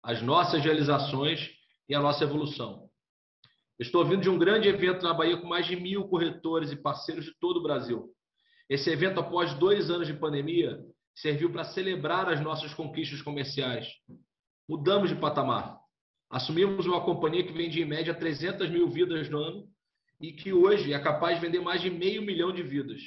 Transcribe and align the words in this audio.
as 0.04 0.22
nossas 0.22 0.62
realizações 0.62 1.52
e 1.88 1.96
a 1.96 2.02
nossa 2.02 2.26
evolução. 2.26 2.90
estou 3.80 4.04
vindo 4.04 4.24
de 4.24 4.30
um 4.30 4.38
grande 4.38 4.68
evento 4.68 5.02
na 5.02 5.14
Bahia 5.14 5.38
com 5.38 5.48
mais 5.48 5.66
de 5.66 5.78
mil 5.78 6.06
corretores 6.10 6.70
e 6.70 6.76
parceiros 6.76 7.24
de 7.24 7.34
todo 7.40 7.62
o 7.62 7.64
Brasil. 7.64 8.14
Esse 8.70 8.90
evento, 8.90 9.22
após 9.22 9.54
dois 9.54 9.90
anos 9.90 10.06
de 10.06 10.14
pandemia, 10.14 10.84
serviu 11.16 11.50
para 11.50 11.64
celebrar 11.64 12.28
as 12.28 12.42
nossas 12.42 12.74
conquistas 12.74 13.22
comerciais. 13.22 13.88
Mudamos 14.68 15.10
de 15.10 15.16
patamar. 15.16 15.80
Assumimos 16.30 16.86
uma 16.86 17.00
companhia 17.00 17.46
que 17.46 17.54
vende 17.54 17.82
em 17.82 17.86
média 17.86 18.14
300 18.14 18.70
mil 18.70 18.90
vidas 18.90 19.30
no 19.30 19.40
ano 19.40 19.79
e 20.20 20.34
que 20.34 20.52
hoje 20.52 20.94
é 20.94 21.00
capaz 21.00 21.36
de 21.36 21.46
vender 21.46 21.60
mais 21.62 21.82
de 21.82 21.90
meio 21.90 22.22
milhão 22.22 22.52
de 22.52 22.62
vidas. 22.62 23.02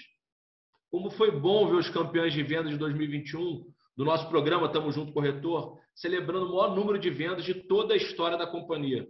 Como 0.91 1.10
foi 1.10 1.30
bom 1.30 1.68
ver 1.68 1.77
os 1.77 1.91
campeões 1.91 2.32
de 2.32 2.42
vendas 2.42 2.70
de 2.70 2.78
2021 2.78 3.64
do 3.96 4.05
nosso 4.05 4.28
programa 4.28 4.70
Tamo 4.70 4.91
Junto 4.91 5.12
Corretor, 5.12 5.78
celebrando 5.94 6.46
o 6.46 6.48
maior 6.50 6.74
número 6.74 6.98
de 6.98 7.10
vendas 7.10 7.44
de 7.44 7.55
toda 7.55 7.94
a 7.94 7.96
história 7.96 8.38
da 8.38 8.46
companhia. 8.46 9.06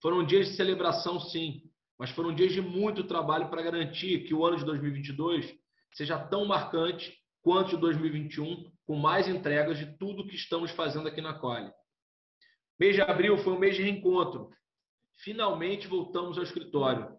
Foram 0.00 0.24
dias 0.24 0.48
de 0.48 0.56
celebração, 0.56 1.20
sim, 1.20 1.62
mas 1.98 2.10
foram 2.10 2.34
dias 2.34 2.52
de 2.52 2.60
muito 2.60 3.04
trabalho 3.04 3.48
para 3.48 3.62
garantir 3.62 4.24
que 4.24 4.34
o 4.34 4.44
ano 4.44 4.56
de 4.56 4.64
2022 4.64 5.54
seja 5.92 6.18
tão 6.18 6.44
marcante 6.44 7.16
quanto 7.42 7.68
o 7.68 7.76
de 7.76 7.80
2021, 7.80 8.70
com 8.86 8.96
mais 8.96 9.28
entregas 9.28 9.78
de 9.78 9.86
tudo 9.98 10.26
que 10.26 10.34
estamos 10.34 10.70
fazendo 10.72 11.08
aqui 11.08 11.20
na 11.20 11.34
Quali. 11.34 11.70
Mês 12.78 12.94
de 12.94 13.02
abril 13.02 13.36
foi 13.38 13.52
um 13.52 13.58
mês 13.58 13.76
de 13.76 13.82
reencontro, 13.82 14.50
finalmente 15.22 15.86
voltamos 15.86 16.36
ao 16.36 16.44
escritório. 16.44 17.16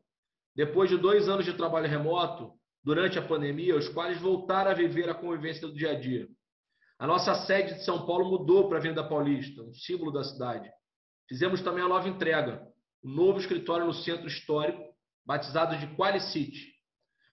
Depois 0.56 0.90
de 0.90 0.98
dois 0.98 1.28
anos 1.28 1.46
de 1.46 1.54
trabalho 1.54 1.88
remoto, 1.88 2.52
durante 2.84 3.18
a 3.18 3.26
pandemia, 3.26 3.76
os 3.76 3.88
quais 3.90 4.20
voltaram 4.20 4.72
a 4.72 4.76
viver 4.76 5.10
a 5.10 5.16
convivência 5.16 5.68
do 5.68 5.74
dia 5.74 5.92
a 5.92 6.00
dia. 6.00 6.28
A 7.00 7.08
nossa 7.08 7.34
sede 7.46 7.76
de 7.76 7.86
São 7.86 8.06
Paulo 8.06 8.30
mudou 8.30 8.68
para 8.68 8.78
a 8.78 8.82
Venda 8.82 9.04
Paulista, 9.04 9.62
um 9.62 9.74
símbolo 9.74 10.12
da 10.12 10.24
cidade. 10.24 10.70
Fizemos 11.28 11.62
também 11.62 11.84
a 11.84 11.88
nova 11.88 12.08
entrega, 12.08 12.62
o 13.02 13.10
um 13.10 13.14
novo 13.14 13.40
escritório 13.40 13.86
no 13.86 13.94
centro 13.94 14.28
histórico, 14.28 14.94
batizado 15.26 15.78
de 15.78 15.88
Qualicity. 15.96 16.74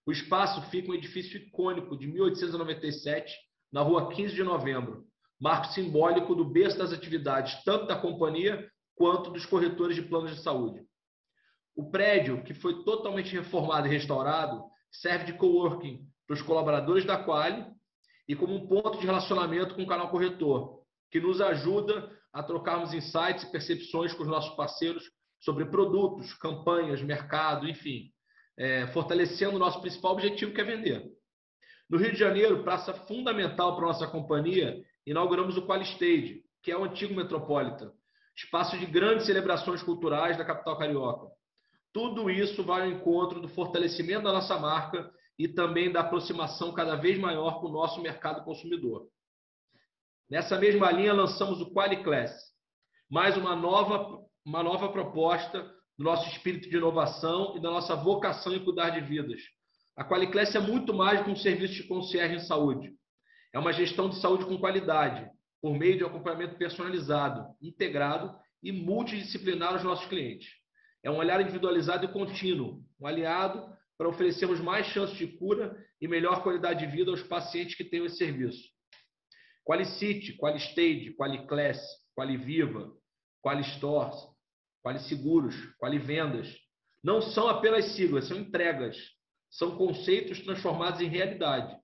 O 0.06 0.12
espaço 0.12 0.62
fica 0.70 0.90
um 0.90 0.94
edifício 0.94 1.36
icônico 1.36 1.98
de 1.98 2.06
1897, 2.06 3.34
na 3.72 3.82
rua 3.82 4.08
15 4.12 4.34
de 4.34 4.42
novembro, 4.42 5.04
marco 5.38 5.72
simbólico 5.72 6.34
do 6.34 6.44
berço 6.44 6.78
das 6.78 6.92
atividades, 6.92 7.62
tanto 7.64 7.86
da 7.86 7.96
companhia 7.96 8.69
quanto 9.00 9.30
dos 9.30 9.46
corretores 9.46 9.96
de 9.96 10.02
planos 10.02 10.36
de 10.36 10.42
saúde. 10.42 10.84
O 11.74 11.90
prédio, 11.90 12.44
que 12.44 12.52
foi 12.52 12.84
totalmente 12.84 13.34
reformado 13.34 13.86
e 13.86 13.90
restaurado, 13.90 14.62
serve 14.92 15.24
de 15.24 15.38
coworking 15.38 16.06
para 16.26 16.34
os 16.34 16.42
colaboradores 16.42 17.06
da 17.06 17.16
Quali 17.16 17.64
e 18.28 18.36
como 18.36 18.54
um 18.54 18.68
ponto 18.68 18.98
de 18.98 19.06
relacionamento 19.06 19.74
com 19.74 19.84
o 19.84 19.86
canal 19.86 20.10
corretor, 20.10 20.82
que 21.10 21.18
nos 21.18 21.40
ajuda 21.40 22.14
a 22.30 22.42
trocarmos 22.42 22.92
insights 22.92 23.44
e 23.44 23.50
percepções 23.50 24.12
com 24.12 24.22
os 24.22 24.28
nossos 24.28 24.54
parceiros 24.54 25.10
sobre 25.40 25.64
produtos, 25.64 26.34
campanhas, 26.34 27.00
mercado, 27.00 27.66
enfim, 27.66 28.12
é, 28.58 28.86
fortalecendo 28.88 29.56
o 29.56 29.58
nosso 29.58 29.80
principal 29.80 30.12
objetivo, 30.12 30.52
que 30.52 30.60
é 30.60 30.64
vender. 30.64 31.10
No 31.88 31.96
Rio 31.96 32.12
de 32.12 32.18
Janeiro, 32.18 32.62
praça 32.62 32.92
fundamental 32.92 33.76
para 33.76 33.86
a 33.86 33.88
nossa 33.88 34.06
companhia, 34.06 34.78
inauguramos 35.06 35.56
o 35.56 35.64
Quali 35.64 35.84
Stage, 35.84 36.42
que 36.62 36.70
é 36.70 36.76
o 36.76 36.84
antigo 36.84 37.14
Metropolitan, 37.14 37.94
espaço 38.44 38.78
de 38.78 38.86
grandes 38.86 39.26
celebrações 39.26 39.82
culturais 39.82 40.36
da 40.36 40.44
capital 40.44 40.78
carioca. 40.78 41.26
Tudo 41.92 42.30
isso 42.30 42.62
vai 42.62 42.82
ao 42.82 42.90
encontro 42.90 43.40
do 43.40 43.48
fortalecimento 43.48 44.24
da 44.24 44.32
nossa 44.32 44.58
marca 44.58 45.10
e 45.38 45.48
também 45.48 45.90
da 45.90 46.00
aproximação 46.00 46.72
cada 46.72 46.96
vez 46.96 47.18
maior 47.18 47.60
com 47.60 47.66
o 47.66 47.72
nosso 47.72 48.00
mercado 48.00 48.44
consumidor. 48.44 49.06
Nessa 50.28 50.58
mesma 50.58 50.90
linha, 50.90 51.12
lançamos 51.12 51.60
o 51.60 51.70
Quali 51.70 52.02
Class, 52.02 52.32
mais 53.10 53.36
uma 53.36 53.56
nova, 53.56 54.24
uma 54.44 54.62
nova 54.62 54.90
proposta 54.90 55.62
do 55.98 56.04
nosso 56.04 56.28
espírito 56.28 56.70
de 56.70 56.76
inovação 56.76 57.56
e 57.56 57.60
da 57.60 57.70
nossa 57.70 57.94
vocação 57.96 58.54
em 58.54 58.64
cuidar 58.64 58.90
de 58.90 59.00
vidas. 59.00 59.42
A 59.96 60.04
Qualiclass 60.04 60.54
é 60.54 60.60
muito 60.60 60.94
mais 60.94 61.18
do 61.18 61.24
que 61.26 61.30
um 61.30 61.36
serviço 61.36 61.74
de 61.74 61.82
concierge 61.82 62.36
em 62.36 62.40
saúde. 62.40 62.94
É 63.52 63.58
uma 63.58 63.72
gestão 63.72 64.08
de 64.08 64.18
saúde 64.20 64.46
com 64.46 64.56
qualidade, 64.56 65.28
por 65.60 65.76
meio 65.76 65.98
de 65.98 66.04
acompanhamento 66.04 66.56
personalizado, 66.56 67.54
integrado 67.60 68.34
e 68.62 68.72
multidisciplinar 68.72 69.74
aos 69.74 69.82
nossos 69.82 70.06
clientes. 70.06 70.48
É 71.02 71.10
um 71.10 71.16
olhar 71.16 71.40
individualizado 71.40 72.04
e 72.04 72.12
contínuo, 72.12 72.82
um 73.00 73.06
aliado 73.06 73.74
para 73.96 74.08
oferecermos 74.08 74.60
mais 74.60 74.86
chances 74.86 75.16
de 75.16 75.26
cura 75.26 75.76
e 76.00 76.08
melhor 76.08 76.42
qualidade 76.42 76.86
de 76.86 76.92
vida 76.92 77.10
aos 77.10 77.22
pacientes 77.22 77.74
que 77.74 77.84
têm 77.84 78.04
esse 78.04 78.16
serviço. 78.16 78.68
Qualicity, 79.64 80.36
Qualistage, 80.36 81.14
Qualiclass, 81.16 81.78
Qualiviva, 82.16 82.92
Qualistores, 83.42 84.16
Qualisseguros, 84.82 85.54
Qualivendas, 85.78 86.54
não 87.02 87.20
são 87.20 87.48
apenas 87.48 87.94
siglas, 87.94 88.28
são 88.28 88.38
entregas, 88.38 88.96
são 89.50 89.76
conceitos 89.76 90.40
transformados 90.40 91.00
em 91.00 91.08
realidade. 91.08 91.76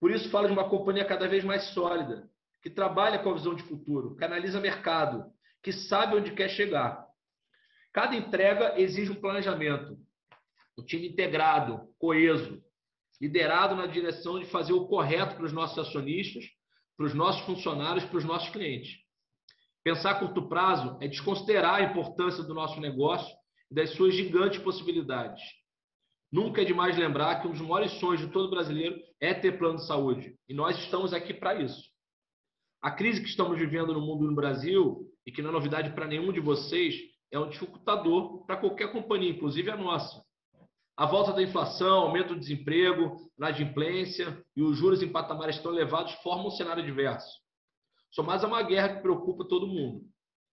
Por 0.00 0.10
isso 0.10 0.30
falo 0.30 0.46
de 0.46 0.52
uma 0.52 0.68
companhia 0.68 1.04
cada 1.04 1.28
vez 1.28 1.44
mais 1.44 1.64
sólida, 1.74 2.28
que 2.62 2.70
trabalha 2.70 3.18
com 3.18 3.30
a 3.30 3.34
visão 3.34 3.54
de 3.54 3.62
futuro, 3.62 4.16
que 4.16 4.24
analisa 4.24 4.60
mercado, 4.60 5.32
que 5.62 5.72
sabe 5.72 6.16
onde 6.16 6.32
quer 6.32 6.48
chegar. 6.48 7.06
Cada 7.92 8.16
entrega 8.16 8.78
exige 8.80 9.10
um 9.10 9.20
planejamento, 9.20 9.98
um 10.76 10.84
time 10.84 11.08
integrado, 11.08 11.88
coeso, 11.98 12.62
liderado 13.20 13.74
na 13.74 13.86
direção 13.86 14.38
de 14.38 14.46
fazer 14.46 14.72
o 14.72 14.86
correto 14.86 15.34
para 15.34 15.44
os 15.44 15.52
nossos 15.52 15.78
acionistas, 15.78 16.44
para 16.96 17.06
os 17.06 17.14
nossos 17.14 17.44
funcionários, 17.46 18.04
para 18.04 18.18
os 18.18 18.24
nossos 18.24 18.50
clientes. 18.50 18.96
Pensar 19.82 20.12
a 20.12 20.18
curto 20.18 20.48
prazo 20.48 20.98
é 21.00 21.08
desconsiderar 21.08 21.76
a 21.76 21.82
importância 21.82 22.42
do 22.42 22.54
nosso 22.54 22.80
negócio 22.80 23.34
e 23.70 23.74
das 23.74 23.90
suas 23.94 24.14
gigantes 24.14 24.60
possibilidades. 24.60 25.42
Nunca 26.30 26.60
é 26.60 26.64
demais 26.64 26.96
lembrar 26.96 27.40
que 27.40 27.48
um 27.48 27.52
dos 27.52 27.60
maiores 27.60 27.92
sonhos 27.92 28.20
de 28.20 28.28
todo 28.28 28.50
brasileiro 28.50 29.00
é 29.20 29.32
ter 29.32 29.58
plano 29.58 29.78
de 29.78 29.86
saúde. 29.86 30.36
E 30.46 30.52
nós 30.52 30.78
estamos 30.78 31.14
aqui 31.14 31.32
para 31.32 31.54
isso. 31.54 31.82
A 32.80 32.90
crise 32.90 33.20
que 33.20 33.28
estamos 33.28 33.58
vivendo 33.58 33.92
no 33.92 34.00
mundo 34.00 34.24
e 34.24 34.28
no 34.28 34.34
Brasil, 34.34 35.08
e 35.26 35.32
que 35.32 35.42
não 35.42 35.50
é 35.50 35.52
novidade 35.52 35.90
para 35.90 36.06
nenhum 36.06 36.32
de 36.32 36.40
vocês, 36.40 36.94
é 37.30 37.38
um 37.38 37.48
dificultador 37.48 38.44
para 38.46 38.56
qualquer 38.56 38.92
companhia, 38.92 39.30
inclusive 39.30 39.70
a 39.70 39.76
nossa. 39.76 40.22
A 40.96 41.06
volta 41.06 41.32
da 41.32 41.42
inflação, 41.42 42.00
aumento 42.00 42.34
do 42.34 42.40
desemprego, 42.40 43.30
inadimplência 43.38 44.42
e 44.56 44.62
os 44.62 44.76
juros 44.76 45.02
em 45.02 45.10
patamares 45.10 45.58
tão 45.60 45.72
elevados 45.72 46.12
formam 46.22 46.48
um 46.48 46.50
cenário 46.50 46.84
diverso. 46.84 47.30
somados 48.10 48.42
a 48.44 48.48
uma 48.48 48.62
guerra 48.62 48.96
que 48.96 49.02
preocupa 49.02 49.44
todo 49.44 49.66
mundo 49.66 50.02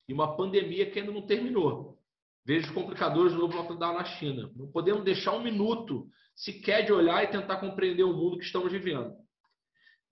e 0.08 0.14
uma 0.14 0.36
pandemia 0.36 0.90
que 0.90 1.00
ainda 1.00 1.12
não 1.12 1.26
terminou. 1.26 1.98
Veja 2.46 2.68
os 2.68 2.74
complicadores 2.74 3.34
do 3.34 3.40
novo 3.40 3.58
lockdown 3.58 3.94
na 3.94 4.04
China. 4.04 4.52
Não 4.56 4.70
podemos 4.72 5.04
deixar 5.04 5.34
um 5.34 5.42
minuto 5.42 6.08
sequer 6.36 6.86
de 6.86 6.92
olhar 6.92 7.24
e 7.24 7.28
tentar 7.28 7.58
compreender 7.58 8.04
o 8.04 8.14
mundo 8.14 8.38
que 8.38 8.46
estamos 8.46 8.72
vivendo. 8.72 9.16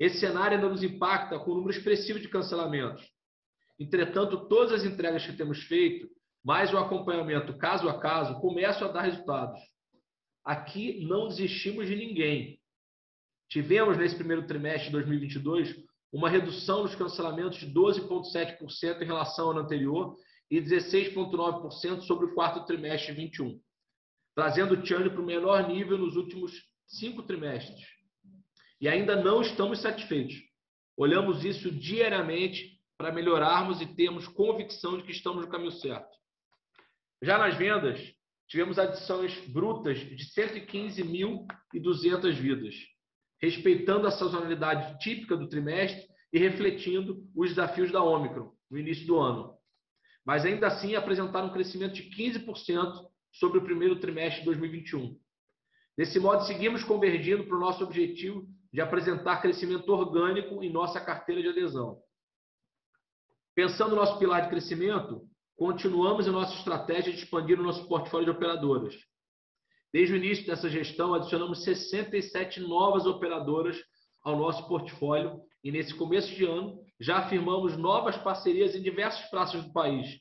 Esse 0.03 0.19
cenário 0.19 0.57
ainda 0.57 0.67
nos 0.67 0.83
impacta 0.83 1.39
com 1.39 1.51
um 1.51 1.55
número 1.55 1.71
expressivo 1.71 2.19
de 2.19 2.27
cancelamentos. 2.27 3.09
Entretanto, 3.79 4.49
todas 4.49 4.73
as 4.73 4.83
entregas 4.83 5.25
que 5.25 5.31
temos 5.31 5.63
feito, 5.63 6.09
mais 6.43 6.73
o 6.73 6.77
acompanhamento 6.77 7.57
caso 7.57 7.87
a 7.87 7.97
caso, 7.97 8.37
começam 8.41 8.89
a 8.89 8.91
dar 8.91 9.03
resultados. 9.03 9.61
Aqui 10.43 11.05
não 11.05 11.29
desistimos 11.29 11.87
de 11.87 11.95
ninguém. 11.95 12.59
Tivemos 13.47 13.97
nesse 13.97 14.17
primeiro 14.17 14.45
trimestre 14.45 14.87
de 14.87 14.91
2022 14.91 15.73
uma 16.11 16.29
redução 16.29 16.83
nos 16.83 16.95
cancelamentos 16.95 17.59
de 17.59 17.73
12,7% 17.73 19.01
em 19.01 19.05
relação 19.05 19.45
ao 19.45 19.51
ano 19.51 19.61
anterior 19.61 20.17
e 20.51 20.59
16,9% 20.59 22.01
sobre 22.01 22.25
o 22.25 22.33
quarto 22.33 22.65
trimestre 22.65 23.15
de 23.15 23.21
21, 23.21 23.57
trazendo 24.35 24.73
o 24.73 24.85
churn 24.85 25.09
para 25.09 25.21
o 25.21 25.25
menor 25.25 25.65
nível 25.69 25.97
nos 25.97 26.17
últimos 26.17 26.51
cinco 26.85 27.23
trimestres. 27.23 28.02
E 28.83 28.87
ainda 28.89 29.15
não 29.15 29.41
estamos 29.41 29.79
satisfeitos. 29.79 30.35
Olhamos 30.97 31.45
isso 31.45 31.71
diariamente 31.71 32.81
para 32.97 33.13
melhorarmos 33.13 33.79
e 33.79 33.85
termos 33.85 34.27
convicção 34.27 34.97
de 34.97 35.03
que 35.03 35.13
estamos 35.13 35.45
no 35.45 35.49
caminho 35.49 35.71
certo. 35.71 36.11
Já 37.21 37.37
nas 37.37 37.55
vendas, 37.55 38.13
tivemos 38.45 38.77
adições 38.77 39.39
brutas 39.47 39.99
de 39.99 40.25
115.200 40.35 42.33
vidas, 42.33 42.75
respeitando 43.41 44.05
a 44.05 44.11
sazonalidade 44.11 44.99
típica 44.99 45.37
do 45.37 45.47
trimestre 45.47 46.05
e 46.33 46.39
refletindo 46.39 47.25
os 47.33 47.51
desafios 47.51 47.89
da 47.89 48.03
Omicron 48.03 48.51
no 48.69 48.77
início 48.77 49.07
do 49.07 49.17
ano. 49.17 49.57
Mas 50.25 50.43
ainda 50.43 50.67
assim 50.67 50.93
apresentaram 50.95 51.47
um 51.47 51.53
crescimento 51.53 51.93
de 51.93 52.09
15% 52.09 53.07
sobre 53.31 53.59
o 53.59 53.63
primeiro 53.63 53.97
trimestre 54.01 54.41
de 54.41 54.45
2021. 54.47 55.17
Desse 55.97 56.19
modo, 56.19 56.45
seguimos 56.45 56.83
convergindo 56.83 57.45
para 57.45 57.55
o 57.55 57.61
nosso 57.61 57.81
objetivo 57.81 58.45
de 58.73 58.81
apresentar 58.81 59.39
crescimento 59.39 59.87
orgânico 59.89 60.63
em 60.63 60.71
nossa 60.71 60.99
carteira 60.99 61.43
de 61.43 61.49
adesão. 61.49 62.01
Pensando 63.55 63.91
no 63.91 63.97
nosso 63.97 64.17
pilar 64.17 64.41
de 64.41 64.49
crescimento, 64.49 65.21
continuamos 65.55 66.27
a 66.27 66.31
nossa 66.31 66.55
estratégia 66.55 67.13
de 67.13 67.19
expandir 67.19 67.59
o 67.59 67.63
nosso 67.63 67.87
portfólio 67.87 68.25
de 68.25 68.31
operadoras. 68.31 68.95
Desde 69.93 70.15
o 70.15 70.17
início 70.17 70.47
dessa 70.47 70.67
gestão, 70.67 71.13
adicionamos 71.13 71.63
67 71.63 72.61
novas 72.61 73.05
operadoras 73.05 73.79
ao 74.23 74.35
nosso 74.35 74.67
portfólio 74.67 75.39
e, 75.63 75.71
nesse 75.71 75.93
começo 75.93 76.33
de 76.33 76.43
ano, 76.43 76.83
já 76.99 77.17
afirmamos 77.17 77.77
novas 77.77 78.17
parcerias 78.17 78.73
em 78.75 78.81
diversas 78.81 79.29
praças 79.29 79.63
do 79.63 79.71
país. 79.71 80.19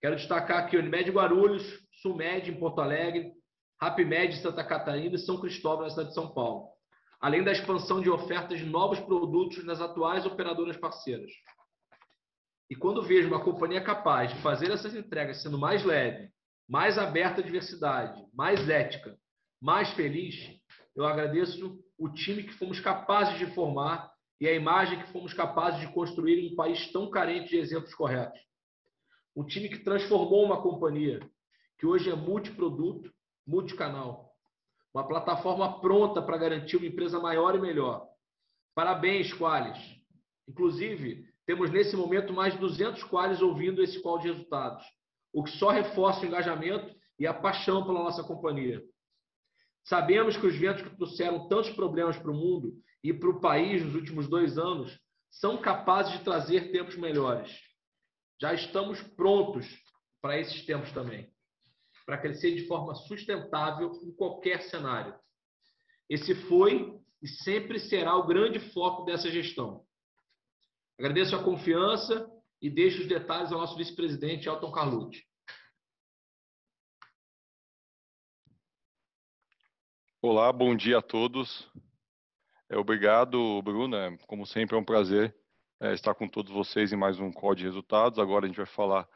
Quero 0.00 0.14
destacar 0.14 0.64
aqui 0.64 0.76
Unimed 0.76 1.10
Guarulhos, 1.10 1.64
Sulmed 2.00 2.48
em 2.48 2.60
Porto 2.60 2.80
Alegre, 2.80 3.32
Rapmed 3.80 4.36
em 4.36 4.40
Santa 4.40 4.62
Catarina 4.62 5.16
e 5.16 5.18
São 5.18 5.40
Cristóvão 5.40 5.82
na 5.82 5.90
cidade 5.90 6.10
de 6.10 6.14
São 6.14 6.32
Paulo, 6.32 6.68
além 7.20 7.44
da 7.44 7.52
expansão 7.52 8.00
de 8.00 8.08
ofertas 8.08 8.58
de 8.58 8.64
novos 8.64 8.98
produtos 9.00 9.62
nas 9.64 9.80
atuais 9.80 10.24
operadoras 10.24 10.76
parceiras. 10.76 11.30
E 12.70 12.74
quando 12.74 13.02
vejo 13.02 13.28
uma 13.28 13.44
companhia 13.44 13.82
capaz 13.82 14.32
de 14.32 14.40
fazer 14.42 14.70
essas 14.70 14.94
entregas 14.94 15.42
sendo 15.42 15.58
mais 15.58 15.84
leve, 15.84 16.30
mais 16.68 16.96
aberta 16.96 17.40
à 17.40 17.44
diversidade, 17.44 18.24
mais 18.32 18.68
ética, 18.68 19.18
mais 19.60 19.90
feliz, 19.94 20.36
eu 20.96 21.04
agradeço 21.04 21.78
o 21.98 22.08
time 22.08 22.44
que 22.44 22.54
fomos 22.54 22.80
capazes 22.80 23.38
de 23.38 23.52
formar 23.54 24.10
e 24.40 24.48
a 24.48 24.54
imagem 24.54 25.02
que 25.02 25.12
fomos 25.12 25.34
capazes 25.34 25.80
de 25.80 25.92
construir 25.92 26.38
em 26.38 26.52
um 26.52 26.56
país 26.56 26.90
tão 26.92 27.10
carente 27.10 27.50
de 27.50 27.58
exemplos 27.58 27.94
corretos. 27.94 28.40
Um 29.36 29.44
time 29.44 29.68
que 29.68 29.84
transformou 29.84 30.44
uma 30.44 30.62
companhia 30.62 31.20
que 31.78 31.86
hoje 31.86 32.08
é 32.10 32.14
multiproduto, 32.14 33.12
multicanal. 33.46 34.29
Uma 34.94 35.06
plataforma 35.06 35.80
pronta 35.80 36.20
para 36.20 36.36
garantir 36.36 36.76
uma 36.76 36.86
empresa 36.86 37.20
maior 37.20 37.54
e 37.54 37.60
melhor. 37.60 38.08
Parabéns, 38.74 39.32
Qualis. 39.32 39.78
Inclusive, 40.48 41.28
temos 41.46 41.70
nesse 41.70 41.96
momento 41.96 42.32
mais 42.32 42.54
de 42.54 42.60
200 42.60 43.04
qualis 43.04 43.40
ouvindo 43.40 43.82
esse 43.82 44.00
call 44.02 44.18
de 44.18 44.28
resultados, 44.28 44.84
o 45.32 45.44
que 45.44 45.50
só 45.50 45.70
reforça 45.70 46.22
o 46.22 46.26
engajamento 46.26 46.94
e 47.18 47.26
a 47.26 47.34
paixão 47.34 47.84
pela 47.84 48.02
nossa 48.02 48.22
companhia. 48.24 48.82
Sabemos 49.84 50.36
que 50.36 50.46
os 50.46 50.56
ventos 50.56 50.82
que 50.82 50.96
trouxeram 50.96 51.48
tantos 51.48 51.70
problemas 51.70 52.16
para 52.16 52.30
o 52.30 52.34
mundo 52.34 52.74
e 53.02 53.12
para 53.12 53.30
o 53.30 53.40
país 53.40 53.84
nos 53.84 53.94
últimos 53.94 54.28
dois 54.28 54.58
anos 54.58 54.98
são 55.30 55.60
capazes 55.60 56.12
de 56.12 56.24
trazer 56.24 56.72
tempos 56.72 56.96
melhores. 56.96 57.50
Já 58.40 58.54
estamos 58.54 59.00
prontos 59.02 59.66
para 60.20 60.38
esses 60.38 60.64
tempos 60.64 60.92
também, 60.92 61.32
para 62.10 62.18
crescer 62.18 62.56
de 62.56 62.66
forma 62.66 62.92
sustentável 62.92 63.92
em 64.02 64.10
qualquer 64.10 64.62
cenário. 64.62 65.14
Esse 66.08 66.34
foi 66.34 67.00
e 67.22 67.28
sempre 67.28 67.78
será 67.78 68.16
o 68.16 68.26
grande 68.26 68.58
foco 68.72 69.04
dessa 69.04 69.30
gestão. 69.30 69.86
Agradeço 70.98 71.36
a 71.36 71.44
confiança 71.44 72.28
e 72.60 72.68
deixo 72.68 73.02
os 73.02 73.06
detalhes 73.06 73.52
ao 73.52 73.60
nosso 73.60 73.76
vice-presidente, 73.76 74.48
Elton 74.48 74.72
Carlucci. 74.72 75.24
Olá, 80.20 80.52
bom 80.52 80.74
dia 80.74 80.98
a 80.98 81.02
todos. 81.02 81.70
É, 82.68 82.76
obrigado, 82.76 83.62
Bruno. 83.62 83.94
É, 83.94 84.16
como 84.26 84.44
sempre, 84.44 84.74
é 84.74 84.80
um 84.80 84.84
prazer 84.84 85.32
é, 85.78 85.94
estar 85.94 86.16
com 86.16 86.26
todos 86.26 86.52
vocês 86.52 86.92
em 86.92 86.96
mais 86.96 87.20
um 87.20 87.30
call 87.30 87.54
de 87.54 87.62
resultados. 87.62 88.18
Agora 88.18 88.46
a 88.46 88.48
gente 88.48 88.56
vai 88.56 88.66
falar 88.66 89.08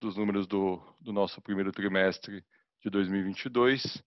dos 0.00 0.16
números 0.16 0.46
do, 0.46 0.80
do 1.00 1.12
nosso 1.12 1.40
primeiro 1.40 1.72
trimestre 1.72 2.44
de 2.82 2.90
2022. 2.90 4.02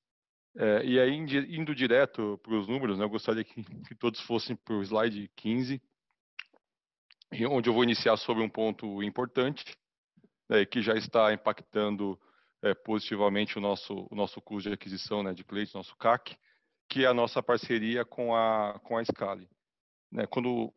É, 0.57 0.85
e 0.85 0.99
aí, 0.99 1.15
indo 1.15 1.73
direto 1.73 2.39
para 2.43 2.53
os 2.53 2.67
números, 2.67 2.97
né, 2.97 3.05
eu 3.05 3.09
gostaria 3.09 3.43
que, 3.43 3.63
que 3.63 3.95
todos 3.95 4.19
fossem 4.21 4.55
para 4.55 4.75
o 4.75 4.83
slide 4.83 5.29
15 5.35 5.81
onde 7.49 7.69
eu 7.69 7.73
vou 7.73 7.83
iniciar 7.83 8.17
sobre 8.17 8.43
um 8.43 8.49
ponto 8.49 9.01
importante, 9.01 9.77
né, 10.49 10.65
que 10.65 10.81
já 10.81 10.93
está 10.95 11.33
impactando 11.33 12.19
é, 12.61 12.73
positivamente 12.73 13.57
o 13.57 13.61
nosso, 13.61 14.07
o 14.11 14.15
nosso 14.15 14.41
custo 14.41 14.69
de 14.69 14.75
aquisição 14.75 15.23
né, 15.23 15.33
de 15.33 15.43
clientes, 15.43 15.73
nosso 15.73 15.95
CAC, 15.95 16.37
que 16.89 17.05
é 17.05 17.07
a 17.07 17.13
nossa 17.13 17.41
parceria 17.41 18.03
com 18.03 18.35
a, 18.35 18.79
com 18.83 18.97
a 18.97 19.05
Scali. 19.05 19.49
Né, 20.11 20.27
quando 20.27 20.73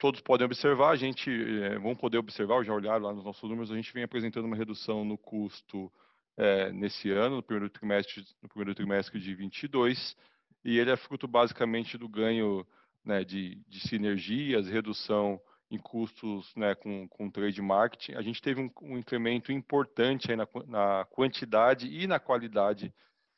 todos 0.00 0.20
podem 0.22 0.46
observar, 0.46 0.90
a 0.90 0.96
gente, 0.96 1.30
é, 1.62 1.78
vão 1.78 1.94
poder 1.94 2.16
observar, 2.16 2.64
já 2.64 2.72
olharam 2.72 3.04
lá 3.04 3.12
nos 3.12 3.22
nossos 3.22 3.48
números, 3.48 3.70
a 3.70 3.76
gente 3.76 3.92
vem 3.92 4.02
apresentando 4.02 4.46
uma 4.46 4.56
redução 4.56 5.04
no 5.04 5.18
custo 5.18 5.92
é, 6.38 6.72
nesse 6.72 7.10
ano, 7.10 7.36
no 7.36 7.42
primeiro 7.42 7.68
trimestre, 7.68 8.24
no 8.42 8.48
primeiro 8.48 8.74
trimestre 8.74 9.20
de 9.20 9.34
22, 9.34 10.16
e 10.64 10.78
ele 10.78 10.90
é 10.90 10.96
fruto 10.96 11.28
basicamente 11.28 11.98
do 11.98 12.08
ganho 12.08 12.66
né, 13.04 13.22
de, 13.22 13.56
de 13.68 13.80
sinergias, 13.80 14.66
redução 14.66 15.38
em 15.70 15.78
custos 15.78 16.50
né, 16.56 16.74
com, 16.74 17.06
com 17.06 17.30
trade 17.30 17.60
marketing, 17.60 18.14
a 18.14 18.22
gente 18.22 18.40
teve 18.40 18.60
um, 18.60 18.70
um 18.82 18.98
incremento 18.98 19.52
importante 19.52 20.34
na, 20.34 20.48
na, 20.66 21.04
quantidade 21.10 21.86
e 21.86 22.06
na 22.06 22.18
qualidade 22.18 22.92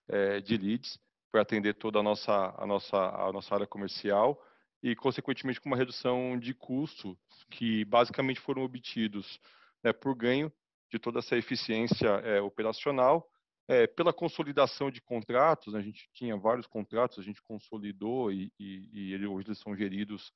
é, 0.08 0.40
de 0.40 0.56
leads 0.56 0.98
para 1.30 1.42
atender 1.42 1.74
toda 1.74 1.98
a 1.98 2.02
nossa, 2.02 2.54
a, 2.56 2.64
nossa, 2.66 2.96
a 2.96 3.32
nossa 3.32 3.52
área 3.52 3.66
comercial 3.66 4.40
e, 4.82 4.96
consequentemente, 4.96 5.60
com 5.60 5.68
uma 5.68 5.76
redução 5.76 6.38
de 6.38 6.52
custo 6.52 7.16
que 7.50 7.84
basicamente 7.84 8.40
foram 8.40 8.62
obtidos 8.62 9.38
né, 9.82 9.92
por 9.92 10.14
ganho 10.14 10.52
de 10.90 10.98
toda 10.98 11.20
essa 11.20 11.36
eficiência 11.36 12.08
é, 12.08 12.40
operacional, 12.40 13.26
é, 13.68 13.86
pela 13.86 14.12
consolidação 14.12 14.90
de 14.90 15.00
contratos, 15.00 15.72
né, 15.72 15.78
a 15.78 15.82
gente 15.82 16.08
tinha 16.12 16.36
vários 16.36 16.66
contratos, 16.66 17.18
a 17.18 17.22
gente 17.22 17.40
consolidou 17.42 18.32
e, 18.32 18.52
e, 18.58 19.12
e 19.12 19.26
hoje 19.26 19.48
eles 19.48 19.60
são 19.60 19.76
geridos 19.76 20.32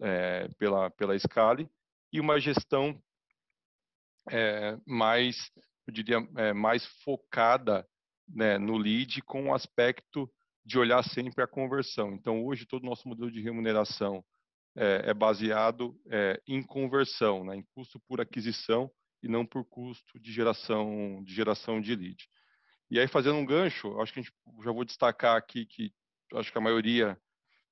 é, 0.00 0.48
pela, 0.58 0.90
pela 0.90 1.18
Scali, 1.18 1.68
e 2.12 2.18
uma 2.18 2.40
gestão 2.40 3.00
mais, 4.86 5.50
eu 5.86 5.92
diria, 5.92 6.20
mais 6.54 6.84
focada 7.02 7.86
né, 8.28 8.58
no 8.58 8.76
lead 8.76 9.22
com 9.22 9.48
o 9.48 9.54
aspecto 9.54 10.30
de 10.64 10.78
olhar 10.78 11.02
sempre 11.02 11.42
a 11.42 11.46
conversão. 11.46 12.12
Então, 12.12 12.44
hoje, 12.44 12.66
todo 12.66 12.82
o 12.82 12.86
nosso 12.86 13.08
modelo 13.08 13.30
de 13.30 13.40
remuneração 13.40 14.24
é, 14.76 15.10
é 15.10 15.14
baseado 15.14 15.98
é, 16.10 16.40
em 16.46 16.62
conversão, 16.62 17.44
né, 17.44 17.56
em 17.56 17.64
custo 17.74 18.00
por 18.00 18.20
aquisição 18.20 18.90
e 19.22 19.28
não 19.28 19.44
por 19.44 19.64
custo 19.64 20.18
de 20.18 20.32
geração 20.32 21.22
de, 21.24 21.34
geração 21.34 21.80
de 21.80 21.94
lead. 21.94 22.28
E 22.90 22.98
aí, 22.98 23.06
fazendo 23.06 23.36
um 23.36 23.46
gancho, 23.46 24.00
acho 24.00 24.12
que 24.12 24.20
a 24.20 24.22
gente, 24.22 24.34
já 24.62 24.72
vou 24.72 24.84
destacar 24.84 25.36
aqui 25.36 25.66
que 25.66 25.92
acho 26.34 26.50
que 26.50 26.58
a 26.58 26.62
maioria 26.62 27.20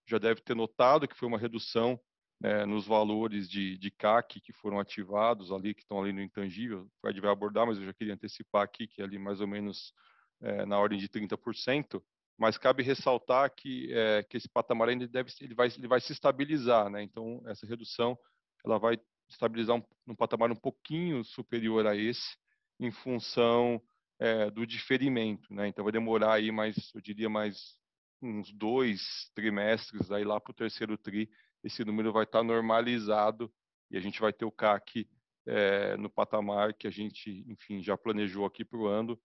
já 0.07 0.19
deve 0.19 0.41
ter 0.41 0.55
notado 0.55 1.07
que 1.07 1.17
foi 1.17 1.29
uma 1.29 1.39
redução 1.39 2.01
é, 2.43 2.65
nos 2.65 2.87
valores 2.87 3.49
de, 3.49 3.77
de 3.79 3.91
CAC 3.91 4.41
que 4.41 4.53
foram 4.53 4.79
ativados 4.79 5.51
ali, 5.51 5.75
que 5.75 5.83
estão 5.83 6.01
ali 6.01 6.13
no 6.13 6.23
intangível. 6.23 6.83
O 6.83 6.91
Fred 7.01 7.21
vai 7.21 7.31
abordar, 7.31 7.67
mas 7.67 7.79
eu 7.79 7.85
já 7.85 7.93
queria 7.93 8.15
antecipar 8.15 8.63
aqui 8.63 8.87
que 8.87 9.03
é 9.03 9.05
ali 9.05 9.19
mais 9.19 9.41
ou 9.41 9.47
menos 9.47 9.93
é, 10.41 10.65
na 10.65 10.79
ordem 10.79 10.99
de 10.99 11.09
30%. 11.09 12.03
Mas 12.39 12.57
cabe 12.57 12.85
ressaltar 12.85 13.53
que, 13.55 13.93
é, 13.93 14.23
que 14.23 14.37
esse 14.37 14.49
patamar 14.49 14.89
ainda 14.89 15.09
deve, 15.09 15.31
ele 15.41 15.55
vai, 15.55 15.69
ele 15.77 15.89
vai 15.89 16.01
se 16.01 16.13
estabilizar, 16.13 16.89
né? 16.89 17.03
Então 17.03 17.43
essa 17.47 17.67
redução 17.67 18.17
ela 18.65 18.79
vai 18.79 18.99
estabilizar 19.29 19.77
um, 19.77 19.83
num 20.07 20.15
patamar 20.15 20.51
um 20.51 20.57
pouquinho 20.57 21.25
superior 21.25 21.87
a 21.87 21.97
esse, 21.97 22.37
em 22.79 22.91
função 22.91 23.83
é, 24.21 24.51
do 24.51 24.67
diferimento, 24.67 25.53
né? 25.53 25.67
Então 25.67 25.85
vai 25.85 25.93
demorar 25.93 26.35
aí 26.35 26.53
mais, 26.53 26.93
eu 26.95 27.01
diria 27.01 27.29
mais 27.29 27.77
uns 28.23 28.53
dois 28.53 29.31
trimestres 29.35 30.11
aí 30.11 30.25
lá 30.25 30.41
para 30.41 30.51
o 30.51 30.55
terceiro 30.55 30.97
tri, 30.97 31.29
esse 31.63 31.85
número 31.85 32.13
vai 32.13 32.25
estar 32.25 32.39
tá 32.39 32.45
normalizado 32.45 33.53
e 33.91 33.97
a 33.97 34.01
gente 34.01 34.21
vai 34.21 34.33
ter 34.33 34.45
o 34.45 34.53
CAC 34.53 35.09
é, 35.47 35.97
no 35.97 36.11
patamar 36.11 36.75
que 36.75 36.87
a 36.87 36.91
gente, 36.91 37.45
enfim, 37.49 37.83
já 37.83 37.97
planejou 37.97 38.45
aqui 38.45 38.65
para 38.65 38.79
o 38.79 38.87
ano, 38.87 39.19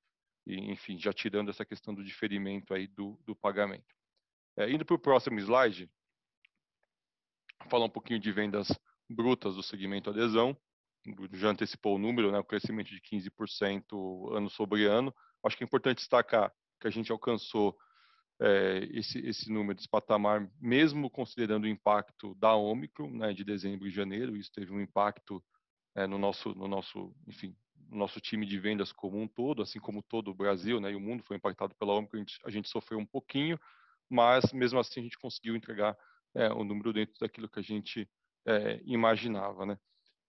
e, 0.45 0.71
enfim, 0.71 0.97
já 0.97 1.13
tirando 1.13 1.49
essa 1.49 1.65
questão 1.65 1.93
do 1.93 2.03
diferimento 2.03 2.73
aí 2.73 2.87
do, 2.87 3.19
do 3.25 3.35
pagamento. 3.35 3.95
É, 4.57 4.69
indo 4.69 4.85
para 4.85 4.95
o 4.95 4.99
próximo 4.99 5.39
slide, 5.39 5.89
falar 7.69 7.85
um 7.85 7.89
pouquinho 7.89 8.19
de 8.19 8.31
vendas 8.31 8.67
brutas 9.09 9.55
do 9.55 9.63
segmento 9.63 10.09
adesão, 10.09 10.57
já 11.33 11.49
antecipou 11.49 11.95
o 11.95 11.99
número, 11.99 12.31
né, 12.31 12.39
o 12.39 12.43
crescimento 12.43 12.89
de 12.89 13.01
15% 13.01 14.35
ano 14.35 14.49
sobre 14.49 14.85
ano. 14.85 15.13
Acho 15.43 15.57
que 15.57 15.63
é 15.63 15.65
importante 15.65 15.97
destacar 15.97 16.53
que 16.79 16.87
a 16.87 16.91
gente 16.91 17.11
alcançou 17.11 17.77
é, 18.39 18.87
esse, 18.91 19.19
esse 19.19 19.51
número, 19.51 19.79
esse 19.79 19.87
patamar, 19.87 20.49
mesmo 20.59 21.09
considerando 21.09 21.63
o 21.63 21.67
impacto 21.67 22.35
da 22.35 22.53
Ômicron, 22.53 23.09
né, 23.09 23.33
de 23.33 23.43
dezembro 23.43 23.87
e 23.87 23.91
janeiro, 23.91 24.35
isso 24.35 24.51
teve 24.51 24.71
um 24.71 24.81
impacto 24.81 25.43
é, 25.95 26.07
no 26.07 26.17
nosso, 26.17 26.53
no 26.55 26.67
nosso, 26.67 27.13
enfim, 27.27 27.55
nosso 27.93 28.19
time 28.19 28.45
de 28.45 28.59
vendas 28.59 28.91
como 28.91 29.19
um 29.19 29.27
todo, 29.27 29.61
assim 29.61 29.79
como 29.79 30.01
todo 30.01 30.31
o 30.31 30.33
Brasil, 30.33 30.79
né, 30.79 30.91
e 30.91 30.95
o 30.95 30.99
mundo 30.99 31.23
foi 31.23 31.37
impactado 31.37 31.75
pela 31.75 31.93
Ômicron, 31.93 32.17
a 32.17 32.19
gente, 32.19 32.39
a 32.45 32.49
gente 32.49 32.69
sofreu 32.69 32.99
um 32.99 33.05
pouquinho, 33.05 33.59
mas 34.09 34.51
mesmo 34.53 34.79
assim 34.79 34.99
a 34.99 35.03
gente 35.03 35.17
conseguiu 35.17 35.55
entregar 35.55 35.97
é, 36.35 36.51
o 36.51 36.63
número 36.63 36.91
dentro 36.91 37.13
daquilo 37.19 37.49
que 37.49 37.59
a 37.59 37.63
gente 37.63 38.09
é, 38.45 38.81
imaginava, 38.85 39.65
né. 39.65 39.77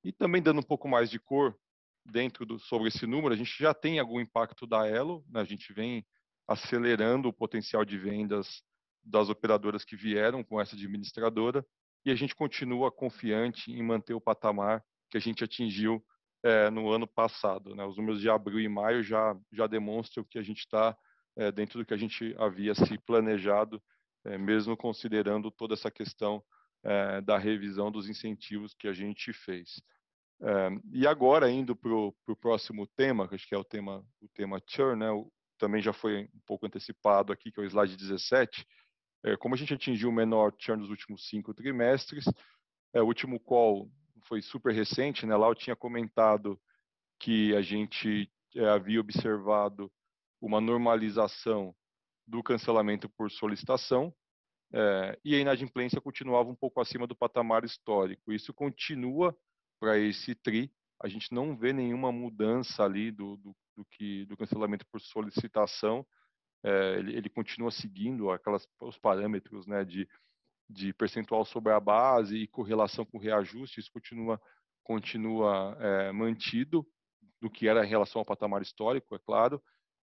E 0.02 0.12
também 0.12 0.42
dando 0.42 0.61
um 0.61 0.64
pouco 0.64 0.88
mais 0.88 1.11
de 1.11 1.18
cor 1.18 1.56
dentro 2.04 2.44
do, 2.44 2.59
sobre 2.59 2.88
esse 2.88 3.06
número, 3.06 3.33
a 3.33 3.37
gente 3.37 3.56
já 3.59 3.73
tem 3.73 3.99
algum 3.99 4.21
impacto 4.21 4.66
da 4.66 4.87
Elo, 4.87 5.25
né, 5.28 5.40
a 5.40 5.44
gente 5.44 5.73
vem 5.73 6.04
acelerando 6.47 7.28
o 7.28 7.33
potencial 7.33 7.85
de 7.85 7.97
vendas 7.97 8.62
das 9.02 9.28
operadoras 9.28 9.85
que 9.85 9.97
vieram 9.97 10.42
com 10.42 10.61
essa 10.61 10.75
administradora 10.75 11.64
e 12.04 12.11
a 12.11 12.14
gente 12.14 12.35
continua 12.35 12.92
confiante 12.92 13.73
em 13.73 13.83
manter 13.83 14.14
o 14.14 14.21
patamar 14.21 14.85
que 15.11 15.16
a 15.16 15.21
gente 15.21 15.42
atingiu 15.42 16.04
é, 16.45 16.69
no 16.71 16.91
ano 16.93 17.07
passado. 17.07 17.75
Né? 17.75 17.85
Os 17.85 17.97
números 17.97 18.21
de 18.21 18.29
abril 18.29 18.61
e 18.61 18.69
maio 18.69 19.03
já, 19.03 19.35
já 19.51 19.67
demonstram 19.67 20.23
que 20.23 20.39
a 20.39 20.43
gente 20.43 20.61
está 20.61 20.97
é, 21.37 21.51
dentro 21.51 21.79
do 21.79 21.87
que 21.87 21.95
a 21.95 21.97
gente 21.97 22.35
havia 22.39 22.75
se 22.75 22.99
planejado, 22.99 23.83
é, 24.25 24.37
mesmo 24.37 24.77
considerando 24.77 25.51
toda 25.51 25.75
essa 25.75 25.91
questão 25.91 26.43
da 27.25 27.39
revisão 27.39 27.91
dos 27.91 28.11
incentivos 28.11 28.75
que 28.75 28.87
a 28.87 28.93
gente 28.93 29.33
fez. 29.33 29.81
e 30.93 31.07
agora, 31.07 31.51
indo 31.51 31.75
para 31.75 31.91
o 31.91 32.37
próximo 32.39 32.87
tema, 32.87 33.27
que 33.27 33.35
acho 33.35 33.49
que 33.49 33.55
é 33.55 33.59
o 33.59 33.65
tema, 33.65 34.05
o 34.21 34.29
tema 34.29 34.61
churn, 34.69 35.01
né? 35.01 35.11
o, 35.11 35.33
também 35.59 35.81
já 35.81 35.95
foi 35.95 36.25
um 36.25 36.41
pouco 36.45 36.67
antecipado 36.67 37.33
aqui, 37.33 37.51
que 37.51 37.59
é 37.59 37.63
o 37.63 37.67
slide 37.67 37.97
17, 37.97 38.67
é, 39.25 39.35
como 39.39 39.55
a 39.55 39.59
gente 39.59 39.73
atingiu 39.73 40.11
o 40.11 40.13
menor 40.13 40.53
churn 40.59 40.83
nos 40.83 40.91
últimos 40.91 41.27
cinco 41.27 41.55
trimestres, 41.55 42.27
é, 42.93 43.01
o 43.01 43.07
último 43.07 43.41
call 43.41 43.91
foi 44.25 44.43
super 44.43 44.75
recente, 44.75 45.26
né? 45.26 45.37
lá 45.37 45.49
eu 45.49 45.54
tinha 45.54 45.76
comentado 45.76 46.61
que 47.21 47.54
a 47.54 47.62
gente 47.62 48.31
é, 48.54 48.69
havia 48.69 49.00
observado 49.00 49.90
uma 50.40 50.61
normalização 50.61 51.75
do 52.26 52.43
cancelamento 52.43 53.09
por 53.09 53.31
solicitação, 53.31 54.14
é, 54.73 55.19
e 55.25 55.35
a 55.35 55.38
inadimplência 55.38 56.00
continuava 56.00 56.50
um 56.50 56.54
pouco 56.54 56.81
acima 56.81 57.07
do 57.07 57.14
patamar 57.14 57.64
histórico. 57.64 58.33
Isso 58.33 58.52
continua 58.52 59.37
para 59.78 59.99
esse 59.99 60.35
TRI, 60.35 60.73
a 61.02 61.09
gente 61.09 61.33
não 61.33 61.57
vê 61.57 61.73
nenhuma 61.73 62.11
mudança 62.11 62.83
ali 62.85 63.11
do, 63.11 63.37
do, 63.37 63.54
do 63.76 63.85
que 63.85 64.25
do 64.26 64.37
cancelamento 64.37 64.87
por 64.87 65.00
solicitação, 65.00 66.07
é, 66.64 66.99
ele, 66.99 67.16
ele, 67.16 67.28
continua 67.28 67.71
seguindo 67.71 68.31
aquelas 68.31 68.66
os 68.81 68.99
parâmetros, 68.99 69.66
né, 69.66 69.85
de, 69.85 70.09
de 70.68 70.92
percentual 70.92 71.44
sobre 71.44 71.73
a 71.73 71.80
base 71.80 72.37
e 72.37 72.49
correlação 72.49 73.04
com 73.04 73.18
reajuste, 73.18 73.80
isso 73.80 73.90
continua 73.92 74.40
continua 74.83 75.76
é, 75.80 76.12
mantido 76.12 76.87
do 77.40 77.49
que 77.49 77.66
era 77.66 77.85
em 77.85 77.88
relação 77.88 78.21
ao 78.21 78.25
patamar 78.25 78.61
histórico, 78.61 79.14
é 79.14 79.18
claro, 79.18 79.62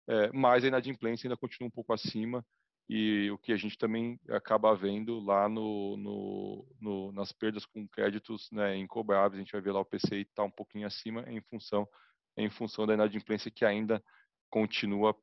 é, 0.08 0.32
mas 0.32 0.64
a 0.64 0.68
inadimplência 0.68 1.26
ainda 1.26 1.36
continua 1.36 1.68
um 1.68 1.70
pouco 1.70 1.92
acima 1.92 2.44
e 2.88 3.30
o 3.30 3.36
que 3.36 3.52
a 3.52 3.56
gente 3.56 3.76
também 3.76 4.18
acaba 4.30 4.74
vendo 4.74 5.20
lá 5.20 5.50
no, 5.50 5.98
no, 5.98 6.66
no 6.80 7.12
nas 7.12 7.30
perdas 7.30 7.66
com 7.66 7.86
créditos 7.86 8.50
né, 8.50 8.74
incobráveis, 8.76 9.34
a 9.34 9.44
gente 9.44 9.52
vai 9.52 9.60
ver 9.60 9.72
lá 9.72 9.80
o 9.80 9.84
PCI 9.84 10.22
está 10.22 10.42
um 10.42 10.50
pouquinho 10.50 10.86
acima 10.86 11.22
em 11.28 11.42
função 11.42 11.86
em 12.36 12.48
função 12.48 12.86
da 12.86 12.94
inadimplência 12.94 13.50
que 13.50 13.64
ainda 13.64 14.02
continua 14.48 15.14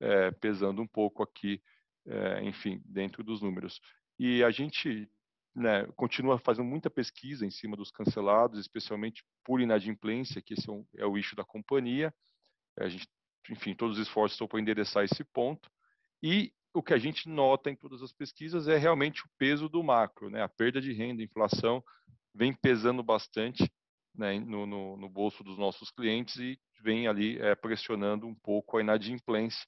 é, 0.00 0.30
pesando 0.32 0.82
um 0.82 0.86
pouco 0.86 1.22
aqui, 1.22 1.62
é, 2.06 2.42
enfim, 2.44 2.82
dentro 2.84 3.22
dos 3.22 3.40
números. 3.40 3.80
E 4.18 4.42
a 4.44 4.50
gente 4.50 5.08
né, 5.54 5.86
continua 5.96 6.38
fazendo 6.38 6.66
muita 6.66 6.90
pesquisa 6.90 7.46
em 7.46 7.50
cima 7.50 7.76
dos 7.76 7.90
cancelados, 7.90 8.58
especialmente 8.58 9.24
por 9.44 9.60
inadimplência, 9.60 10.42
que 10.42 10.54
esse 10.54 10.68
é, 10.68 10.72
um, 10.72 10.86
é 10.96 11.06
o 11.06 11.16
eixo 11.16 11.36
da 11.36 11.44
companhia. 11.44 12.12
A 12.78 12.88
gente, 12.88 13.08
enfim, 13.50 13.74
todos 13.74 13.98
os 13.98 14.06
esforços 14.06 14.34
estão 14.34 14.48
para 14.48 14.60
endereçar 14.60 15.04
esse 15.04 15.22
ponto. 15.24 15.70
E 16.22 16.52
o 16.72 16.82
que 16.82 16.92
a 16.92 16.98
gente 16.98 17.28
nota 17.28 17.70
em 17.70 17.76
todas 17.76 18.02
as 18.02 18.12
pesquisas 18.12 18.66
é 18.66 18.76
realmente 18.76 19.22
o 19.22 19.30
peso 19.38 19.68
do 19.68 19.82
macro, 19.82 20.28
né? 20.28 20.42
A 20.42 20.48
perda 20.48 20.80
de 20.80 20.92
renda, 20.92 21.22
a 21.22 21.24
inflação 21.24 21.84
vem 22.34 22.52
pesando 22.52 23.02
bastante 23.02 23.70
né, 24.14 24.38
no, 24.40 24.66
no, 24.66 24.96
no, 24.96 25.08
bolso 25.08 25.44
dos 25.44 25.56
nossos 25.56 25.90
clientes 25.90 26.36
e 26.36 26.58
vem 26.82 27.06
ali 27.06 27.38
é, 27.40 27.54
pressionando 27.54 28.26
um 28.26 28.34
pouco 28.34 28.76
a 28.76 28.80
inadimplência. 28.80 29.66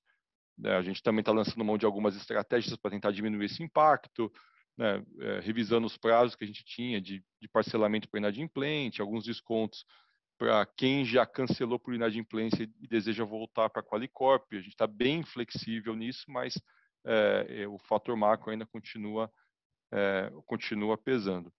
Né? 0.58 0.76
A 0.76 0.82
gente 0.82 1.02
também 1.02 1.20
está 1.20 1.32
lançando 1.32 1.64
mão 1.64 1.78
de 1.78 1.86
algumas 1.86 2.16
estratégias 2.16 2.76
para 2.76 2.90
tentar 2.90 3.10
diminuir 3.10 3.46
esse 3.46 3.62
impacto, 3.62 4.32
né, 4.76 5.02
é, 5.20 5.40
revisando 5.40 5.86
os 5.86 5.96
prazos 5.96 6.36
que 6.36 6.44
a 6.44 6.46
gente 6.46 6.64
tinha 6.64 7.00
de, 7.00 7.24
de 7.40 7.48
parcelamento 7.48 8.08
para 8.08 8.18
inadimplente, 8.18 9.00
alguns 9.00 9.24
descontos 9.24 9.84
para 10.38 10.66
quem 10.66 11.04
já 11.04 11.24
cancelou 11.24 11.78
por 11.78 11.94
inadimplência 11.94 12.64
e 12.64 12.86
deseja 12.86 13.24
voltar 13.24 13.70
para 13.70 13.80
a 13.80 13.84
Qualicorp. 13.84 14.44
A 14.52 14.56
gente 14.56 14.68
está 14.68 14.86
bem 14.86 15.22
flexível 15.22 15.96
nisso, 15.96 16.24
mas 16.28 16.60
é, 17.06 17.66
o 17.66 17.78
fator 17.78 18.14
macro 18.16 18.50
ainda 18.50 18.66
continua, 18.66 19.32
continua 20.44 20.98
pesando. 20.98 21.50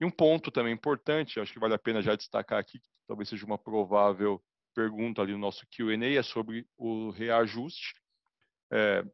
E 0.00 0.04
um 0.04 0.10
ponto 0.10 0.50
também 0.50 0.72
importante, 0.72 1.40
acho 1.40 1.52
que 1.52 1.58
vale 1.58 1.74
a 1.74 1.78
pena 1.78 2.02
já 2.02 2.14
destacar 2.16 2.58
aqui, 2.58 2.80
talvez 3.06 3.28
seja 3.28 3.46
uma 3.46 3.56
provável 3.56 4.42
pergunta 4.74 5.22
ali 5.22 5.32
no 5.32 5.38
nosso 5.38 5.66
Q&A, 5.68 6.18
é 6.18 6.22
sobre 6.22 6.66
o 6.76 7.10
reajuste. 7.10 7.94
É, 8.74 9.04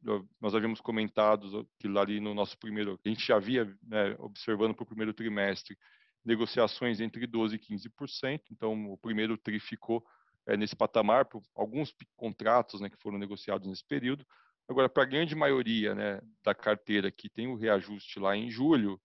nós 0.40 0.54
havíamos 0.54 0.80
comentado 0.80 1.68
que 1.80 1.88
lá 1.88 2.02
ali 2.02 2.20
no 2.20 2.32
nosso 2.32 2.56
primeiro, 2.56 2.96
a 3.04 3.08
gente 3.08 3.26
já 3.26 3.34
havia 3.36 3.64
né, 3.82 4.14
observando 4.20 4.72
para 4.72 4.84
o 4.84 4.86
primeiro 4.86 5.12
trimestre 5.12 5.76
negociações 6.24 7.00
entre 7.00 7.26
12% 7.26 7.54
e 7.54 7.58
15%, 7.58 8.40
então 8.52 8.92
o 8.92 8.96
primeiro 8.96 9.36
TRI 9.36 9.58
ficou 9.58 10.04
é, 10.46 10.56
nesse 10.56 10.76
patamar, 10.76 11.24
por 11.24 11.42
alguns 11.56 11.92
contratos 12.16 12.80
né, 12.80 12.88
que 12.88 13.02
foram 13.02 13.18
negociados 13.18 13.66
nesse 13.66 13.84
período. 13.84 14.24
Agora, 14.68 14.88
para 14.88 15.02
a 15.02 15.06
grande 15.06 15.34
maioria 15.34 15.92
né, 15.92 16.20
da 16.44 16.54
carteira 16.54 17.10
que 17.10 17.28
tem 17.28 17.48
o 17.48 17.56
reajuste 17.56 18.20
lá 18.20 18.36
em 18.36 18.48
julho, 18.50 19.00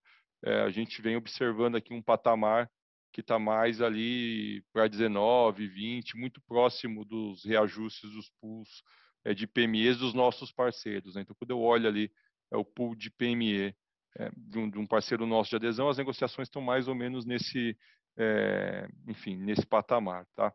é, 0.45 0.61
a 0.61 0.69
gente 0.69 1.01
vem 1.01 1.15
observando 1.15 1.77
aqui 1.77 1.93
um 1.93 2.01
patamar 2.01 2.69
que 3.11 3.21
está 3.21 3.39
mais 3.39 3.81
ali 3.81 4.63
para 4.71 4.87
19, 4.87 5.67
20, 5.67 6.15
muito 6.15 6.41
próximo 6.41 7.03
dos 7.05 7.43
reajustes 7.43 8.11
dos 8.11 8.29
pools 8.39 8.83
de 9.31 9.45
PMEs 9.45 9.97
dos 9.97 10.13
nossos 10.13 10.51
parceiros. 10.51 11.15
Né? 11.15 11.21
Então, 11.21 11.35
quando 11.37 11.51
eu 11.51 11.61
olho 11.61 11.87
ali 11.87 12.11
é, 12.51 12.57
o 12.57 12.65
pool 12.65 12.95
de 12.95 13.11
PME 13.11 13.75
é, 14.17 14.31
de, 14.35 14.59
um, 14.59 14.69
de, 14.69 14.77
um, 14.77 14.87
parceiro 14.87 15.25
nosso 15.25 15.51
de 15.51 15.55
adesão, 15.55 15.87
as 15.87 15.97
negociações 15.97 16.47
estão 16.47 16.61
mais 16.61 16.87
ou 16.87 16.95
menos 16.95 17.25
nesse, 17.25 17.77
é, 18.17 18.87
enfim, 19.07 19.35
nesse 19.37 19.65
patamar. 19.65 20.25
Tá? 20.35 20.53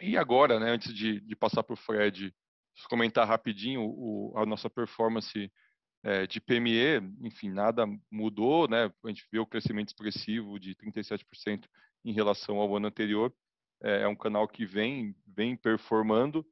E 0.00 0.16
agora, 0.16 0.58
né, 0.58 0.70
antes 0.70 0.92
de, 0.92 1.20
de 1.20 1.36
passar 1.36 1.62
para 1.62 1.74
o 1.74 1.76
Fred, 1.76 2.34
comentar 2.88 3.26
rapidinho 3.26 3.82
o, 3.82 4.32
a 4.36 4.44
nossa 4.44 4.68
performance 4.68 5.50
é, 6.02 6.26
de 6.26 6.40
PME, 6.40 7.00
enfim, 7.22 7.48
nada 7.48 7.86
mudou, 8.10 8.68
né? 8.68 8.92
A 9.04 9.08
gente 9.08 9.24
vê 9.32 9.38
o 9.38 9.46
crescimento 9.46 9.88
expressivo 9.88 10.58
de 10.58 10.74
37% 10.74 11.64
em 12.04 12.12
relação 12.12 12.58
ao 12.58 12.76
ano 12.76 12.88
anterior. 12.88 13.32
É, 13.82 14.02
é 14.02 14.08
um 14.08 14.16
canal 14.16 14.46
que 14.46 14.66
vem, 14.66 15.16
vem 15.26 15.56
performando. 15.56 16.46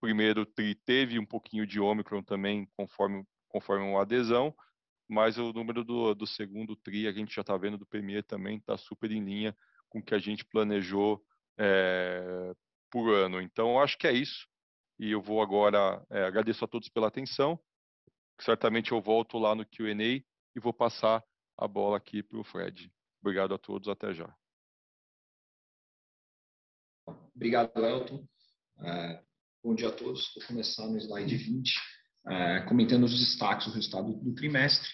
Primeiro 0.00 0.46
tri 0.46 0.74
teve 0.74 1.18
um 1.18 1.26
pouquinho 1.26 1.66
de 1.66 1.78
Omicron 1.78 2.22
também, 2.22 2.66
conforme, 2.76 3.24
conforme 3.48 3.84
uma 3.84 4.02
adesão, 4.02 4.54
mas 5.08 5.38
o 5.38 5.52
número 5.52 5.84
do, 5.84 6.14
do 6.14 6.26
segundo 6.26 6.74
tri, 6.76 7.06
a 7.06 7.12
gente 7.12 7.34
já 7.34 7.42
está 7.42 7.56
vendo 7.56 7.76
do 7.76 7.86
PME 7.86 8.22
também, 8.22 8.56
está 8.56 8.76
super 8.76 9.10
em 9.10 9.22
linha 9.22 9.56
com 9.88 9.98
o 9.98 10.02
que 10.02 10.14
a 10.14 10.18
gente 10.18 10.44
planejou 10.44 11.22
é, 11.58 12.54
por 12.90 13.12
ano. 13.12 13.40
Então, 13.40 13.80
acho 13.80 13.98
que 13.98 14.06
é 14.06 14.12
isso. 14.12 14.48
E 14.98 15.10
eu 15.10 15.20
vou 15.20 15.42
agora, 15.42 16.04
é, 16.10 16.24
agradeço 16.24 16.64
a 16.64 16.68
todos 16.68 16.88
pela 16.88 17.08
atenção 17.08 17.58
certamente 18.42 18.92
eu 18.92 19.00
volto 19.00 19.38
lá 19.38 19.54
no 19.54 19.66
Q&A 19.66 19.94
e 20.02 20.24
vou 20.60 20.72
passar 20.72 21.22
a 21.56 21.68
bola 21.68 21.96
aqui 21.96 22.22
para 22.22 22.38
o 22.38 22.44
Fred. 22.44 22.92
Obrigado 23.20 23.54
a 23.54 23.58
todos, 23.58 23.88
até 23.88 24.14
já. 24.14 24.34
Obrigado, 27.34 27.84
Elton. 27.84 28.26
É, 28.82 29.22
bom 29.62 29.74
dia 29.74 29.88
a 29.88 29.92
todos. 29.92 30.32
Vou 30.34 30.46
começar 30.46 30.86
no 30.86 30.96
slide 30.98 31.36
20, 31.36 31.72
é, 32.28 32.60
comentando 32.60 33.04
os 33.04 33.18
destaques 33.18 33.66
do 33.66 33.74
resultado 33.74 34.12
do 34.12 34.34
trimestre. 34.34 34.88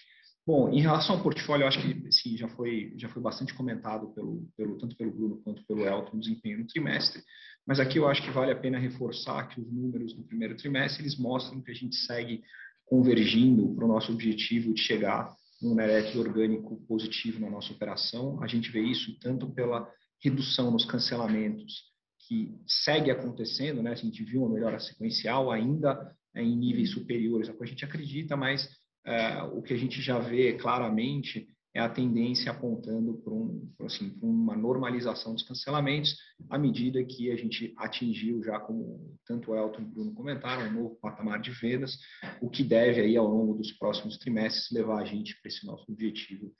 Bom, 0.45 0.69
em 0.71 0.81
relação 0.81 1.15
ao 1.15 1.23
portfólio, 1.23 1.67
acho 1.67 1.81
que 1.81 2.11
sim, 2.11 2.37
já 2.37 2.47
foi 2.49 2.93
já 2.97 3.09
foi 3.09 3.21
bastante 3.21 3.53
comentado 3.53 4.13
pelo, 4.13 4.47
pelo 4.55 4.77
tanto 4.77 4.95
pelo 4.95 5.11
Bruno 5.11 5.41
quanto 5.43 5.65
pelo 5.65 5.85
Elton 5.85 6.19
desempenho 6.19 6.59
no 6.59 6.67
trimestre. 6.67 7.21
Mas 7.65 7.79
aqui 7.79 7.99
eu 7.99 8.07
acho 8.07 8.21
que 8.23 8.31
vale 8.31 8.51
a 8.51 8.55
pena 8.55 8.77
reforçar 8.77 9.47
que 9.49 9.59
os 9.59 9.71
números 9.71 10.13
do 10.13 10.23
primeiro 10.23 10.55
trimestre 10.55 11.03
eles 11.03 11.17
mostram 11.17 11.61
que 11.61 11.71
a 11.71 11.75
gente 11.75 11.95
segue 11.97 12.41
convergindo 12.85 13.75
para 13.75 13.83
o 13.83 13.89
nosso 13.89 14.11
objetivo 14.13 14.73
de 14.73 14.81
chegar 14.81 15.35
num 15.61 15.75
net 15.75 16.17
orgânico 16.17 16.77
positivo 16.87 17.41
na 17.41 17.49
nossa 17.49 17.73
operação. 17.73 18.41
A 18.41 18.47
gente 18.47 18.71
vê 18.71 18.81
isso 18.81 19.19
tanto 19.19 19.49
pela 19.53 19.89
redução 20.23 20.71
nos 20.71 20.85
cancelamentos, 20.85 21.83
que 22.27 22.53
segue 22.67 23.09
acontecendo, 23.09 23.81
né? 23.81 23.91
A 23.91 23.95
gente 23.95 24.23
viu 24.23 24.43
uma 24.43 24.53
melhora 24.53 24.79
sequencial 24.79 25.51
ainda 25.51 26.13
em 26.35 26.55
níveis 26.55 26.91
superiores 26.91 27.49
ao 27.49 27.55
que 27.55 27.63
a 27.63 27.67
gente 27.67 27.85
acredita, 27.85 28.35
mas 28.35 28.69
é, 29.05 29.41
o 29.43 29.61
que 29.61 29.73
a 29.73 29.77
gente 29.77 30.01
já 30.01 30.19
vê 30.19 30.53
claramente 30.53 31.47
é 31.73 31.79
a 31.79 31.89
tendência 31.89 32.51
apontando 32.51 33.19
para 33.19 33.33
um, 33.33 33.71
assim, 33.81 34.17
uma 34.21 34.55
normalização 34.55 35.33
dos 35.33 35.43
cancelamentos 35.43 36.15
à 36.49 36.57
medida 36.57 37.03
que 37.05 37.31
a 37.31 37.35
gente 37.35 37.73
atingiu 37.77 38.43
já, 38.43 38.59
como 38.59 39.15
tanto 39.25 39.51
o 39.51 39.55
Elton 39.55 39.81
e 39.81 39.85
o 39.85 39.87
Bruno 39.87 40.13
comentaram, 40.13 40.69
um 40.69 40.73
novo 40.73 40.95
patamar 40.99 41.39
de 41.39 41.51
vendas, 41.51 41.97
o 42.41 42.49
que 42.49 42.63
deve 42.63 43.01
aí 43.01 43.15
ao 43.15 43.27
longo 43.27 43.53
dos 43.53 43.71
próximos 43.73 44.17
trimestres 44.17 44.71
levar 44.71 45.01
a 45.01 45.05
gente 45.05 45.39
para 45.39 45.49
esse 45.49 45.65
nosso 45.67 45.85
objetivo 45.91 46.51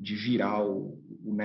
de 0.00 0.16
virar 0.16 0.64
o, 0.64 0.98
o 1.22 1.36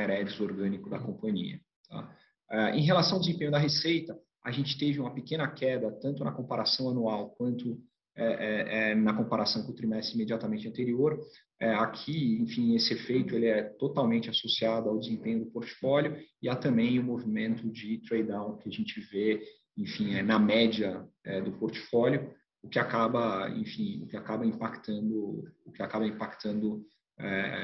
orgânico 0.41 0.89
da 0.89 0.99
companhia. 0.99 1.59
Tá? 1.89 2.15
Uh, 2.51 2.75
em 2.75 2.81
relação 2.81 3.15
ao 3.15 3.21
desempenho 3.21 3.51
da 3.51 3.57
receita, 3.57 4.17
a 4.43 4.51
gente 4.51 4.77
teve 4.77 4.99
uma 4.99 5.13
pequena 5.13 5.47
queda, 5.49 5.91
tanto 5.91 6.23
na 6.23 6.31
comparação 6.31 6.89
anual 6.89 7.31
quanto 7.31 7.77
é, 8.19 8.89
é, 8.89 8.95
na 8.95 9.13
comparação 9.13 9.63
com 9.63 9.71
o 9.71 9.75
trimestre 9.75 10.15
imediatamente 10.15 10.67
anterior. 10.67 11.19
Aqui, 11.59 12.39
enfim, 12.41 12.75
esse 12.75 12.93
efeito 12.93 13.35
ele 13.35 13.45
é 13.45 13.61
totalmente 13.61 14.27
associado 14.27 14.89
ao 14.89 14.97
desempenho 14.97 15.45
do 15.45 15.51
portfólio 15.51 16.17
e 16.41 16.49
há 16.49 16.55
também 16.55 16.97
o 16.97 17.03
movimento 17.03 17.69
de 17.69 17.99
trade-down 18.07 18.57
que 18.57 18.69
a 18.69 18.71
gente 18.71 18.99
vê, 19.01 19.43
enfim, 19.77 20.19
na 20.23 20.39
média 20.39 21.07
do 21.45 21.51
portfólio, 21.53 22.33
o 22.63 22.69
que 22.69 22.79
acaba, 22.79 23.49
enfim, 23.51 24.01
o 24.03 24.07
que 24.07 24.17
acaba 24.17 24.45
impactando, 24.45 25.43
o 25.63 25.71
que 25.71 25.83
acaba 25.83 26.07
impactando, 26.07 26.83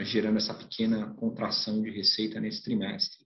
gerando 0.04 0.38
essa 0.38 0.54
pequena 0.54 1.14
contração 1.16 1.82
de 1.82 1.90
receita 1.90 2.40
nesse 2.40 2.64
trimestre. 2.64 3.23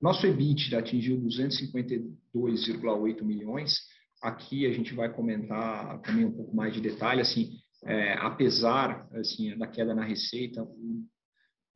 Nosso 0.00 0.26
EBIT 0.26 0.74
atingiu 0.76 1.20
252,8 1.20 3.22
milhões, 3.22 3.78
Aqui 4.20 4.66
a 4.66 4.72
gente 4.72 4.94
vai 4.94 5.12
comentar 5.12 6.00
também 6.02 6.24
um 6.24 6.32
pouco 6.32 6.54
mais 6.54 6.74
de 6.74 6.80
detalhe, 6.80 7.20
assim, 7.20 7.52
é, 7.84 8.14
apesar 8.14 9.08
assim, 9.12 9.56
da 9.56 9.66
queda 9.66 9.94
na 9.94 10.04
receita, 10.04 10.62
o, 10.62 11.04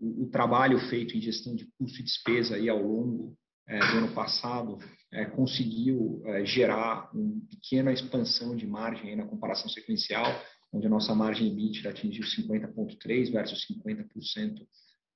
o, 0.01 0.25
o, 0.25 0.27
trabalho 0.29 0.79
feito 0.89 1.17
em 1.17 1.21
gestão 1.21 1.55
de 1.55 1.67
custo 1.79 2.01
e 2.01 2.03
despesa 2.03 2.57
aí 2.57 2.69
ao 2.69 2.83
longo 2.83 3.37
é, 3.69 3.79
do 3.79 3.99
ano 3.99 4.13
passado 4.13 4.77
é, 5.13 5.25
conseguiu 5.25 6.21
é, 6.27 6.45
gerar 6.45 7.09
uma 7.15 7.41
pequena 7.49 7.93
expansão 7.93 8.57
de 8.57 8.67
margem 8.67 9.15
na 9.15 9.25
comparação 9.25 9.69
sequencial, 9.69 10.27
onde 10.73 10.89
a 10.89 10.91
nossa 10.91 11.15
margem 11.15 11.47
EBITDA 11.47 11.91
atingiu 11.91 12.25
50,3% 12.25 13.31
versus 13.31 13.65
50% 13.87 14.67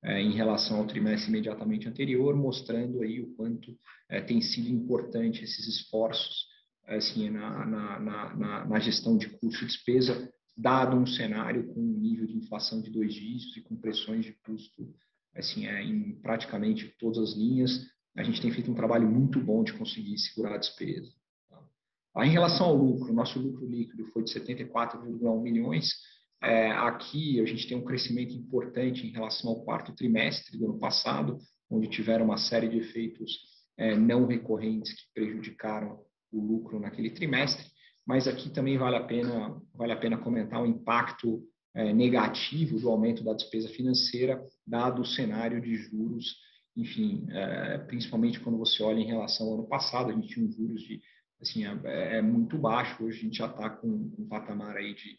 é, 0.02 0.20
em 0.20 0.32
relação 0.32 0.78
ao 0.78 0.86
trimestre 0.86 1.28
imediatamente 1.30 1.88
anterior, 1.88 2.34
mostrando 2.36 3.02
aí 3.02 3.20
o 3.20 3.34
quanto 3.34 3.76
é, 4.08 4.20
tem 4.20 4.40
sido 4.40 4.68
importante 4.68 5.42
esses 5.42 5.66
esforços 5.66 6.46
assim, 6.86 7.30
na, 7.30 7.66
na, 7.66 8.00
na, 8.00 8.64
na 8.64 8.78
gestão 8.78 9.16
de 9.16 9.28
custo 9.28 9.64
e 9.64 9.66
despesa, 9.66 10.32
dado 10.56 10.96
um 10.96 11.06
cenário 11.06 11.66
com 11.66 11.80
um 11.80 11.98
nível 11.98 12.26
de 12.26 12.36
inflação 12.36 12.80
de 12.80 12.90
dois 12.90 13.12
dígitos 13.12 13.56
e 13.56 13.62
com 13.62 13.76
pressões 13.76 14.24
de 14.24 14.32
custo 14.44 14.94
assim, 15.36 15.66
é, 15.66 15.82
em 15.82 16.12
praticamente 16.20 16.94
todas 16.98 17.18
as 17.18 17.36
linhas, 17.36 17.86
a 18.16 18.22
gente 18.22 18.40
tem 18.40 18.50
feito 18.50 18.70
um 18.70 18.74
trabalho 18.74 19.06
muito 19.06 19.38
bom 19.38 19.62
de 19.62 19.74
conseguir 19.74 20.18
segurar 20.18 20.54
a 20.54 20.58
despesa. 20.58 21.12
Tá? 21.48 22.26
Em 22.26 22.30
relação 22.30 22.66
ao 22.66 22.76
lucro, 22.76 23.12
nosso 23.12 23.38
lucro 23.38 23.68
líquido 23.68 24.06
foi 24.06 24.24
de 24.24 24.32
74,1 24.32 25.42
milhões. 25.42 25.92
É, 26.42 26.70
aqui 26.70 27.40
a 27.40 27.46
gente 27.46 27.66
tem 27.66 27.76
um 27.76 27.84
crescimento 27.84 28.34
importante 28.34 29.06
em 29.06 29.10
relação 29.10 29.50
ao 29.50 29.64
quarto 29.64 29.94
trimestre 29.94 30.58
do 30.58 30.66
ano 30.66 30.78
passado, 30.78 31.38
onde 31.70 31.88
tiveram 31.88 32.26
uma 32.26 32.36
série 32.36 32.68
de 32.68 32.78
efeitos 32.78 33.32
é, 33.76 33.96
não 33.96 34.26
recorrentes 34.26 34.92
que 34.92 35.12
prejudicaram 35.14 36.00
o 36.32 36.40
lucro 36.40 36.78
naquele 36.78 37.10
trimestre, 37.10 37.66
mas 38.06 38.28
aqui 38.28 38.50
também 38.50 38.78
vale 38.78 38.96
a 38.96 39.04
pena, 39.04 39.60
vale 39.74 39.92
a 39.92 39.96
pena 39.96 40.18
comentar 40.18 40.62
o 40.62 40.66
impacto 40.66 41.42
é, 41.74 41.92
negativo 41.92 42.78
do 42.78 42.88
aumento 42.88 43.24
da 43.24 43.34
despesa 43.34 43.68
financeira, 43.68 44.42
dado 44.66 45.02
o 45.02 45.06
cenário 45.06 45.60
de 45.60 45.76
juros, 45.76 46.36
enfim, 46.76 47.26
é, 47.30 47.78
principalmente 47.78 48.40
quando 48.40 48.58
você 48.58 48.82
olha 48.82 49.00
em 49.00 49.06
relação 49.06 49.46
ao 49.46 49.54
ano 49.54 49.68
passado, 49.68 50.10
a 50.10 50.14
gente 50.14 50.28
tinha 50.28 50.46
um 50.46 50.50
juros 50.50 50.82
de, 50.82 51.00
assim, 51.40 51.64
é, 51.64 52.18
é 52.18 52.22
muito 52.22 52.56
baixo, 52.58 53.04
hoje 53.04 53.18
a 53.18 53.22
gente 53.22 53.38
já 53.38 53.46
está 53.46 53.68
com 53.68 53.88
um 53.88 54.26
patamar 54.28 54.76
aí 54.76 54.94
de, 54.94 55.18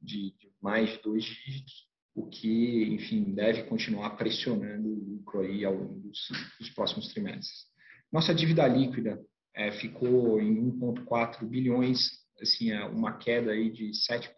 de, 0.00 0.32
de 0.36 0.50
mais 0.60 0.90
de 0.90 1.02
dois 1.02 1.24
dígitos, 1.24 1.88
o 2.14 2.26
que, 2.26 2.84
enfim, 2.94 3.32
deve 3.34 3.64
continuar 3.64 4.10
pressionando 4.10 4.88
o 4.88 5.14
lucro 5.14 5.40
aí 5.40 5.64
ao 5.64 5.74
longo 5.74 6.00
dos, 6.00 6.18
dos 6.58 6.70
próximos 6.70 7.08
trimestres. 7.08 7.66
Nossa 8.12 8.34
dívida 8.34 8.66
líquida 8.66 9.20
é, 9.54 9.70
ficou 9.72 10.40
em 10.40 10.72
1,4 10.72 11.46
bilhões, 11.46 11.98
assim, 12.40 12.70
é 12.70 12.84
uma 12.84 13.18
queda 13.18 13.52
aí 13.52 13.70
de 13.70 13.90
7%, 13.90 14.34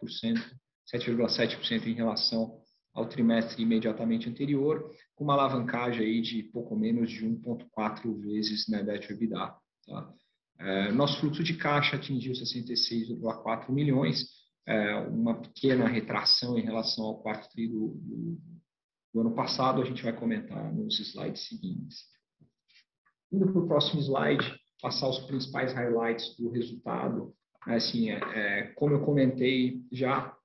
7,7% 0.93 1.87
em 1.87 1.93
relação 1.93 2.61
ao 2.93 3.07
trimestre 3.07 3.63
imediatamente 3.63 4.29
anterior, 4.29 4.93
com 5.15 5.23
uma 5.23 5.33
alavancagem 5.33 6.05
aí 6.05 6.21
de 6.21 6.43
pouco 6.43 6.75
menos 6.75 7.09
de 7.09 7.25
1,4 7.25 8.21
vezes 8.21 8.65
debt 8.67 9.07
to 9.07 9.13
EBITDA. 9.13 9.55
Tá? 9.87 10.13
É, 10.59 10.91
nosso 10.91 11.19
fluxo 11.19 11.43
de 11.43 11.55
caixa 11.55 11.95
atingiu 11.95 12.33
66,4 12.33 13.71
milhões, 13.71 14.40
é, 14.67 14.95
uma 14.95 15.41
pequena 15.41 15.87
retração 15.87 16.57
em 16.57 16.61
relação 16.61 17.05
ao 17.05 17.21
quarto 17.21 17.49
tri 17.51 17.67
do, 17.67 17.89
do, 17.95 18.41
do 19.13 19.21
ano 19.21 19.35
passado, 19.35 19.81
a 19.81 19.85
gente 19.85 20.03
vai 20.03 20.13
comentar 20.13 20.73
nos 20.73 20.99
slides 20.99 21.47
seguintes. 21.47 22.05
Indo 23.31 23.51
para 23.51 23.61
o 23.61 23.67
próximo 23.67 24.01
slide, 24.01 24.59
passar 24.81 25.09
os 25.09 25.19
principais 25.19 25.73
highlights 25.73 26.35
do 26.37 26.49
resultado. 26.49 27.33
Assim, 27.61 28.09
é, 28.09 28.19
é, 28.33 28.63
como 28.73 28.95
eu 28.95 29.05
comentei 29.05 29.81
já, 29.91 30.35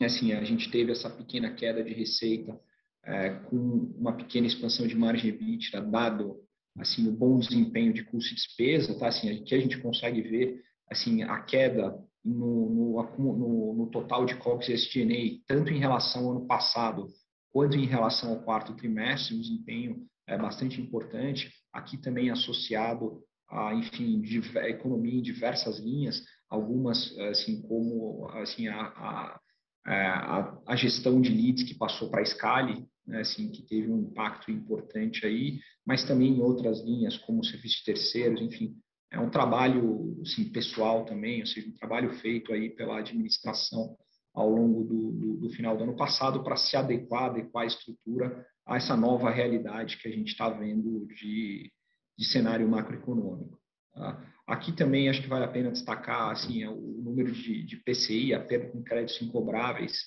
assim, 0.00 0.32
a 0.32 0.42
gente 0.42 0.70
teve 0.70 0.92
essa 0.92 1.10
pequena 1.10 1.54
queda 1.54 1.84
de 1.84 1.92
receita 1.92 2.58
é, 3.04 3.30
com 3.30 3.56
uma 3.96 4.16
pequena 4.16 4.46
expansão 4.46 4.86
de 4.86 4.96
margem 4.96 5.30
EBITDA, 5.30 5.80
dado 5.82 6.42
assim 6.78 7.08
o 7.08 7.12
bom 7.12 7.38
desempenho 7.38 7.92
de 7.92 8.04
custo 8.04 8.32
e 8.32 8.34
despesa, 8.34 8.98
tá? 8.98 9.08
Assim, 9.08 9.30
aqui 9.30 9.54
a 9.54 9.60
gente 9.60 9.78
consegue 9.78 10.22
ver 10.22 10.62
assim 10.88 11.22
a 11.22 11.40
queda 11.42 11.98
no, 12.24 12.70
no, 12.70 13.36
no, 13.36 13.74
no 13.74 13.86
total 13.90 14.24
de 14.24 14.36
COGS 14.36 14.68
e 14.68 14.74
SG&A, 14.74 15.44
tanto 15.46 15.72
em 15.72 15.78
relação 15.78 16.24
ao 16.24 16.30
ano 16.32 16.46
passado 16.46 17.08
quanto 17.52 17.76
em 17.76 17.86
relação 17.86 18.30
ao 18.30 18.42
quarto 18.42 18.74
trimestre, 18.74 19.34
um 19.34 19.40
desempenho 19.40 20.06
é 20.26 20.38
bastante 20.38 20.80
importante. 20.80 21.52
Aqui 21.72 21.96
também 21.96 22.30
associado 22.30 23.22
a, 23.48 23.74
enfim, 23.74 24.22
economia 24.68 25.18
em 25.18 25.22
diversas 25.22 25.78
linhas, 25.80 26.22
algumas, 26.48 27.16
assim, 27.18 27.60
como, 27.62 28.28
assim, 28.34 28.68
a, 28.68 28.80
a, 28.80 29.40
a, 29.84 30.62
a 30.66 30.76
gestão 30.76 31.20
de 31.20 31.30
leads 31.30 31.64
que 31.64 31.74
passou 31.74 32.10
para 32.10 32.20
a 32.20 32.24
Scali, 32.24 32.86
né, 33.06 33.20
assim, 33.20 33.50
que 33.50 33.62
teve 33.62 33.90
um 33.90 34.02
impacto 34.02 34.50
importante 34.50 35.26
aí, 35.26 35.58
mas 35.84 36.04
também 36.04 36.34
em 36.34 36.40
outras 36.40 36.80
linhas, 36.84 37.18
como 37.18 37.44
serviço 37.44 37.78
de 37.78 37.84
terceiros, 37.84 38.40
enfim, 38.40 38.76
é 39.10 39.18
um 39.18 39.30
trabalho, 39.30 40.16
assim, 40.22 40.44
pessoal 40.50 41.04
também, 41.04 41.40
ou 41.40 41.46
seja, 41.46 41.68
um 41.68 41.74
trabalho 41.74 42.12
feito 42.20 42.52
aí 42.52 42.70
pela 42.70 42.98
administração 42.98 43.96
ao 44.32 44.48
longo 44.48 44.84
do, 44.84 45.12
do, 45.12 45.36
do 45.38 45.50
final 45.50 45.76
do 45.76 45.82
ano 45.82 45.96
passado 45.96 46.44
para 46.44 46.56
se 46.56 46.76
adequar, 46.76 47.24
adequar 47.24 47.64
a 47.64 47.66
estrutura 47.66 48.46
a 48.66 48.76
essa 48.76 48.96
nova 48.96 49.30
realidade 49.30 49.96
que 49.96 50.06
a 50.06 50.12
gente 50.12 50.28
está 50.28 50.48
vendo 50.48 51.06
de 51.06 51.72
de 52.20 52.26
cenário 52.26 52.68
macroeconômico. 52.68 53.58
Tá? 53.94 54.22
Aqui 54.46 54.72
também 54.72 55.08
acho 55.08 55.22
que 55.22 55.28
vale 55.28 55.46
a 55.46 55.48
pena 55.48 55.70
destacar 55.72 56.30
assim, 56.30 56.62
é 56.62 56.68
o 56.68 57.00
número 57.02 57.32
de, 57.32 57.64
de 57.64 57.76
PCI, 57.78 58.34
a 58.34 58.44
perda 58.44 58.70
com 58.70 58.82
créditos 58.82 59.22
incobráveis, 59.22 60.02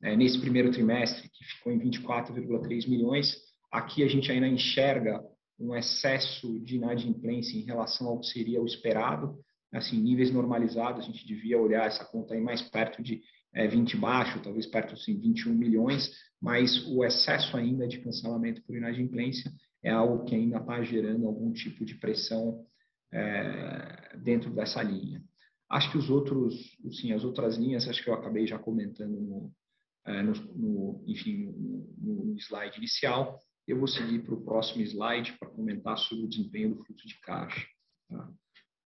né, 0.00 0.16
nesse 0.16 0.40
primeiro 0.40 0.70
trimestre, 0.70 1.28
que 1.28 1.44
ficou 1.44 1.70
em 1.70 1.78
24,3 1.78 2.88
milhões. 2.88 3.36
Aqui 3.70 4.02
a 4.02 4.08
gente 4.08 4.32
ainda 4.32 4.48
enxerga 4.48 5.22
um 5.58 5.74
excesso 5.74 6.58
de 6.60 6.76
inadimplência 6.76 7.58
em 7.58 7.64
relação 7.64 8.06
ao 8.06 8.20
que 8.20 8.26
seria 8.26 8.62
o 8.62 8.66
esperado. 8.66 9.38
Assim, 9.72 10.00
níveis 10.00 10.32
normalizados, 10.32 11.04
a 11.04 11.06
gente 11.06 11.26
devia 11.26 11.58
olhar 11.58 11.86
essa 11.86 12.04
conta 12.04 12.34
aí 12.34 12.40
mais 12.40 12.62
perto 12.62 13.02
de 13.02 13.20
é, 13.52 13.66
20 13.66 13.96
baixo, 13.96 14.40
talvez 14.42 14.66
perto 14.66 14.94
de 14.94 15.00
assim, 15.00 15.18
21 15.18 15.54
milhões, 15.54 16.10
mas 16.40 16.86
o 16.86 17.04
excesso 17.04 17.56
ainda 17.56 17.86
de 17.86 17.98
cancelamento 17.98 18.62
por 18.62 18.76
inadimplência 18.76 19.52
é 19.82 19.90
algo 19.90 20.24
que 20.24 20.34
ainda 20.34 20.58
está 20.58 20.82
gerando 20.82 21.26
algum 21.26 21.52
tipo 21.52 21.84
de 21.84 21.94
pressão 21.96 22.64
é, 23.12 24.16
dentro 24.18 24.50
dessa 24.50 24.82
linha. 24.82 25.22
Acho 25.70 25.90
que 25.90 25.98
os 25.98 26.08
outros, 26.08 26.54
sim, 26.92 27.12
as 27.12 27.24
outras 27.24 27.56
linhas, 27.56 27.86
acho 27.86 28.02
que 28.02 28.08
eu 28.08 28.14
acabei 28.14 28.46
já 28.46 28.58
comentando 28.58 29.20
no, 29.20 29.52
é, 30.06 30.22
no, 30.22 30.32
no 30.32 31.04
enfim, 31.06 31.52
no, 31.98 32.24
no, 32.24 32.38
slide 32.38 32.78
inicial. 32.78 33.38
Eu 33.68 33.78
vou 33.78 33.86
seguir 33.86 34.20
para 34.20 34.34
o 34.34 34.40
próximo 34.40 34.82
slide 34.82 35.36
para 35.38 35.50
comentar 35.50 35.98
sobre 35.98 36.24
o 36.24 36.28
desempenho 36.28 36.74
do 36.74 36.84
fluxo 36.84 37.06
de 37.06 37.20
caixa. 37.20 37.66
Tá? 38.08 38.28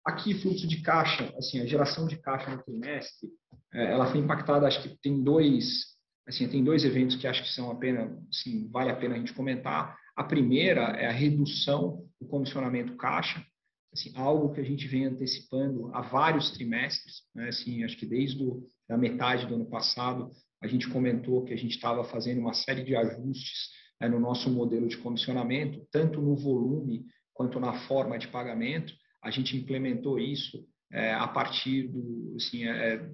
Aqui, 0.03 0.33
fluxo 0.33 0.67
de 0.67 0.81
caixa, 0.81 1.31
assim, 1.37 1.59
a 1.59 1.65
geração 1.67 2.07
de 2.07 2.17
caixa 2.17 2.49
no 2.49 2.63
trimestre, 2.63 3.29
é, 3.71 3.91
ela 3.91 4.09
foi 4.09 4.19
impactada, 4.19 4.65
acho 4.65 4.81
que 4.81 4.99
tem 4.99 5.21
dois, 5.23 5.95
assim, 6.27 6.47
tem 6.49 6.63
dois 6.63 6.83
eventos 6.83 7.15
que 7.15 7.27
acho 7.27 7.43
que 7.43 7.49
são 7.49 7.69
apenas, 7.69 8.11
assim, 8.29 8.67
vale 8.71 8.89
a 8.89 8.95
pena 8.95 9.13
a 9.13 9.17
gente 9.19 9.33
comentar. 9.33 9.95
A 10.15 10.23
primeira 10.23 10.81
é 10.97 11.05
a 11.05 11.11
redução 11.11 12.03
do 12.19 12.27
comissionamento 12.27 12.97
caixa, 12.97 13.45
assim, 13.93 14.11
algo 14.15 14.51
que 14.51 14.61
a 14.61 14.65
gente 14.65 14.87
vem 14.87 15.05
antecipando 15.05 15.93
há 15.93 16.01
vários 16.01 16.49
trimestres, 16.49 17.21
né? 17.35 17.49
assim, 17.49 17.83
acho 17.83 17.97
que 17.97 18.07
desde 18.07 18.43
a 18.89 18.97
metade 18.97 19.45
do 19.45 19.53
ano 19.53 19.69
passado, 19.69 20.31
a 20.59 20.67
gente 20.67 20.89
comentou 20.89 21.45
que 21.45 21.53
a 21.53 21.57
gente 21.57 21.75
estava 21.75 22.03
fazendo 22.03 22.39
uma 22.39 22.53
série 22.53 22.83
de 22.83 22.95
ajustes 22.95 23.69
né, 24.01 24.09
no 24.09 24.19
nosso 24.19 24.49
modelo 24.49 24.87
de 24.87 24.97
comissionamento, 24.97 25.87
tanto 25.91 26.19
no 26.19 26.35
volume 26.35 27.05
quanto 27.33 27.59
na 27.59 27.73
forma 27.87 28.17
de 28.17 28.27
pagamento. 28.27 28.93
A 29.23 29.29
gente 29.29 29.55
implementou 29.55 30.19
isso 30.19 30.65
é, 30.91 31.13
a 31.13 31.27
partir 31.27 31.87
do, 31.87 32.33
assim, 32.35 32.67
é, 32.67 33.07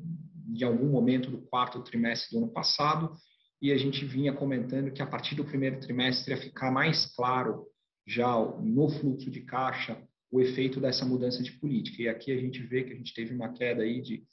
de 0.47 0.63
algum 0.63 0.89
momento 0.89 1.29
do 1.29 1.41
quarto 1.41 1.83
trimestre 1.83 2.31
do 2.31 2.43
ano 2.43 2.53
passado, 2.53 3.11
e 3.61 3.71
a 3.71 3.77
gente 3.77 4.05
vinha 4.05 4.31
comentando 4.31 4.91
que 4.91 5.01
a 5.01 5.07
partir 5.07 5.35
do 5.35 5.43
primeiro 5.43 5.79
trimestre 5.79 6.33
ia 6.33 6.39
ficar 6.39 6.71
mais 6.71 7.05
claro 7.15 7.65
já 8.05 8.33
no 8.61 8.87
fluxo 8.87 9.29
de 9.29 9.41
caixa 9.41 10.01
o 10.31 10.39
efeito 10.39 10.79
dessa 10.79 11.05
mudança 11.05 11.43
de 11.43 11.51
política. 11.53 12.03
E 12.03 12.07
aqui 12.07 12.31
a 12.31 12.39
gente 12.39 12.61
vê 12.63 12.83
que 12.83 12.93
a 12.93 12.95
gente 12.95 13.13
teve 13.13 13.33
uma 13.33 13.51
queda 13.51 13.83
aí 13.83 14.01
de 14.01 14.23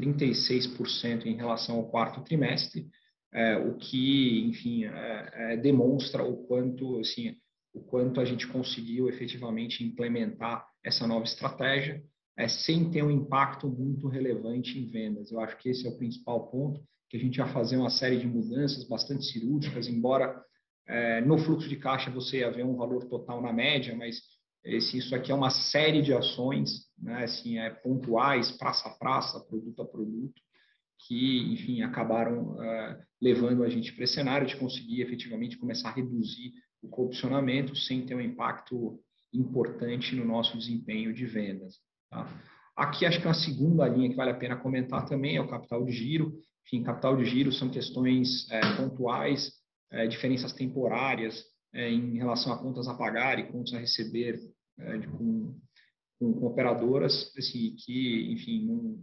36% 0.00 1.26
em 1.26 1.36
relação 1.36 1.76
ao 1.76 1.88
quarto 1.88 2.22
trimestre, 2.22 2.88
é, 3.32 3.56
o 3.56 3.76
que, 3.76 4.40
enfim, 4.46 4.84
é, 4.84 5.30
é, 5.34 5.56
demonstra 5.56 6.22
o 6.22 6.44
quanto, 6.46 6.98
assim, 6.98 7.34
o 7.72 7.80
quanto 7.80 8.20
a 8.20 8.24
gente 8.24 8.46
conseguiu 8.46 9.08
efetivamente 9.08 9.82
implementar 9.82 10.66
essa 10.84 11.06
nova 11.06 11.24
estratégia, 11.24 12.02
é, 12.36 12.48
sem 12.48 12.90
ter 12.90 13.02
um 13.02 13.10
impacto 13.10 13.68
muito 13.68 14.08
relevante 14.08 14.78
em 14.78 14.88
vendas. 14.88 15.30
Eu 15.30 15.40
acho 15.40 15.56
que 15.58 15.70
esse 15.70 15.86
é 15.86 15.90
o 15.90 15.96
principal 15.96 16.48
ponto, 16.50 16.82
que 17.08 17.16
a 17.16 17.20
gente 17.20 17.38
vai 17.38 17.52
fazer 17.52 17.76
uma 17.76 17.90
série 17.90 18.18
de 18.18 18.26
mudanças 18.26 18.86
bastante 18.88 19.24
cirúrgicas, 19.24 19.86
embora 19.86 20.42
é, 20.86 21.20
no 21.20 21.38
fluxo 21.38 21.68
de 21.68 21.76
caixa 21.76 22.10
você 22.10 22.38
ia 22.38 22.50
ver 22.50 22.64
um 22.64 22.76
valor 22.76 23.04
total 23.06 23.40
na 23.40 23.52
média, 23.52 23.94
mas 23.94 24.20
esse, 24.64 24.98
isso 24.98 25.14
aqui 25.14 25.30
é 25.30 25.34
uma 25.34 25.50
série 25.50 26.02
de 26.02 26.12
ações, 26.12 26.86
né, 26.98 27.24
assim, 27.24 27.58
é, 27.58 27.70
pontuais, 27.70 28.52
praça 28.52 28.88
a 28.88 28.92
praça, 28.92 29.40
produto 29.40 29.82
a 29.82 29.86
produto, 29.86 30.40
que, 31.06 31.52
enfim, 31.52 31.82
acabaram 31.82 32.52
uh, 32.52 32.96
levando 33.20 33.62
a 33.62 33.68
gente 33.68 33.92
para 33.92 34.04
esse 34.04 34.14
cenário 34.14 34.46
de 34.46 34.56
conseguir 34.56 35.02
efetivamente 35.02 35.58
começar 35.58 35.88
a 35.88 35.94
reduzir 35.94 36.52
o 36.82 36.88
corrupcionamento 36.88 37.76
sem 37.76 38.04
ter 38.04 38.14
um 38.14 38.20
impacto 38.20 39.00
importante 39.32 40.14
no 40.14 40.24
nosso 40.24 40.56
desempenho 40.56 41.12
de 41.12 41.26
vendas. 41.26 41.76
Tá? 42.10 42.28
Aqui 42.76 43.04
acho 43.04 43.20
que 43.20 43.26
uma 43.26 43.34
segunda 43.34 43.86
linha 43.86 44.08
que 44.08 44.16
vale 44.16 44.30
a 44.30 44.36
pena 44.36 44.56
comentar 44.56 45.06
também 45.06 45.36
é 45.36 45.40
o 45.40 45.48
capital 45.48 45.84
de 45.84 45.92
giro. 45.92 46.32
Enfim, 46.66 46.82
capital 46.82 47.16
de 47.16 47.24
giro 47.24 47.52
são 47.52 47.68
questões 47.68 48.50
é, 48.50 48.60
pontuais, 48.76 49.52
é, 49.90 50.06
diferenças 50.06 50.52
temporárias 50.52 51.44
é, 51.74 51.90
em 51.90 52.16
relação 52.16 52.52
a 52.52 52.58
contas 52.58 52.88
a 52.88 52.94
pagar 52.94 53.38
e 53.38 53.50
contas 53.50 53.74
a 53.74 53.78
receber 53.78 54.40
de, 55.00 55.06
com, 55.08 55.54
com, 56.18 56.46
operadoras, 56.46 57.30
assim, 57.36 57.76
que, 57.76 58.32
enfim, 58.32 58.66
não, 58.66 58.98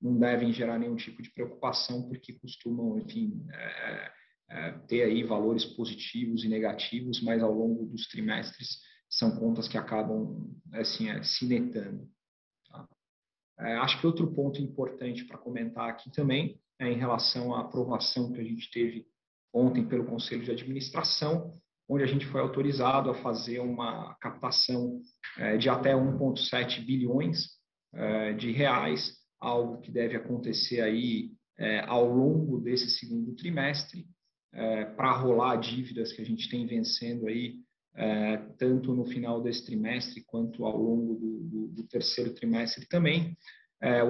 não 0.00 0.18
devem 0.18 0.52
gerar 0.52 0.78
nenhum 0.78 0.96
tipo 0.96 1.22
de 1.22 1.30
preocupação, 1.30 2.08
porque 2.08 2.32
costumam, 2.34 2.98
enfim, 2.98 3.44
é, 3.52 4.12
é, 4.50 4.72
ter 4.88 5.02
aí 5.02 5.22
valores 5.22 5.64
positivos 5.64 6.44
e 6.44 6.48
negativos, 6.48 7.20
mas 7.22 7.42
ao 7.42 7.52
longo 7.52 7.86
dos 7.86 8.08
trimestres 8.08 8.80
são 9.08 9.36
contas 9.36 9.68
que 9.68 9.76
acabam, 9.76 10.50
assim, 10.72 11.08
é, 11.10 11.22
se 11.22 11.46
netando. 11.46 12.08
Tá? 12.68 12.88
É, 13.60 13.76
acho 13.76 14.00
que 14.00 14.06
outro 14.06 14.32
ponto 14.32 14.60
importante 14.60 15.24
para 15.24 15.38
comentar 15.38 15.88
aqui 15.88 16.10
também 16.10 16.58
é 16.78 16.90
em 16.90 16.96
relação 16.96 17.54
à 17.54 17.60
aprovação 17.60 18.32
que 18.32 18.40
a 18.40 18.44
gente 18.44 18.70
teve 18.70 19.06
ontem 19.52 19.86
pelo 19.86 20.06
Conselho 20.06 20.44
de 20.44 20.50
Administração, 20.50 21.52
onde 21.88 22.04
a 22.04 22.06
gente 22.06 22.26
foi 22.26 22.40
autorizado 22.40 23.10
a 23.10 23.14
fazer 23.14 23.58
uma 23.60 24.14
captação 24.20 25.00
é, 25.36 25.56
de 25.56 25.68
até 25.68 25.92
1,7 25.92 26.84
bilhões 26.84 27.58
é, 27.92 28.32
de 28.32 28.52
reais, 28.52 29.19
algo 29.40 29.80
que 29.80 29.90
deve 29.90 30.16
acontecer 30.16 30.80
aí 30.80 31.32
é, 31.58 31.80
ao 31.80 32.06
longo 32.06 32.60
desse 32.60 32.90
segundo 32.90 33.34
trimestre, 33.34 34.06
para 34.96 35.12
rolar 35.12 35.54
dívidas 35.60 36.12
que 36.12 36.20
a 36.20 36.24
gente 36.24 36.50
tem 36.50 36.66
vencendo 36.66 37.28
aí, 37.28 37.60
tanto 38.58 38.92
no 38.92 39.04
final 39.04 39.40
desse 39.40 39.64
trimestre 39.64 40.24
quanto 40.26 40.64
ao 40.64 40.76
longo 40.76 41.14
do, 41.14 41.38
do, 41.44 41.68
do 41.68 41.84
terceiro 41.84 42.34
trimestre 42.34 42.84
também. 42.88 43.36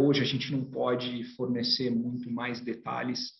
hoje 0.00 0.22
a 0.22 0.24
gente 0.24 0.50
não 0.50 0.64
pode 0.64 1.24
fornecer 1.36 1.90
muito 1.90 2.30
mais 2.30 2.58
detalhes 2.58 3.32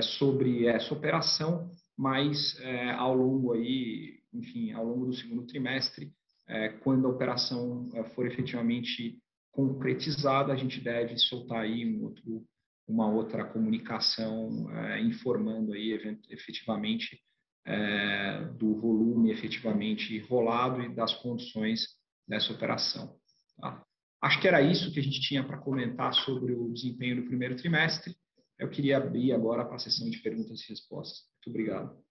sobre 0.00 0.66
essa 0.66 0.94
operação, 0.94 1.68
mas 1.96 2.58
é, 2.60 2.90
ao 2.90 3.14
longo 3.14 3.52
aí, 3.52 4.20
enfim, 4.32 4.72
ao 4.72 4.84
longo 4.84 5.06
do 5.06 5.14
segundo 5.14 5.46
trimestre, 5.46 6.12
é, 6.48 6.68
quando 6.68 7.06
a 7.06 7.10
operação 7.10 7.88
é, 7.94 8.04
for 8.10 8.26
efetivamente 8.26 9.18
concretizada, 9.56 10.52
a 10.52 10.56
gente 10.56 10.78
deve 10.80 11.16
soltar 11.16 11.62
aí 11.62 11.84
um 11.86 12.04
outro, 12.04 12.46
uma 12.86 13.10
outra 13.10 13.42
comunicação 13.42 14.70
é, 14.70 15.00
informando 15.00 15.72
aí 15.72 15.98
efetivamente 16.28 17.18
é, 17.64 18.44
do 18.58 18.78
volume 18.78 19.32
efetivamente 19.32 20.18
rolado 20.20 20.82
e 20.82 20.94
das 20.94 21.14
condições 21.14 21.86
dessa 22.28 22.52
operação. 22.52 23.18
Tá? 23.58 23.82
Acho 24.20 24.40
que 24.40 24.46
era 24.46 24.60
isso 24.60 24.92
que 24.92 25.00
a 25.00 25.02
gente 25.02 25.20
tinha 25.22 25.42
para 25.42 25.58
comentar 25.58 26.12
sobre 26.12 26.52
o 26.52 26.70
desempenho 26.70 27.22
do 27.22 27.26
primeiro 27.26 27.56
trimestre. 27.56 28.14
Eu 28.58 28.68
queria 28.68 28.98
abrir 28.98 29.32
agora 29.32 29.64
para 29.64 29.76
a 29.76 29.78
sessão 29.78 30.08
de 30.10 30.18
perguntas 30.18 30.60
e 30.60 30.68
respostas. 30.68 31.24
Muito 31.34 31.50
obrigado. 31.50 32.04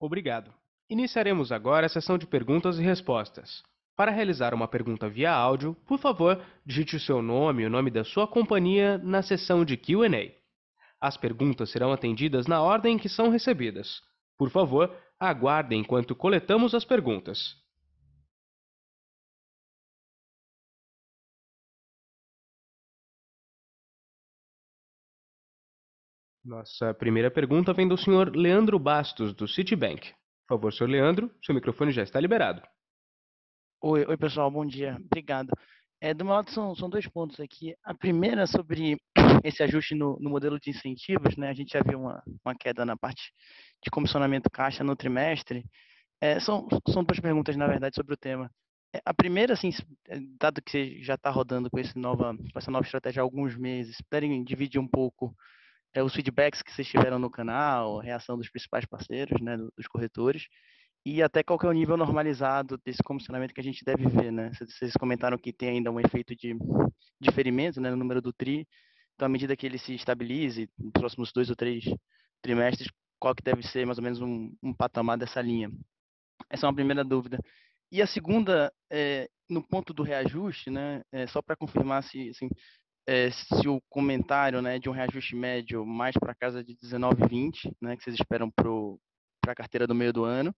Obrigado. 0.00 0.54
Iniciaremos 0.88 1.52
agora 1.52 1.86
a 1.86 1.88
sessão 1.88 2.16
de 2.16 2.26
perguntas 2.26 2.78
e 2.78 2.82
respostas. 2.82 3.62
Para 3.96 4.10
realizar 4.10 4.52
uma 4.52 4.66
pergunta 4.66 5.08
via 5.08 5.32
áudio, 5.32 5.76
por 5.86 6.00
favor, 6.00 6.44
digite 6.66 6.96
o 6.96 7.00
seu 7.00 7.22
nome 7.22 7.62
e 7.62 7.66
o 7.66 7.70
nome 7.70 7.90
da 7.92 8.02
sua 8.02 8.26
companhia 8.26 8.98
na 8.98 9.22
seção 9.22 9.64
de 9.64 9.76
Q&A. 9.76 10.32
As 11.00 11.16
perguntas 11.16 11.70
serão 11.70 11.92
atendidas 11.92 12.48
na 12.48 12.60
ordem 12.60 12.96
em 12.96 12.98
que 12.98 13.08
são 13.08 13.30
recebidas. 13.30 14.02
Por 14.36 14.50
favor, 14.50 14.92
aguardem 15.18 15.80
enquanto 15.80 16.16
coletamos 16.16 16.74
as 16.74 16.84
perguntas. 16.84 17.54
Nossa 26.44 26.92
primeira 26.92 27.30
pergunta 27.30 27.72
vem 27.72 27.86
do 27.86 27.96
senhor 27.96 28.34
Leandro 28.34 28.78
Bastos, 28.78 29.32
do 29.32 29.46
Citibank. 29.46 30.12
Por 30.46 30.56
favor, 30.56 30.72
senhor 30.72 30.90
Leandro, 30.90 31.30
seu 31.42 31.54
microfone 31.54 31.92
já 31.92 32.02
está 32.02 32.20
liberado. 32.20 32.60
Oi, 33.86 34.02
oi 34.08 34.16
pessoal, 34.16 34.50
bom 34.50 34.64
dia. 34.64 34.96
Obrigado. 34.98 35.52
É, 36.00 36.14
do 36.14 36.24
meu 36.24 36.32
lado 36.32 36.50
são, 36.50 36.74
são 36.74 36.88
dois 36.88 37.06
pontos 37.06 37.38
aqui. 37.38 37.76
A 37.84 37.92
primeira 37.92 38.44
é 38.44 38.46
sobre 38.46 38.96
esse 39.44 39.62
ajuste 39.62 39.94
no, 39.94 40.18
no, 40.18 40.30
modelo 40.30 40.58
de 40.58 40.70
incentivos, 40.70 41.36
né? 41.36 41.50
A 41.50 41.52
gente 41.52 41.74
já 41.74 41.82
viu 41.86 42.00
uma, 42.00 42.22
uma 42.42 42.54
queda 42.54 42.86
na 42.86 42.96
parte 42.96 43.30
de 43.82 43.90
comissionamento 43.90 44.48
caixa 44.50 44.82
no 44.82 44.96
trimestre. 44.96 45.66
É, 46.18 46.40
são, 46.40 46.66
são 46.88 47.04
duas 47.04 47.20
perguntas, 47.20 47.56
na 47.56 47.66
verdade, 47.66 47.94
sobre 47.94 48.14
o 48.14 48.16
tema. 48.16 48.50
É, 48.96 49.02
a 49.04 49.12
primeira, 49.12 49.52
assim, 49.52 49.68
é, 50.08 50.18
dado 50.40 50.62
que 50.62 50.70
você 50.70 51.02
já 51.02 51.16
está 51.16 51.28
rodando 51.28 51.68
com, 51.68 51.78
esse 51.78 51.98
nova, 51.98 52.34
com 52.34 52.58
essa 52.58 52.70
nova 52.70 52.86
estratégia 52.86 53.20
há 53.20 53.22
alguns 53.22 53.54
meses, 53.54 54.00
puderem 54.08 54.42
dividir 54.42 54.80
um 54.80 54.88
pouco 54.88 55.36
é, 55.92 56.02
os 56.02 56.14
feedbacks 56.14 56.62
que 56.62 56.72
vocês 56.72 56.88
tiveram 56.88 57.18
no 57.18 57.30
canal, 57.30 58.00
a 58.00 58.02
reação 58.02 58.38
dos 58.38 58.48
principais 58.48 58.86
parceiros, 58.86 59.38
né, 59.42 59.58
dos 59.76 59.86
corretores, 59.88 60.48
e 61.04 61.22
até 61.22 61.42
qual 61.42 61.58
é 61.62 61.66
o 61.66 61.72
nível 61.72 61.96
normalizado 61.96 62.78
desse 62.84 63.02
comissionamento 63.02 63.52
que 63.52 63.60
a 63.60 63.64
gente 63.64 63.84
deve 63.84 64.08
ver, 64.08 64.32
né? 64.32 64.50
Vocês 64.58 64.92
comentaram 64.94 65.36
que 65.36 65.52
tem 65.52 65.68
ainda 65.68 65.90
um 65.90 66.00
efeito 66.00 66.34
de 66.34 66.56
diferimento, 67.20 67.80
né, 67.80 67.90
no 67.90 67.96
número 67.96 68.22
do 68.22 68.32
TRI, 68.32 68.66
então 69.14 69.26
à 69.26 69.28
medida 69.28 69.56
que 69.56 69.66
ele 69.66 69.78
se 69.78 69.94
estabilize, 69.94 70.68
nos 70.78 70.92
próximos 70.92 71.32
dois 71.32 71.50
ou 71.50 71.56
três 71.56 71.84
trimestres, 72.42 72.88
qual 73.18 73.34
que 73.34 73.42
deve 73.42 73.62
ser 73.62 73.86
mais 73.86 73.98
ou 73.98 74.04
menos 74.04 74.20
um, 74.20 74.52
um 74.62 74.74
patamar 74.74 75.18
dessa 75.18 75.40
linha? 75.40 75.70
Essa 76.50 76.66
é 76.66 76.68
uma 76.68 76.74
primeira 76.74 77.04
dúvida. 77.04 77.38
E 77.92 78.02
a 78.02 78.06
segunda, 78.06 78.72
é, 78.90 79.28
no 79.48 79.62
ponto 79.62 79.92
do 79.94 80.02
reajuste, 80.02 80.70
né, 80.70 81.02
é, 81.12 81.26
só 81.26 81.40
para 81.40 81.56
confirmar 81.56 82.02
se, 82.02 82.30
assim, 82.30 82.48
é, 83.06 83.30
se 83.30 83.68
o 83.68 83.80
comentário 83.88 84.60
né, 84.62 84.78
de 84.78 84.88
um 84.88 84.92
reajuste 84.92 85.36
médio 85.36 85.84
mais 85.84 86.14
para 86.18 86.34
casa 86.34 86.64
de 86.64 86.74
19,20, 86.76 87.72
né, 87.80 87.96
que 87.96 88.02
vocês 88.02 88.16
esperam 88.16 88.50
para 88.50 89.52
a 89.52 89.54
carteira 89.54 89.86
do 89.86 89.94
meio 89.94 90.12
do 90.12 90.24
ano, 90.24 90.54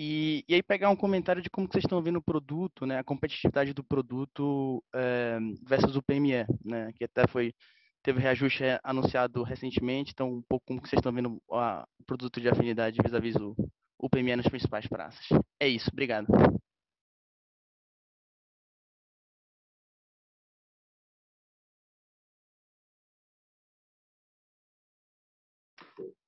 E, 0.00 0.44
e 0.48 0.54
aí 0.54 0.62
pegar 0.62 0.90
um 0.90 0.96
comentário 0.96 1.42
de 1.42 1.50
como 1.50 1.66
vocês 1.66 1.82
estão 1.82 2.00
vendo 2.00 2.20
o 2.20 2.22
produto, 2.22 2.86
né, 2.86 3.00
a 3.00 3.04
competitividade 3.04 3.74
do 3.74 3.82
produto 3.82 4.80
é, 4.94 5.38
versus 5.66 5.96
o 5.96 6.02
PME, 6.02 6.46
né, 6.64 6.92
que 6.94 7.02
até 7.02 7.26
foi 7.26 7.52
teve 8.00 8.20
reajuste 8.20 8.62
anunciado 8.84 9.42
recentemente, 9.42 10.12
então 10.12 10.34
um 10.34 10.42
pouco 10.48 10.66
como 10.66 10.80
vocês 10.80 11.00
estão 11.00 11.12
vendo 11.12 11.42
a, 11.50 11.84
o 11.98 12.04
produto 12.04 12.40
de 12.40 12.48
afinidade 12.48 12.96
vis-à-vis 13.02 13.34
-vis 13.34 13.42
o, 13.42 13.70
o 13.98 14.08
PME 14.08 14.36
nas 14.36 14.46
principais 14.46 14.86
praças. 14.86 15.26
É 15.58 15.66
isso, 15.66 15.90
obrigado. 15.90 16.28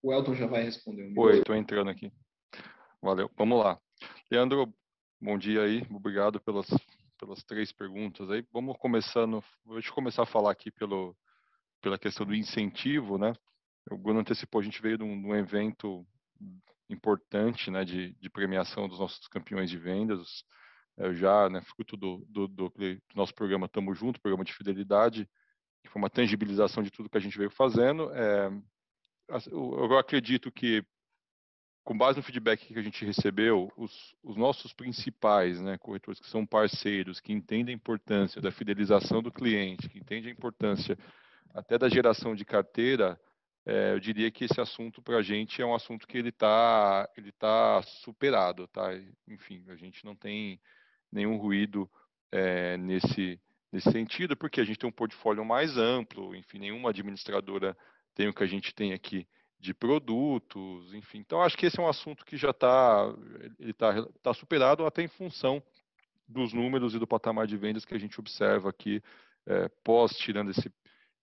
O 0.02 0.12
Elton 0.12 0.35
já 0.35 0.48
vai 0.48 0.64
responder. 0.64 1.12
Oi, 1.16 1.38
estou 1.38 1.54
entrando 1.54 1.88
aqui. 1.88 2.11
Valeu. 3.02 3.30
Vamos 3.34 3.58
lá. 3.58 3.80
Leandro, 4.30 4.70
bom 5.18 5.38
dia 5.38 5.62
aí. 5.62 5.86
Obrigado 5.90 6.38
pelas, 6.38 6.66
pelas 7.18 7.42
três 7.44 7.72
perguntas 7.72 8.30
aí. 8.30 8.44
Vamos 8.52 8.76
começando. 8.76 9.42
Deixa 9.72 9.88
eu 9.88 9.94
começar 9.94 10.24
a 10.24 10.26
falar 10.26 10.50
aqui 10.50 10.70
pelo, 10.70 11.16
pela 11.80 11.98
questão 11.98 12.26
do 12.26 12.34
incentivo, 12.34 13.16
né? 13.16 13.32
O 13.90 13.96
Bruno 13.96 14.20
antecipou, 14.20 14.60
a 14.60 14.64
gente 14.64 14.82
veio 14.82 14.98
de 14.98 15.04
um, 15.04 15.18
de 15.18 15.26
um 15.26 15.34
evento 15.34 16.06
importante, 16.90 17.70
né, 17.70 17.84
de, 17.84 18.12
de, 18.20 18.28
premiação 18.28 18.86
dos 18.86 18.98
nossos 18.98 19.26
campeões 19.28 19.70
de 19.70 19.78
vendas, 19.78 20.44
é, 20.98 21.14
já, 21.14 21.48
né, 21.48 21.62
fruto 21.62 21.96
do, 21.96 22.26
do, 22.28 22.48
do, 22.48 22.68
do 22.68 23.00
nosso 23.14 23.34
programa 23.34 23.68
Tamo 23.68 23.94
Junto, 23.94 24.20
programa 24.20 24.44
de 24.44 24.52
fidelidade, 24.52 25.28
que 25.82 25.88
foi 25.88 26.02
uma 26.02 26.10
tangibilização 26.10 26.82
de 26.82 26.90
tudo 26.90 27.08
que 27.08 27.16
a 27.16 27.20
gente 27.20 27.38
veio 27.38 27.50
fazendo. 27.50 28.12
É, 28.12 28.50
eu 29.50 29.96
acredito 29.96 30.52
que 30.52 30.84
com 31.90 31.98
base 31.98 32.16
no 32.16 32.22
feedback 32.22 32.72
que 32.72 32.79
a 32.79 32.83
gente 32.83 33.05
recebeu, 33.05 33.68
os, 33.76 34.14
os, 34.22 34.37
nossos 34.37 34.72
principais 34.72 35.61
né, 35.61 35.76
corretores 35.76 36.20
que 36.20 36.31
são 36.31 36.46
parceiros, 36.46 37.18
que 37.18 37.33
entendem 37.33 37.74
a 37.74 37.76
importância 37.76 38.40
da 38.40 38.53
fidelização 38.53 39.20
do 39.20 39.33
cliente, 39.33 39.88
que 39.88 39.98
entendem 39.98 40.31
a 40.31 40.33
importância 40.33 40.96
até 41.53 41.76
da 41.76 41.88
geração 41.88 42.37
de 42.37 42.44
carteira, 42.44 43.20
é, 43.66 43.92
eu 43.92 43.98
diria 43.98 44.31
que 44.31 44.44
esse 44.44 44.61
assunto 44.61 45.03
para 45.03 45.16
a 45.16 45.22
gente 45.22 45.61
é 45.61 45.66
um 45.66 45.74
assunto 45.74 46.07
que 46.07 46.16
ele 46.16 46.29
está 46.29 47.11
ele 47.16 47.33
tá 47.33 47.83
superado, 47.83 48.68
tá? 48.68 48.92
Enfim, 49.26 49.64
a 49.66 49.74
gente 49.74 50.05
não 50.05 50.14
tem 50.14 50.61
nenhum 51.11 51.38
ruído 51.38 51.90
é, 52.31 52.76
nesse 52.76 53.40
nesse 53.72 53.90
sentido, 53.90 54.37
porque 54.37 54.61
a 54.61 54.64
gente 54.64 54.79
tem 54.79 54.88
um 54.88 54.92
portfólio 54.92 55.44
mais 55.44 55.76
amplo, 55.76 56.37
enfim, 56.37 56.61
nenhuma 56.61 56.90
administradora 56.90 57.76
tem 58.14 58.29
o 58.29 58.33
que 58.33 58.44
a 58.44 58.46
gente 58.46 58.72
tem 58.72 58.92
aqui 58.92 59.26
de 59.61 59.75
produtos, 59.75 60.94
enfim. 60.94 61.18
Então, 61.18 61.42
acho 61.42 61.57
que 61.57 61.66
esse 61.66 61.79
é 61.79 61.83
um 61.83 61.88
assunto 61.88 62.25
que 62.25 62.37
já 62.37 62.51
está 62.51 63.12
tá, 63.77 64.07
tá 64.23 64.35
superado 64.35 64.87
até 64.87 65.03
em 65.03 65.09
função 65.09 65.62
dos 66.27 66.53
números 66.53 66.94
e 66.94 66.99
do 66.99 67.07
patamar 67.07 67.46
de 67.46 67.57
vendas 67.57 67.85
que 67.85 67.94
a 67.94 67.99
gente 67.99 68.18
observa 68.18 68.70
aqui, 68.70 69.03
é, 69.46 69.68
pós 69.85 70.16
tirando 70.16 70.51
esse, 70.51 70.73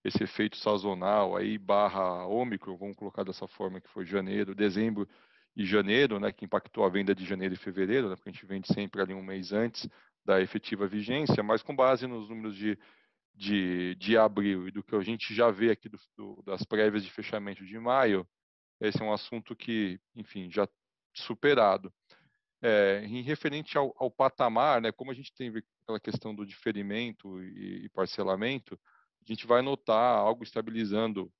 esse 0.04 0.22
efeito 0.22 0.56
sazonal 0.56 1.36
aí, 1.36 1.58
barra 1.58 2.26
ômicron, 2.26 2.76
vamos 2.76 2.96
colocar 2.96 3.24
dessa 3.24 3.48
forma, 3.48 3.80
que 3.80 3.88
foi 3.88 4.04
janeiro, 4.04 4.54
dezembro 4.54 5.08
e 5.56 5.64
janeiro, 5.64 6.20
né, 6.20 6.30
que 6.30 6.44
impactou 6.44 6.84
a 6.84 6.88
venda 6.88 7.14
de 7.14 7.24
janeiro 7.24 7.54
e 7.54 7.58
fevereiro, 7.58 8.08
né, 8.08 8.14
porque 8.14 8.28
a 8.28 8.32
gente 8.32 8.46
vende 8.46 8.72
sempre 8.72 9.00
ali 9.02 9.14
um 9.14 9.22
mês 9.22 9.52
antes 9.52 9.88
da 10.24 10.40
efetiva 10.40 10.86
vigência, 10.86 11.42
mas 11.42 11.62
com 11.62 11.74
base 11.74 12.06
nos 12.06 12.28
números 12.28 12.54
de 12.54 12.78
de, 13.38 13.94
de 13.94 14.18
abril 14.18 14.66
e 14.66 14.72
do 14.72 14.82
que 14.82 14.94
a 14.96 15.00
gente 15.00 15.32
já 15.32 15.48
vê 15.50 15.70
aqui 15.70 15.88
do, 15.88 15.98
do, 16.16 16.42
das 16.42 16.64
prévias 16.64 17.04
de 17.04 17.10
fechamento 17.10 17.64
de 17.64 17.78
maio, 17.78 18.28
esse 18.80 19.00
é 19.00 19.04
um 19.04 19.12
assunto 19.12 19.54
que, 19.54 20.00
enfim, 20.14 20.50
já 20.50 20.68
superado. 21.14 21.92
É, 22.60 23.04
em 23.04 23.22
referente 23.22 23.78
ao, 23.78 23.94
ao, 23.96 24.10
patamar, 24.10 24.82
né, 24.82 24.90
como 24.90 25.12
a 25.12 25.14
gente 25.14 25.32
tem 25.32 25.52
aquela 25.84 26.00
questão 26.00 26.34
do 26.34 26.44
diferimento 26.44 27.40
e, 27.40 27.84
e, 27.84 27.88
parcelamento, 27.90 28.78
a 29.22 29.32
gente 29.32 29.46
vai 29.46 29.62
notar 29.62 30.18
algo 30.18 30.42
estabilizando. 30.42 31.32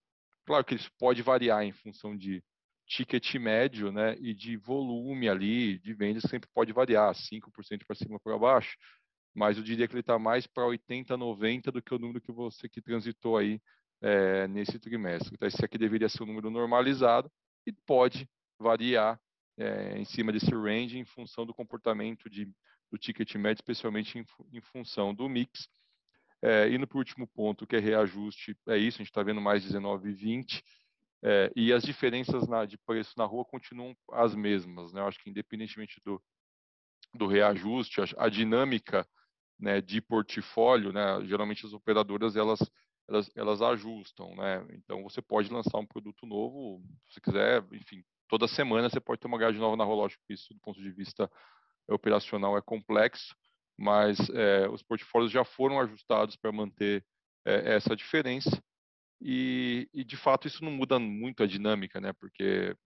Claro 0.47 0.65
que 0.65 0.77
isso 0.77 0.91
pode 0.99 1.21
variar 1.21 1.65
em 1.65 1.73
função 1.73 2.17
de 2.17 2.43
ticket 2.87 3.35
médio 3.35 3.91
né, 3.91 4.17
e 4.21 4.33
de 4.33 4.57
volume 4.57 5.29
ali 5.29 5.81
de 5.81 5.93
vendas, 5.93 6.23
sempre 6.23 6.49
pode 6.55 6.73
variar, 6.73 7.13
5% 7.13 7.85
para 7.85 7.97
cima 7.97 8.21
para 8.21 8.39
baixo, 8.39 8.77
mas 9.35 9.57
eu 9.57 9.63
diria 9.63 9.87
que 9.87 9.95
ele 9.95 10.01
está 10.01 10.19
mais 10.19 10.47
para 10.47 10.67
80, 10.67 11.17
90 11.17 11.73
do 11.73 11.83
que 11.83 11.95
o 11.95 11.99
número 11.99 12.21
que 12.21 12.33
você 12.33 12.69
que 12.69 12.81
transitou 12.81 13.37
aí 13.37 13.61
é, 14.01 14.47
nesse 14.49 14.79
trimestre. 14.79 15.35
Então, 15.35 15.49
esse 15.49 15.65
aqui 15.65 15.79
deveria 15.79 16.09
ser 16.09 16.23
um 16.23 16.27
número 16.27 16.51
normalizado 16.51 17.31
e 17.67 17.73
pode 17.73 18.29
variar 18.59 19.21
é, 19.57 19.99
em 19.99 20.05
cima 20.05 20.33
desse 20.33 20.51
range 20.51 20.99
em 20.99 21.05
função 21.05 21.45
do 21.45 21.55
comportamento 21.55 22.31
de, 22.31 22.47
do 22.91 22.99
ticket 22.99 23.35
médio, 23.35 23.61
especialmente 23.61 24.19
em, 24.19 24.25
em 24.53 24.61
função 24.61 25.15
do 25.15 25.29
mix. 25.29 25.69
É, 26.41 26.69
indo 26.69 26.87
para 26.87 26.97
o 26.97 27.01
último 27.01 27.27
ponto, 27.27 27.67
que 27.67 27.75
é 27.75 27.81
reajuste, 27.81 28.57
é 28.69 28.79
isso, 28.79 28.99
a 28.99 29.03
gente 29.03 29.11
está 29.11 29.25
vendo 29.25 29.41
mais 29.41 29.65
19,20, 29.65 30.63
é, 31.21 31.51
e 31.57 31.73
as 31.73 31.83
diferenças 31.83 32.47
na, 32.47 32.65
de 32.65 32.79
preço 32.79 33.15
na 33.17 33.25
rua 33.25 33.45
continuam 33.45 33.97
as 34.13 34.37
mesmas. 34.37 34.93
Né? 34.93 35.01
Eu 35.01 35.09
acho 35.09 35.19
que, 35.19 35.29
independentemente 35.29 36.01
do, 36.05 36.23
do 37.13 37.27
reajuste, 37.27 38.01
a, 38.01 38.05
a 38.19 38.29
dinâmica 38.29 39.05
né, 39.59 39.81
de 39.81 40.01
portfólio, 40.01 40.93
né, 40.93 41.25
geralmente 41.25 41.67
as 41.67 41.73
operadoras 41.73 42.37
elas, 42.37 42.61
elas, 43.09 43.31
elas 43.35 43.63
ajustam, 43.63 44.35
né? 44.37 44.65
Então 44.71 45.03
você 45.03 45.21
pode 45.21 45.53
lançar 45.53 45.79
um 45.79 45.87
produto 45.87 46.27
novo, 46.27 46.83
se 47.11 47.21
quiser, 47.21 47.65
enfim, 47.73 48.05
toda 48.29 48.47
semana 48.47 48.89
você 48.89 49.01
pode 49.01 49.21
ter 49.21 49.27
uma 49.27 49.39
grade 49.39 49.59
nova 49.59 49.77
na 49.77 49.85
Rológico, 49.85 50.23
isso 50.29 50.53
do 50.55 50.61
ponto 50.61 50.81
de 50.81 50.91
vista 50.91 51.31
operacional 51.89 52.57
é 52.57 52.63
complexo, 52.63 53.35
mas 53.77 54.19
é, 54.31 54.69
os 54.69 54.83
portfólios 54.83 55.33
já 55.33 55.45
foram 55.45 55.81
ajustados 55.81 56.37
para 56.37 56.53
manter 56.53 57.05
é, 57.47 57.75
essa 57.75 57.97
diferença 57.97 58.63
e, 59.21 59.89
e, 59.93 60.05
de 60.05 60.17
fato 60.17 60.47
isso 60.47 60.65
não 60.65 60.71
muda 60.71 60.99
muito 60.99 61.43
a 61.43 61.47
dinâmica, 61.47 62.01
né? 62.01 62.13
Porque 62.13 62.77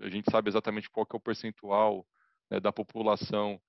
a 0.00 0.08
gente 0.08 0.30
sabe 0.30 0.50
exatamente 0.50 0.90
qual 0.90 1.06
é 1.10 1.16
o 1.16 1.20
percentual 1.20 2.06
né, 2.50 2.60
da 2.60 2.72
população 2.72 3.60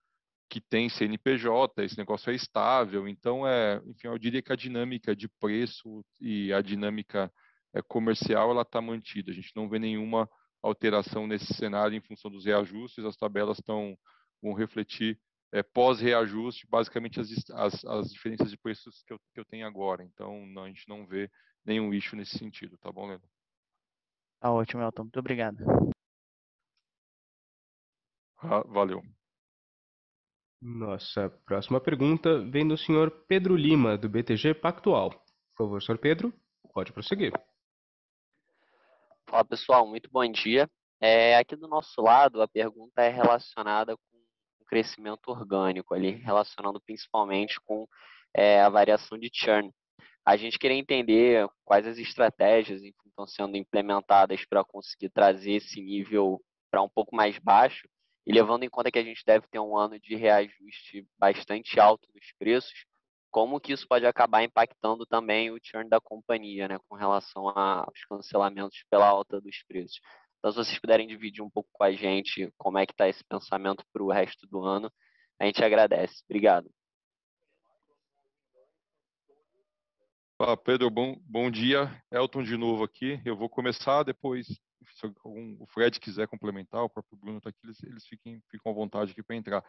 que 0.51 0.59
tem 0.59 0.89
CNPJ, 0.89 1.81
esse 1.81 1.97
negócio 1.97 2.29
é 2.29 2.35
estável, 2.35 3.07
então 3.07 3.47
é, 3.47 3.81
enfim, 3.85 4.07
eu 4.07 4.17
diria 4.17 4.41
que 4.41 4.51
a 4.51 4.55
dinâmica 4.55 5.15
de 5.15 5.29
preço 5.29 6.03
e 6.19 6.51
a 6.51 6.61
dinâmica 6.61 7.31
é, 7.73 7.81
comercial 7.81 8.51
ela 8.51 8.63
está 8.63 8.81
mantida. 8.81 9.31
A 9.31 9.33
gente 9.33 9.55
não 9.55 9.69
vê 9.69 9.79
nenhuma 9.79 10.29
alteração 10.61 11.25
nesse 11.25 11.53
cenário 11.53 11.95
em 11.95 12.01
função 12.01 12.29
dos 12.29 12.43
reajustes. 12.43 13.05
As 13.05 13.15
tabelas 13.15 13.59
estão 13.59 13.97
vão 14.41 14.53
refletir 14.53 15.17
é, 15.53 15.63
pós-reajuste, 15.63 16.67
basicamente 16.67 17.21
as, 17.21 17.29
as, 17.51 17.85
as, 17.85 18.11
diferenças 18.11 18.51
de 18.51 18.57
preços 18.57 19.03
que 19.03 19.13
eu, 19.13 19.19
que 19.33 19.39
eu 19.39 19.45
tenho 19.45 19.65
agora. 19.65 20.03
Então, 20.03 20.45
não, 20.47 20.65
a 20.65 20.67
gente 20.67 20.85
não 20.89 21.07
vê 21.07 21.31
nenhum 21.63 21.93
issue 21.93 22.17
nesse 22.17 22.37
sentido, 22.37 22.77
tá 22.77 22.91
bom, 22.91 23.07
Leandro? 23.07 23.29
Tá 24.41 24.51
ótimo, 24.51 24.81
Elton. 24.81 25.03
Muito 25.03 25.19
obrigado. 25.19 25.63
Ah, 28.37 28.63
valeu. 28.67 29.01
Nossa 30.62 31.28
próxima 31.43 31.82
pergunta 31.82 32.38
vem 32.38 32.67
do 32.67 32.78
senhor 32.78 33.10
Pedro 33.28 33.56
Lima, 33.56 33.97
do 33.97 34.08
BTG 34.08 34.54
Pactual. 34.54 35.10
Por 35.10 35.65
favor, 35.65 35.82
senhor 35.82 35.97
Pedro, 35.97 36.32
pode 36.71 36.93
prosseguir. 36.93 37.34
Fala 39.28 39.43
pessoal, 39.43 39.88
muito 39.88 40.08
bom 40.12 40.32
dia. 40.32 40.69
É, 41.02 41.36
aqui 41.36 41.56
do 41.56 41.67
nosso 41.67 42.00
lado, 42.00 42.43
a 42.43 42.47
pergunta 42.47 43.02
é 43.02 43.10
relacionada 43.10 43.97
com 43.97 44.17
o 44.60 44.65
crescimento 44.65 45.30
orgânico, 45.30 45.95
ali, 45.95 46.12
relacionando 46.12 46.80
principalmente 46.80 47.60
com 47.62 47.88
é, 48.32 48.62
a 48.62 48.69
variação 48.69 49.17
de 49.17 49.32
churn. 49.34 49.71
A 50.24 50.38
gente 50.38 50.60
queria 50.60 50.78
entender 50.78 51.50
quais 51.65 51.88
as 51.88 51.97
estratégias 51.97 52.84
estão 52.84 53.26
sendo 53.26 53.58
implementadas 53.58 54.45
para 54.45 54.63
conseguir 54.63 55.10
trazer 55.10 55.54
esse 55.54 55.82
nível 55.82 56.39
para 56.69 56.84
um 56.84 56.89
pouco 56.89 57.15
mais 57.15 57.39
baixo 57.39 57.89
e 58.25 58.34
levando 58.34 58.63
em 58.63 58.69
conta 58.69 58.91
que 58.91 58.99
a 58.99 59.03
gente 59.03 59.23
deve 59.25 59.47
ter 59.47 59.60
um 59.60 59.77
ano 59.77 59.99
de 59.99 60.15
reajuste 60.15 61.07
bastante 61.17 61.79
alto 61.79 62.07
nos 62.13 62.31
preços, 62.38 62.86
como 63.31 63.60
que 63.60 63.71
isso 63.71 63.88
pode 63.88 64.05
acabar 64.05 64.43
impactando 64.43 65.05
também 65.05 65.49
o 65.49 65.60
churn 65.62 65.89
da 65.89 66.01
companhia, 66.01 66.67
né, 66.67 66.77
com 66.88 66.95
relação 66.95 67.47
aos 67.47 68.05
cancelamentos 68.10 68.84
pela 68.89 69.07
alta 69.07 69.39
dos 69.39 69.63
preços. 69.63 69.99
Então, 70.39 70.51
se 70.51 70.57
vocês 70.57 70.79
puderem 70.79 71.07
dividir 71.07 71.41
um 71.41 71.49
pouco 71.49 71.69
com 71.71 71.84
a 71.84 71.91
gente 71.91 72.51
como 72.57 72.77
é 72.77 72.86
que 72.86 72.93
está 72.93 73.07
esse 73.07 73.23
pensamento 73.23 73.86
para 73.93 74.03
o 74.03 74.12
resto 74.12 74.47
do 74.47 74.63
ano, 74.63 74.91
a 75.39 75.45
gente 75.45 75.63
agradece. 75.63 76.23
Obrigado. 76.25 76.69
Ah, 80.39 80.57
Pedro, 80.57 80.89
bom, 80.89 81.15
bom 81.21 81.51
dia. 81.51 82.03
Elton 82.12 82.43
de 82.43 82.57
novo 82.57 82.84
aqui. 82.84 83.21
Eu 83.23 83.38
vou 83.38 83.47
começar, 83.47 84.01
depois 84.03 84.47
se 84.95 85.05
algum, 85.23 85.55
o 85.59 85.67
Fred 85.67 85.99
quiser 85.99 86.27
complementar, 86.27 86.83
o 86.83 86.89
próprio 86.89 87.17
Bruno 87.17 87.37
está 87.37 87.49
aqui, 87.49 87.59
eles, 87.63 87.83
eles 87.83 88.07
fiquem, 88.07 88.41
ficam 88.49 88.71
à 88.71 88.75
vontade 88.75 89.11
aqui 89.11 89.23
para 89.23 89.35
entrar. 89.35 89.63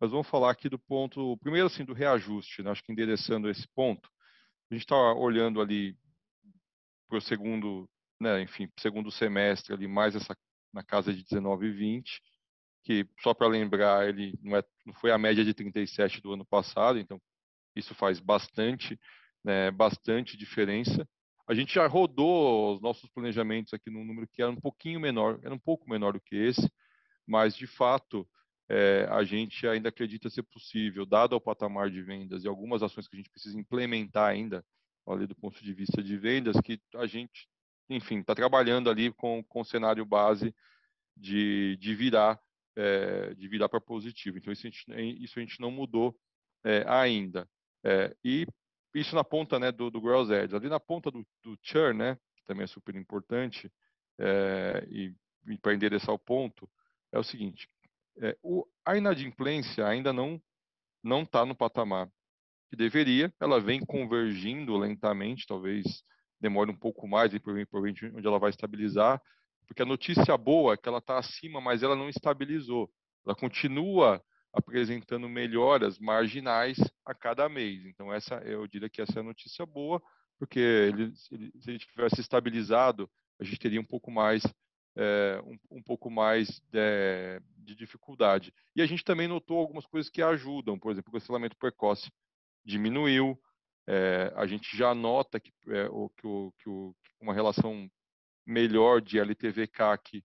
Mas 0.00 0.10
vamos 0.10 0.26
falar 0.26 0.50
aqui 0.50 0.68
do 0.68 0.78
ponto, 0.78 1.36
primeiro 1.38 1.66
assim, 1.66 1.84
do 1.84 1.92
reajuste, 1.92 2.62
né? 2.62 2.70
acho 2.70 2.82
que 2.82 2.92
endereçando 2.92 3.48
esse 3.48 3.66
ponto, 3.74 4.08
a 4.70 4.74
gente 4.74 4.84
está 4.84 4.96
olhando 5.14 5.60
ali 5.60 5.96
para 7.08 7.18
o 7.18 7.20
segundo, 7.20 7.88
né, 8.20 8.42
enfim, 8.42 8.68
segundo 8.80 9.10
semestre 9.10 9.72
ali, 9.72 9.86
mais 9.86 10.16
essa 10.16 10.36
na 10.72 10.82
casa 10.82 11.14
de 11.14 11.22
19 11.22 11.66
e 11.66 11.70
20, 11.70 12.22
que 12.82 13.08
só 13.22 13.32
para 13.32 13.46
lembrar, 13.46 14.08
ele 14.08 14.36
não, 14.42 14.56
é, 14.56 14.62
não 14.84 14.92
foi 14.94 15.12
a 15.12 15.18
média 15.18 15.44
de 15.44 15.54
37 15.54 16.20
do 16.20 16.32
ano 16.32 16.44
passado, 16.44 16.98
então 16.98 17.20
isso 17.76 17.94
faz 17.94 18.18
bastante, 18.18 18.98
né, 19.44 19.70
bastante 19.70 20.36
diferença. 20.36 21.08
A 21.46 21.54
gente 21.54 21.74
já 21.74 21.86
rodou 21.86 22.74
os 22.74 22.80
nossos 22.80 23.08
planejamentos 23.10 23.74
aqui 23.74 23.90
num 23.90 24.04
número 24.04 24.26
que 24.26 24.42
era 24.42 24.50
um 24.50 24.60
pouquinho 24.60 24.98
menor, 24.98 25.38
era 25.42 25.54
um 25.54 25.58
pouco 25.58 25.88
menor 25.88 26.14
do 26.14 26.20
que 26.20 26.36
esse, 26.36 26.70
mas 27.26 27.54
de 27.56 27.66
fato 27.66 28.26
é, 28.68 29.06
a 29.10 29.22
gente 29.24 29.66
ainda 29.66 29.90
acredita 29.90 30.30
ser 30.30 30.42
possível, 30.44 31.04
dado 31.04 31.36
o 31.36 31.40
patamar 31.40 31.90
de 31.90 32.02
vendas 32.02 32.44
e 32.44 32.48
algumas 32.48 32.82
ações 32.82 33.06
que 33.06 33.16
a 33.16 33.18
gente 33.18 33.30
precisa 33.30 33.58
implementar 33.58 34.30
ainda, 34.30 34.64
ali 35.06 35.26
do 35.26 35.34
ponto 35.34 35.62
de 35.62 35.72
vista 35.74 36.02
de 36.02 36.16
vendas, 36.16 36.58
que 36.62 36.80
a 36.94 37.06
gente, 37.06 37.46
enfim, 37.90 38.20
está 38.20 38.34
trabalhando 38.34 38.88
ali 38.88 39.12
com, 39.12 39.44
com 39.44 39.60
o 39.60 39.64
cenário 39.64 40.04
base 40.06 40.54
de, 41.14 41.76
de 41.76 41.94
virar 41.94 42.40
é, 42.76 43.34
de 43.34 43.48
virar 43.48 43.68
para 43.68 43.80
positivo. 43.80 44.38
Então, 44.38 44.52
isso 44.52 44.66
a 44.66 44.70
gente, 44.70 45.22
isso 45.22 45.38
a 45.38 45.42
gente 45.42 45.60
não 45.60 45.70
mudou 45.70 46.16
é, 46.64 46.84
ainda. 46.88 47.48
É, 47.84 48.14
e 48.24 48.46
isso 48.94 49.14
na 49.14 49.24
ponta 49.24 49.58
né, 49.58 49.72
do, 49.72 49.90
do 49.90 50.00
Gross 50.00 50.30
Edge. 50.30 50.54
Ali 50.54 50.68
na 50.68 50.80
ponta 50.80 51.10
do, 51.10 51.26
do 51.42 51.58
churn, 51.62 51.98
né, 51.98 52.18
que 52.36 52.44
também 52.44 52.64
é 52.64 52.68
super 52.68 52.94
importante, 52.94 53.70
e, 54.88 55.12
e 55.48 55.58
para 55.58 55.74
endereçar 55.74 56.14
o 56.14 56.18
ponto, 56.18 56.70
é 57.12 57.18
o 57.18 57.24
seguinte, 57.24 57.68
o, 58.42 58.64
a 58.84 58.96
inadimplência 58.96 59.86
ainda 59.86 60.12
não 60.12 60.40
não 61.02 61.22
está 61.22 61.44
no 61.44 61.54
patamar 61.54 62.08
que 62.70 62.76
deveria, 62.76 63.32
ela 63.38 63.60
vem 63.60 63.84
convergindo 63.84 64.76
lentamente, 64.76 65.46
talvez 65.46 66.02
demore 66.40 66.70
um 66.70 66.76
pouco 66.76 67.06
mais 67.06 67.32
e 67.32 67.38
provavelmente 67.38 68.06
onde 68.06 68.26
ela 68.26 68.38
vai 68.38 68.50
estabilizar, 68.50 69.20
porque 69.66 69.82
a 69.82 69.86
notícia 69.86 70.36
boa 70.36 70.74
é 70.74 70.76
que 70.76 70.88
ela 70.88 70.98
está 70.98 71.18
acima, 71.18 71.60
mas 71.60 71.82
ela 71.82 71.94
não 71.94 72.08
estabilizou. 72.08 72.90
Ela 73.24 73.34
continua 73.34 74.22
apresentando 74.54 75.28
melhoras 75.28 75.98
marginais 75.98 76.78
a 77.04 77.12
cada 77.12 77.48
mês. 77.48 77.84
Então, 77.84 78.12
essa 78.12 78.36
eu 78.36 78.66
diria 78.66 78.88
que 78.88 79.02
essa 79.02 79.18
é 79.18 79.20
a 79.20 79.24
notícia 79.24 79.66
boa, 79.66 80.00
porque 80.38 80.60
ele, 80.60 81.12
ele, 81.32 81.52
se 81.60 81.70
ele 81.70 81.78
tivesse 81.78 82.20
estabilizado, 82.20 83.10
a 83.40 83.44
gente 83.44 83.58
teria 83.58 83.80
um 83.80 83.84
pouco 83.84 84.10
mais 84.10 84.42
é, 84.96 85.42
um, 85.44 85.78
um, 85.78 85.82
pouco 85.82 86.08
mais 86.08 86.60
de, 86.70 87.40
de, 87.58 87.74
dificuldade. 87.74 88.54
E 88.76 88.82
a 88.82 88.86
gente 88.86 89.02
também 89.02 89.26
notou 89.26 89.58
algumas 89.58 89.84
coisas 89.86 90.08
que 90.08 90.22
ajudam, 90.22 90.78
por 90.78 90.92
exemplo, 90.92 91.10
o 91.10 91.12
cancelamento 91.12 91.56
precoce 91.56 92.10
diminuiu, 92.64 93.38
é, 93.86 94.32
a 94.36 94.46
gente 94.46 94.76
já 94.76 94.94
nota 94.94 95.40
que, 95.40 95.52
é, 95.68 95.88
o, 95.90 96.08
que, 96.10 96.26
o, 96.26 96.54
que 96.58 96.68
o, 96.68 96.94
uma 97.20 97.34
relação 97.34 97.90
melhor 98.46 99.00
de 99.00 99.18
LTV/CAC 99.18 100.24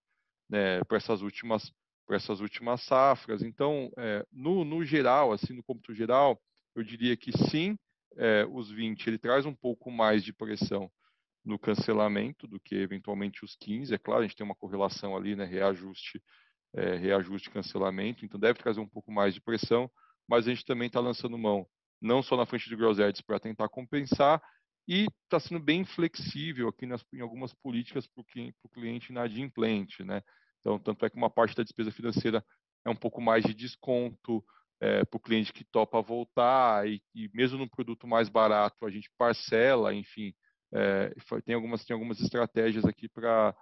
né, 0.49 0.83
para 0.83 0.97
essas 0.97 1.21
últimas 1.21 1.71
para 2.09 2.17
essas 2.17 2.39
últimas 2.39 2.81
safras. 2.81 3.43
Então, 3.43 3.91
é, 3.95 4.25
no, 4.31 4.65
no 4.65 4.83
geral, 4.83 5.31
assim, 5.31 5.53
no 5.53 5.61
cômputo 5.61 5.93
geral, 5.93 6.41
eu 6.75 6.81
diria 6.81 7.15
que 7.15 7.31
sim, 7.31 7.77
é, 8.17 8.47
os 8.49 8.71
20 8.71 9.05
ele 9.05 9.19
traz 9.19 9.45
um 9.45 9.53
pouco 9.53 9.91
mais 9.91 10.23
de 10.23 10.33
pressão 10.33 10.91
no 11.45 11.59
cancelamento 11.59 12.47
do 12.47 12.59
que 12.59 12.73
eventualmente 12.73 13.45
os 13.45 13.55
15. 13.55 13.93
É 13.93 13.99
claro, 13.99 14.21
a 14.21 14.23
gente 14.23 14.35
tem 14.35 14.43
uma 14.43 14.55
correlação 14.55 15.15
ali, 15.15 15.35
né, 15.35 15.45
reajuste, 15.45 16.19
é, 16.73 16.95
reajuste 16.95 17.51
cancelamento, 17.51 18.25
então 18.25 18.39
deve 18.39 18.57
trazer 18.57 18.79
um 18.79 18.89
pouco 18.89 19.11
mais 19.11 19.35
de 19.35 19.41
pressão, 19.41 19.87
mas 20.27 20.47
a 20.47 20.49
gente 20.49 20.65
também 20.65 20.87
está 20.87 20.99
lançando 20.99 21.37
mão 21.37 21.67
não 22.01 22.23
só 22.23 22.35
na 22.35 22.45
frente 22.45 22.67
de 22.67 22.75
gross 22.75 22.97
para 23.23 23.39
tentar 23.39 23.69
compensar 23.69 24.41
e 24.87 25.05
está 25.25 25.39
sendo 25.39 25.59
bem 25.59 25.85
flexível 25.85 26.69
aqui 26.69 26.87
nas, 26.87 27.05
em 27.13 27.21
algumas 27.21 27.53
políticas 27.53 28.07
para 28.07 28.23
o 28.63 28.69
cliente 28.69 29.11
inadimplente, 29.11 30.03
né? 30.03 30.23
Então, 30.59 30.79
tanto 30.79 31.05
é 31.05 31.09
que 31.09 31.17
uma 31.17 31.29
parte 31.29 31.55
da 31.55 31.63
despesa 31.63 31.91
financeira 31.91 32.43
é 32.85 32.89
um 32.89 32.95
pouco 32.95 33.21
mais 33.21 33.43
de 33.43 33.53
desconto 33.53 34.43
é, 34.81 35.03
para 35.03 35.17
o 35.17 35.21
cliente 35.21 35.51
que 35.51 35.63
topa 35.65 36.01
voltar 36.01 36.87
e, 36.87 37.01
e, 37.13 37.29
mesmo 37.33 37.57
no 37.57 37.69
produto 37.69 38.07
mais 38.07 38.29
barato 38.29 38.85
a 38.85 38.89
gente 38.89 39.09
parcela, 39.17 39.93
enfim, 39.93 40.33
é, 40.73 41.13
tem 41.45 41.55
algumas 41.55 41.83
tem 41.83 41.93
algumas 41.93 42.19
estratégias 42.21 42.85
aqui 42.85 43.09
para 43.09 43.55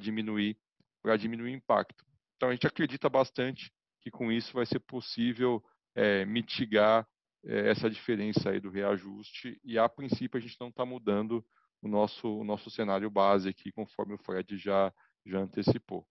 diminuir 0.00 0.56
para 1.02 1.16
diminuir 1.16 1.52
o 1.52 1.56
impacto. 1.56 2.04
Então 2.36 2.50
a 2.50 2.52
gente 2.52 2.66
acredita 2.66 3.08
bastante 3.08 3.72
que 4.00 4.10
com 4.10 4.30
isso 4.30 4.52
vai 4.52 4.66
ser 4.66 4.80
possível 4.80 5.62
é, 5.94 6.24
mitigar 6.24 7.06
essa 7.44 7.88
diferença 7.88 8.50
aí 8.50 8.60
do 8.60 8.68
reajuste 8.68 9.60
e 9.64 9.78
a 9.78 9.88
princípio 9.88 10.38
a 10.38 10.40
gente 10.40 10.56
não 10.60 10.68
está 10.68 10.84
mudando 10.84 11.44
o 11.80 11.88
nosso 11.88 12.28
o 12.28 12.44
nosso 12.44 12.68
cenário 12.68 13.08
base 13.08 13.48
aqui 13.48 13.70
conforme 13.72 14.14
o 14.14 14.18
Fred 14.18 14.58
já 14.58 14.92
já 15.26 15.38
antecipou. 15.38 16.06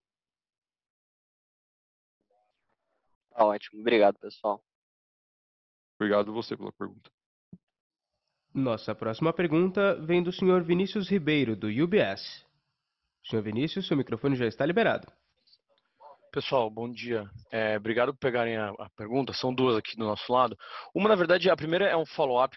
Tá 3.32 3.46
ótimo, 3.46 3.82
obrigado 3.82 4.17
pessoal. 4.20 4.63
Obrigado 6.00 6.34
você 6.34 6.56
pela 6.56 6.72
pergunta. 6.72 7.10
Nossa 8.54 8.96
próxima 8.96 9.32
pergunta 9.34 9.96
vem 10.02 10.24
do 10.24 10.32
senhor 10.32 10.63
Vinícius 10.63 11.10
Ribeiro 11.10 11.56
do 11.56 11.67
UBS. 11.67 12.46
Senhor 13.26 13.41
Vinícius, 13.41 13.88
seu 13.88 13.98
microfone 13.98 14.36
já 14.36 14.48
está 14.48 14.65
liberado. 14.65 15.12
Pessoal, 16.32 16.70
bom 16.70 16.91
dia. 16.91 17.30
É, 17.52 17.78
obrigado 17.78 18.13
por 18.13 18.20
pegarem 18.20 18.58
a, 18.58 18.70
a, 18.70 18.89
pergunta. 18.96 19.34
São 19.34 19.54
duas 19.54 19.76
aqui 19.76 19.96
do 19.96 20.06
nosso 20.06 20.32
lado. 20.32 20.58
Uma, 20.93 21.10
na 21.10 21.15
verdade, 21.15 21.50
a 21.50 21.56
primeira 21.56 21.86
é 21.86 21.96
um 21.96 22.06
follow-up 22.06 22.56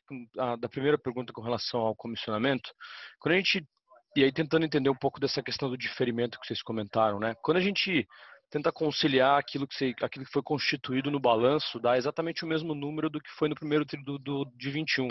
da 0.58 0.68
primeira 0.68 0.98
pergunta 0.98 1.32
com 1.32 1.40
relação 1.40 1.80
ao 1.80 1.94
comissionamento. 1.94 2.70
Quando 3.18 3.34
a 3.34 3.36
gente 3.38 3.66
e 4.16 4.24
aí 4.24 4.32
tentando 4.32 4.64
entender 4.64 4.90
um 4.90 4.96
pouco 4.96 5.20
dessa 5.20 5.42
questão 5.42 5.68
do 5.68 5.78
diferimento 5.78 6.38
que 6.38 6.46
vocês 6.46 6.62
comentaram, 6.62 7.18
né? 7.18 7.34
Quando 7.42 7.58
a 7.58 7.62
gente 7.62 8.06
tenta 8.50 8.72
conciliar 8.72 9.38
aquilo 9.38 9.66
que, 9.66 9.74
você, 9.74 9.94
aquilo 10.02 10.24
que 10.24 10.32
foi 10.32 10.42
constituído 10.42 11.10
no 11.10 11.20
balanço, 11.20 11.78
dá 11.78 11.96
exatamente 11.96 12.44
o 12.44 12.48
mesmo 12.48 12.74
número 12.74 13.08
do 13.08 13.20
que 13.20 13.30
foi 13.30 13.48
no 13.48 13.54
primeiro 13.54 13.84
do, 14.04 14.18
do, 14.18 14.44
de 14.56 14.70
21, 14.70 15.06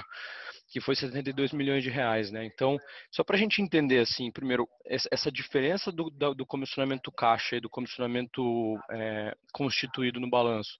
que 0.67 0.81
foi 0.81 0.93
72 0.93 1.53
milhões 1.53 1.81
de 1.81 1.89
reais, 1.89 2.31
né? 2.31 2.45
Então, 2.45 2.77
só 3.09 3.23
para 3.23 3.37
a 3.37 3.39
gente 3.39 3.61
entender, 3.61 3.99
assim, 3.99 4.29
primeiro, 4.29 4.67
essa 4.85 5.31
diferença 5.31 5.91
do, 5.91 6.09
do 6.09 6.45
comissionamento 6.45 7.11
caixa 7.11 7.55
e 7.55 7.61
do 7.61 7.69
comissionamento 7.69 8.77
é, 8.91 9.33
constituído 9.53 10.19
no 10.19 10.29
balanço, 10.29 10.77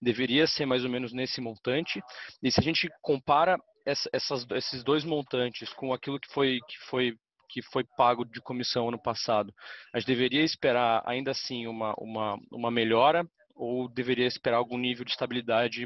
deveria 0.00 0.46
ser 0.46 0.64
mais 0.64 0.84
ou 0.84 0.90
menos 0.90 1.12
nesse 1.12 1.40
montante, 1.40 2.00
e 2.42 2.50
se 2.50 2.58
a 2.60 2.62
gente 2.62 2.88
compara 3.02 3.58
essas, 3.84 4.46
esses 4.52 4.82
dois 4.84 5.04
montantes 5.04 5.72
com 5.74 5.92
aquilo 5.92 6.20
que 6.20 6.32
foi, 6.32 6.58
que 6.68 6.78
foi 6.88 7.14
que 7.62 7.70
foi 7.70 7.84
pago 7.96 8.24
de 8.24 8.40
comissão 8.40 8.88
ano 8.88 8.98
passado, 8.98 9.52
a 9.92 9.98
gente 9.98 10.06
deveria 10.06 10.42
esperar 10.42 11.02
ainda 11.04 11.30
assim 11.30 11.66
uma, 11.66 11.94
uma, 11.98 12.38
uma 12.52 12.70
melhora 12.70 13.26
ou 13.54 13.88
deveria 13.88 14.26
esperar 14.26 14.58
algum 14.58 14.78
nível 14.78 15.04
de 15.04 15.10
estabilidade 15.10 15.84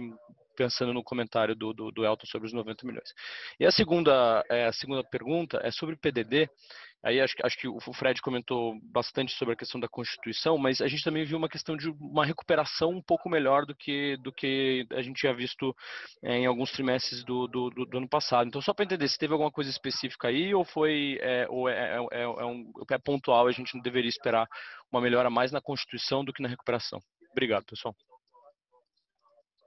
pensando 0.55 0.93
no 0.93 1.03
comentário 1.03 1.57
do, 1.57 1.73
do, 1.73 1.91
do, 1.91 2.05
Elton 2.05 2.27
sobre 2.27 2.47
os 2.47 2.53
90 2.53 2.87
milhões. 2.87 3.09
E 3.59 3.65
a 3.65 3.71
segunda, 3.71 4.45
é, 4.51 4.67
a 4.67 4.73
segunda 4.73 5.03
pergunta 5.03 5.59
é 5.63 5.71
sobre 5.71 5.95
o 5.95 5.99
PDD. 5.99 6.49
Aí 7.05 7.21
acho, 7.21 7.35
acho 7.43 7.59
que 7.59 7.67
o 7.67 7.81
Fred 7.93 8.23
comentou 8.23 8.79
bastante 8.93 9.33
sobre 9.33 9.55
a 9.55 9.57
questão 9.57 9.81
da 9.81 9.88
Constituição, 9.88 10.57
mas 10.57 10.81
a 10.81 10.87
gente 10.87 11.03
também 11.03 11.25
viu 11.25 11.37
uma 11.37 11.49
questão 11.49 11.77
de 11.77 11.91
uma 11.91 12.25
recuperação 12.25 12.91
um 12.91 13.03
pouco 13.03 13.29
melhor 13.29 13.67
do 13.67 13.75
que, 13.75 14.17
do 14.19 14.33
que 14.33 14.87
a 14.93 15.03
gente 15.03 15.17
tinha 15.17 15.35
visto 15.35 15.75
é, 16.23 16.37
em 16.38 16.47
alguns 16.47 16.71
trimestres 16.71 17.25
do, 17.25 17.49
do, 17.49 17.71
do, 17.71 17.87
do 17.87 17.99
ano 17.99 18.09
passado. 18.09 18.47
Então, 18.47 18.62
só 18.62 18.73
para 18.73 18.85
entender, 18.85 19.09
se 19.09 19.19
teve 19.19 19.33
alguma 19.33 19.51
coisa 19.51 19.69
específica 19.69 20.29
aí 20.29 20.55
ou 20.55 20.65
foi 20.65 21.19
é, 21.21 21.47
ou 21.49 21.69
é, 21.69 21.97
é, 21.97 22.21
é, 22.21 22.23
é, 22.23 22.45
um, 22.45 22.73
é 22.91 22.99
pontual, 22.99 23.49
a 23.49 23.53
gente 23.53 23.75
não 23.75 23.83
deveria 23.83 24.09
esperar 24.09 24.47
uma 24.91 25.01
melhora 25.01 25.29
mais 25.29 25.51
na 25.51 25.61
Constituição 25.61 26.25
do 26.25 26.33
que 26.33 26.43
na 26.43 26.49
recuperação. 26.49 27.01
Obrigado, 27.33 27.65
pessoal. 27.65 27.97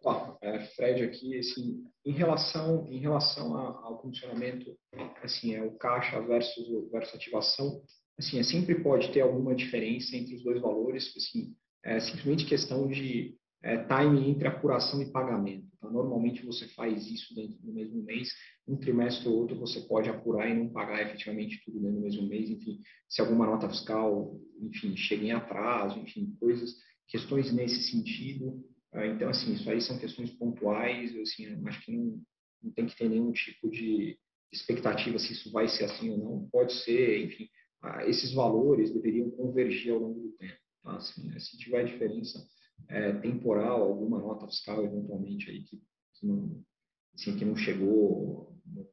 Bom, 0.06 0.38
é, 0.40 0.60
Fred 0.76 1.04
aqui, 1.04 1.36
assim, 1.40 1.84
em 2.06 2.12
relação, 2.12 2.86
em 2.92 3.00
relação 3.00 3.58
ao 3.58 3.98
condicionamento, 3.98 4.78
assim, 5.24 5.56
é 5.56 5.64
o 5.64 5.72
caixa 5.78 6.22
versus, 6.22 6.92
versus 6.92 7.16
ativação, 7.16 7.82
assim, 8.16 8.38
é, 8.38 8.44
sempre 8.44 8.84
pode 8.84 9.12
ter 9.12 9.22
alguma 9.22 9.56
diferença 9.56 10.16
entre 10.16 10.36
os 10.36 10.44
dois 10.44 10.62
valores, 10.62 11.12
assim, 11.18 11.56
é 11.84 12.00
simplesmente 12.00 12.46
questão 12.46 12.88
de 12.88 13.36
é, 13.64 13.84
time 13.84 14.30
entre 14.30 14.48
apuração 14.48 15.02
e 15.02 15.12
pagamento. 15.12 15.66
Então, 15.76 15.92
normalmente 15.92 16.46
você 16.46 16.68
faz 16.68 17.08
isso 17.08 17.34
dentro 17.34 17.58
do 17.64 17.74
mesmo 17.74 18.04
mês, 18.04 18.30
um 18.68 18.78
trimestre 18.78 19.28
ou 19.28 19.40
outro 19.40 19.60
você 19.60 19.82
pode 19.88 20.08
apurar 20.08 20.48
e 20.48 20.54
não 20.54 20.70
pagar 20.70 21.02
efetivamente 21.02 21.64
tudo 21.66 21.80
dentro 21.80 21.96
do 21.96 22.04
mesmo 22.04 22.28
mês, 22.28 22.48
enfim, 22.52 22.80
se 23.10 23.22
alguma 23.22 23.48
nota 23.48 23.68
fiscal, 23.68 24.40
enfim, 24.62 24.96
chega 24.96 25.24
em 25.24 25.32
atraso, 25.32 25.98
enfim, 25.98 26.38
coisas, 26.40 26.76
questões 27.08 27.52
nesse 27.52 27.90
sentido, 27.90 28.64
então, 29.04 29.30
assim, 29.30 29.54
isso 29.54 29.70
aí 29.70 29.82
são 29.82 29.98
questões 29.98 30.32
pontuais, 30.32 31.16
assim, 31.18 31.68
acho 31.68 31.84
que 31.84 31.92
não, 31.92 32.22
não 32.64 32.72
tem 32.72 32.86
que 32.86 32.96
ter 32.96 33.10
nenhum 33.10 33.32
tipo 33.32 33.70
de 33.70 34.18
expectativa 34.52 35.20
se 35.20 35.34
isso 35.34 35.52
vai 35.52 35.68
ser 35.68 35.86
assim 35.86 36.12
ou 36.12 36.18
não. 36.18 36.50
Pode 36.50 36.74
ser, 36.74 37.26
enfim, 37.26 37.50
ah, 37.82 38.06
esses 38.06 38.34
valores 38.34 38.94
deveriam 38.94 39.30
convergir 39.32 39.94
ao 39.94 40.00
longo 40.00 40.22
do 40.22 40.32
tempo. 40.38 40.58
Tá? 40.84 40.96
Assim, 40.96 41.28
né? 41.28 41.40
Se 41.40 41.58
tiver 41.58 41.84
diferença 41.84 42.46
é, 42.88 43.14
temporal, 43.14 43.82
alguma 43.82 44.20
nota 44.20 44.48
fiscal 44.48 44.84
eventualmente 44.84 45.50
aí 45.50 45.64
que, 45.64 45.82
que, 46.16 46.28
não, 46.28 46.64
assim, 47.14 47.38
que 47.38 47.46
não 47.46 47.56
chegou 47.56 48.56
no, 48.66 48.88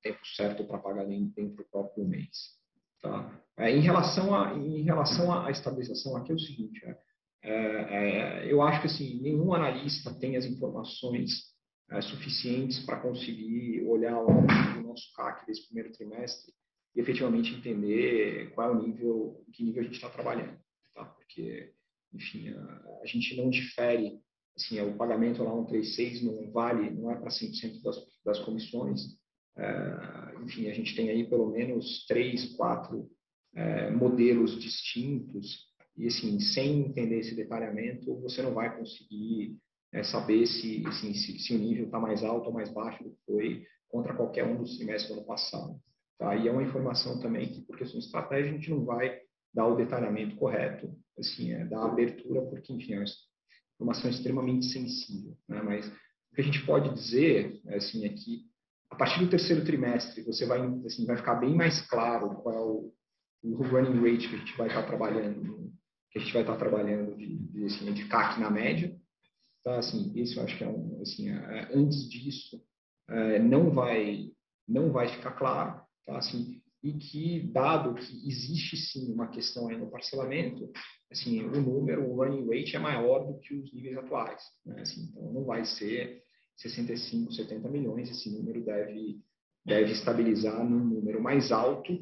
tempo 0.00 0.20
certo 0.36 0.64
para 0.64 0.78
pagar 0.78 1.04
dentro 1.04 1.56
do 1.56 1.64
próprio 1.64 2.06
mês. 2.06 2.56
Tá? 3.02 3.42
É, 3.56 3.70
em 3.70 3.80
relação 3.80 4.34
à 4.34 4.54
em 4.54 4.82
relação 4.82 5.32
à 5.32 5.50
estabilização, 5.50 6.16
aqui 6.16 6.30
é 6.30 6.34
o 6.34 6.38
seguinte, 6.38 6.84
é, 6.84 6.96
é, 7.42 7.52
é, 7.52 8.52
eu 8.52 8.62
acho 8.62 8.80
que 8.80 8.86
assim, 8.88 9.20
nenhum 9.20 9.52
analista 9.54 10.12
tem 10.14 10.36
as 10.36 10.44
informações 10.44 11.54
é, 11.90 12.00
suficientes 12.00 12.84
para 12.84 13.00
conseguir 13.00 13.84
olhar 13.86 14.18
o 14.18 14.82
nosso 14.82 15.12
CAC 15.14 15.46
desse 15.46 15.66
primeiro 15.66 15.92
trimestre 15.92 16.52
e 16.94 17.00
efetivamente 17.00 17.54
entender 17.54 18.50
qual 18.54 18.68
é 18.68 18.76
o 18.76 18.82
nível, 18.82 19.44
que 19.52 19.62
nível 19.62 19.82
a 19.82 19.84
gente 19.84 19.94
está 19.94 20.10
trabalhando, 20.10 20.58
tá? 20.94 21.04
Porque, 21.04 21.72
enfim, 22.12 22.48
a, 22.48 23.00
a, 23.02 23.06
gente 23.06 23.36
não 23.36 23.48
difere, 23.48 24.20
assim, 24.56 24.80
o 24.80 24.96
pagamento 24.96 25.42
lá 25.44 25.52
136 25.52 26.22
não 26.22 26.50
vale, 26.50 26.90
não 26.90 27.10
é 27.10 27.14
para 27.14 27.28
100% 27.30 27.82
das, 27.82 27.96
das 28.24 28.38
comissões, 28.40 29.00
é, 29.56 30.34
enfim, 30.44 30.68
a 30.68 30.74
gente 30.74 30.94
tem 30.96 31.10
aí 31.10 31.28
pelo 31.28 31.50
menos 31.50 32.04
três, 32.06 32.56
quatro 32.56 33.08
modelos 33.98 34.60
distintos 34.60 35.67
e 35.98 36.06
assim, 36.06 36.38
sem 36.38 36.80
entender 36.80 37.18
esse 37.18 37.34
detalhamento, 37.34 38.20
você 38.20 38.40
não 38.40 38.54
vai 38.54 38.76
conseguir 38.76 39.58
é, 39.92 40.04
saber 40.04 40.46
se, 40.46 40.86
assim, 40.86 41.12
se, 41.12 41.38
se, 41.40 41.54
o 41.54 41.58
nível 41.58 41.86
está 41.86 41.98
mais 41.98 42.22
alto 42.22 42.46
ou 42.46 42.52
mais 42.52 42.70
baixo 42.72 43.02
do 43.02 43.10
que 43.10 43.18
foi 43.26 43.66
contra 43.88 44.14
qualquer 44.14 44.44
um 44.44 44.62
dos 44.62 44.76
trimestres 44.76 45.08
do 45.08 45.18
ano 45.18 45.26
passado. 45.26 45.80
Tá? 46.16 46.36
E 46.36 46.46
é 46.46 46.52
uma 46.52 46.62
informação 46.62 47.18
também 47.20 47.48
que, 47.48 47.62
por 47.62 47.76
questão 47.76 47.98
de 47.98 48.06
estratégia, 48.06 48.52
a 48.52 48.54
gente 48.54 48.70
não 48.70 48.84
vai 48.84 49.18
dar 49.52 49.66
o 49.66 49.74
detalhamento 49.74 50.36
correto, 50.36 50.94
assim, 51.18 51.52
é, 51.52 51.64
dar 51.64 51.84
abertura, 51.84 52.42
porque, 52.42 52.72
enfim, 52.72 52.94
é 52.94 52.98
uma 52.98 53.04
informação 53.74 54.10
extremamente 54.10 54.66
sensível. 54.66 55.36
Né? 55.48 55.62
Mas 55.62 55.88
o 55.88 56.34
que 56.36 56.42
a 56.42 56.44
gente 56.44 56.64
pode 56.64 56.94
dizer, 56.94 57.60
assim, 57.70 58.04
é 58.04 58.10
que 58.10 58.46
a 58.90 58.94
partir 58.94 59.18
do 59.18 59.30
terceiro 59.30 59.64
trimestre, 59.64 60.22
você 60.22 60.46
vai, 60.46 60.60
assim, 60.86 61.04
vai 61.06 61.16
ficar 61.16 61.34
bem 61.34 61.56
mais 61.56 61.80
claro 61.88 62.36
qual 62.36 62.54
é 62.54 62.60
o, 62.60 62.92
o 63.42 63.62
running 63.64 64.00
rate 64.00 64.28
que 64.28 64.34
a 64.36 64.38
gente 64.38 64.56
vai 64.56 64.68
estar 64.68 64.84
trabalhando 64.84 65.57
que 66.10 66.18
a 66.18 66.20
gente 66.20 66.32
vai 66.32 66.42
estar 66.42 66.56
trabalhando 66.56 67.16
de, 67.16 67.36
de, 67.38 67.64
assim, 67.64 67.92
de 67.92 68.06
CAC 68.06 68.40
na 68.40 68.50
média. 68.50 68.94
Tá? 69.64 69.78
Assim, 69.78 70.12
isso 70.14 70.38
eu 70.38 70.44
acho 70.44 70.56
que 70.56 70.64
é 70.64 70.68
um, 70.68 71.00
assim, 71.02 71.30
é, 71.30 71.70
antes 71.74 72.08
disso, 72.08 72.62
é, 73.08 73.38
não 73.38 73.70
vai 73.70 74.30
não 74.66 74.92
vai 74.92 75.08
ficar 75.08 75.32
claro, 75.32 75.80
tá? 76.04 76.18
Assim, 76.18 76.60
e 76.82 76.92
que 76.92 77.50
dado 77.52 77.94
que 77.94 78.28
existe 78.28 78.76
sim 78.76 79.10
uma 79.12 79.28
questão 79.28 79.68
aí 79.68 79.78
no 79.78 79.90
parcelamento, 79.90 80.70
assim, 81.10 81.42
o 81.42 81.60
número, 81.60 82.06
o 82.06 82.16
running 82.16 82.46
rate 82.46 82.76
é 82.76 82.78
maior 82.78 83.26
do 83.26 83.38
que 83.40 83.54
os 83.54 83.72
níveis 83.72 83.96
atuais, 83.96 84.42
né? 84.66 84.82
Assim, 84.82 85.08
então 85.10 85.32
não 85.32 85.44
vai 85.44 85.64
ser 85.64 86.22
65, 86.58 87.32
70 87.32 87.68
milhões, 87.68 88.10
esse 88.10 88.30
número 88.30 88.64
deve 88.64 89.18
deve 89.64 89.92
estabilizar 89.92 90.64
num 90.64 90.84
número 90.84 91.22
mais 91.22 91.52
alto, 91.52 91.92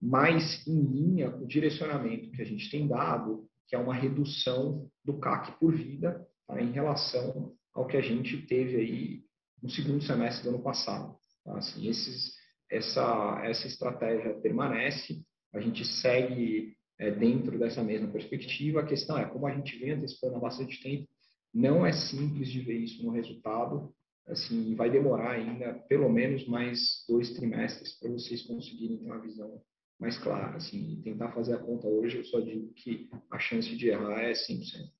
mais 0.00 0.66
em 0.66 0.80
linha 0.80 1.30
com 1.30 1.44
o 1.44 1.48
direcionamento 1.48 2.30
que 2.30 2.40
a 2.40 2.46
gente 2.46 2.70
tem 2.70 2.88
dado 2.88 3.46
que 3.70 3.76
é 3.76 3.78
uma 3.78 3.94
redução 3.94 4.90
do 5.04 5.20
CAC 5.20 5.52
por 5.60 5.72
vida 5.72 6.26
tá, 6.44 6.60
em 6.60 6.72
relação 6.72 7.54
ao 7.72 7.86
que 7.86 7.96
a 7.96 8.00
gente 8.00 8.44
teve 8.46 8.76
aí 8.76 9.24
no 9.62 9.70
segundo 9.70 10.02
semestre 10.02 10.42
do 10.42 10.56
ano 10.56 10.62
passado. 10.62 11.16
Tá? 11.44 11.56
Assim, 11.56 11.88
esses, 11.88 12.34
essa, 12.68 13.40
essa 13.44 13.68
estratégia 13.68 14.34
permanece, 14.40 15.22
a 15.54 15.60
gente 15.60 15.84
segue 15.84 16.76
é, 16.98 17.12
dentro 17.12 17.60
dessa 17.60 17.80
mesma 17.80 18.08
perspectiva. 18.08 18.80
A 18.80 18.86
questão 18.86 19.16
é, 19.16 19.24
como 19.24 19.46
a 19.46 19.54
gente 19.54 19.78
vem 19.78 19.92
antecipando 19.92 20.36
há 20.36 20.40
bastante 20.40 20.82
tempo, 20.82 21.08
não 21.54 21.86
é 21.86 21.92
simples 21.92 22.48
de 22.48 22.60
ver 22.62 22.76
isso 22.76 23.04
no 23.04 23.12
resultado. 23.12 23.94
Assim, 24.26 24.74
vai 24.74 24.90
demorar 24.90 25.30
ainda 25.30 25.74
pelo 25.88 26.08
menos 26.08 26.44
mais 26.48 27.04
dois 27.08 27.30
trimestres 27.34 27.96
para 28.00 28.10
vocês 28.10 28.42
conseguirem 28.42 28.98
ter 28.98 29.06
uma 29.06 29.20
visão 29.20 29.62
mais 30.00 30.18
clara. 30.18 30.56
Assim, 30.56 31.00
tentar 31.02 31.30
fazer 31.32 31.54
a 31.54 31.58
conta 31.58 31.86
hoje, 31.86 32.18
eu 32.18 32.24
só 32.24 32.40
digo 32.40 32.72
que 32.72 33.08
a 33.30 33.38
chance 33.38 33.76
de 33.76 33.88
errar 33.88 34.22
é 34.22 34.32
100%. 34.32 34.90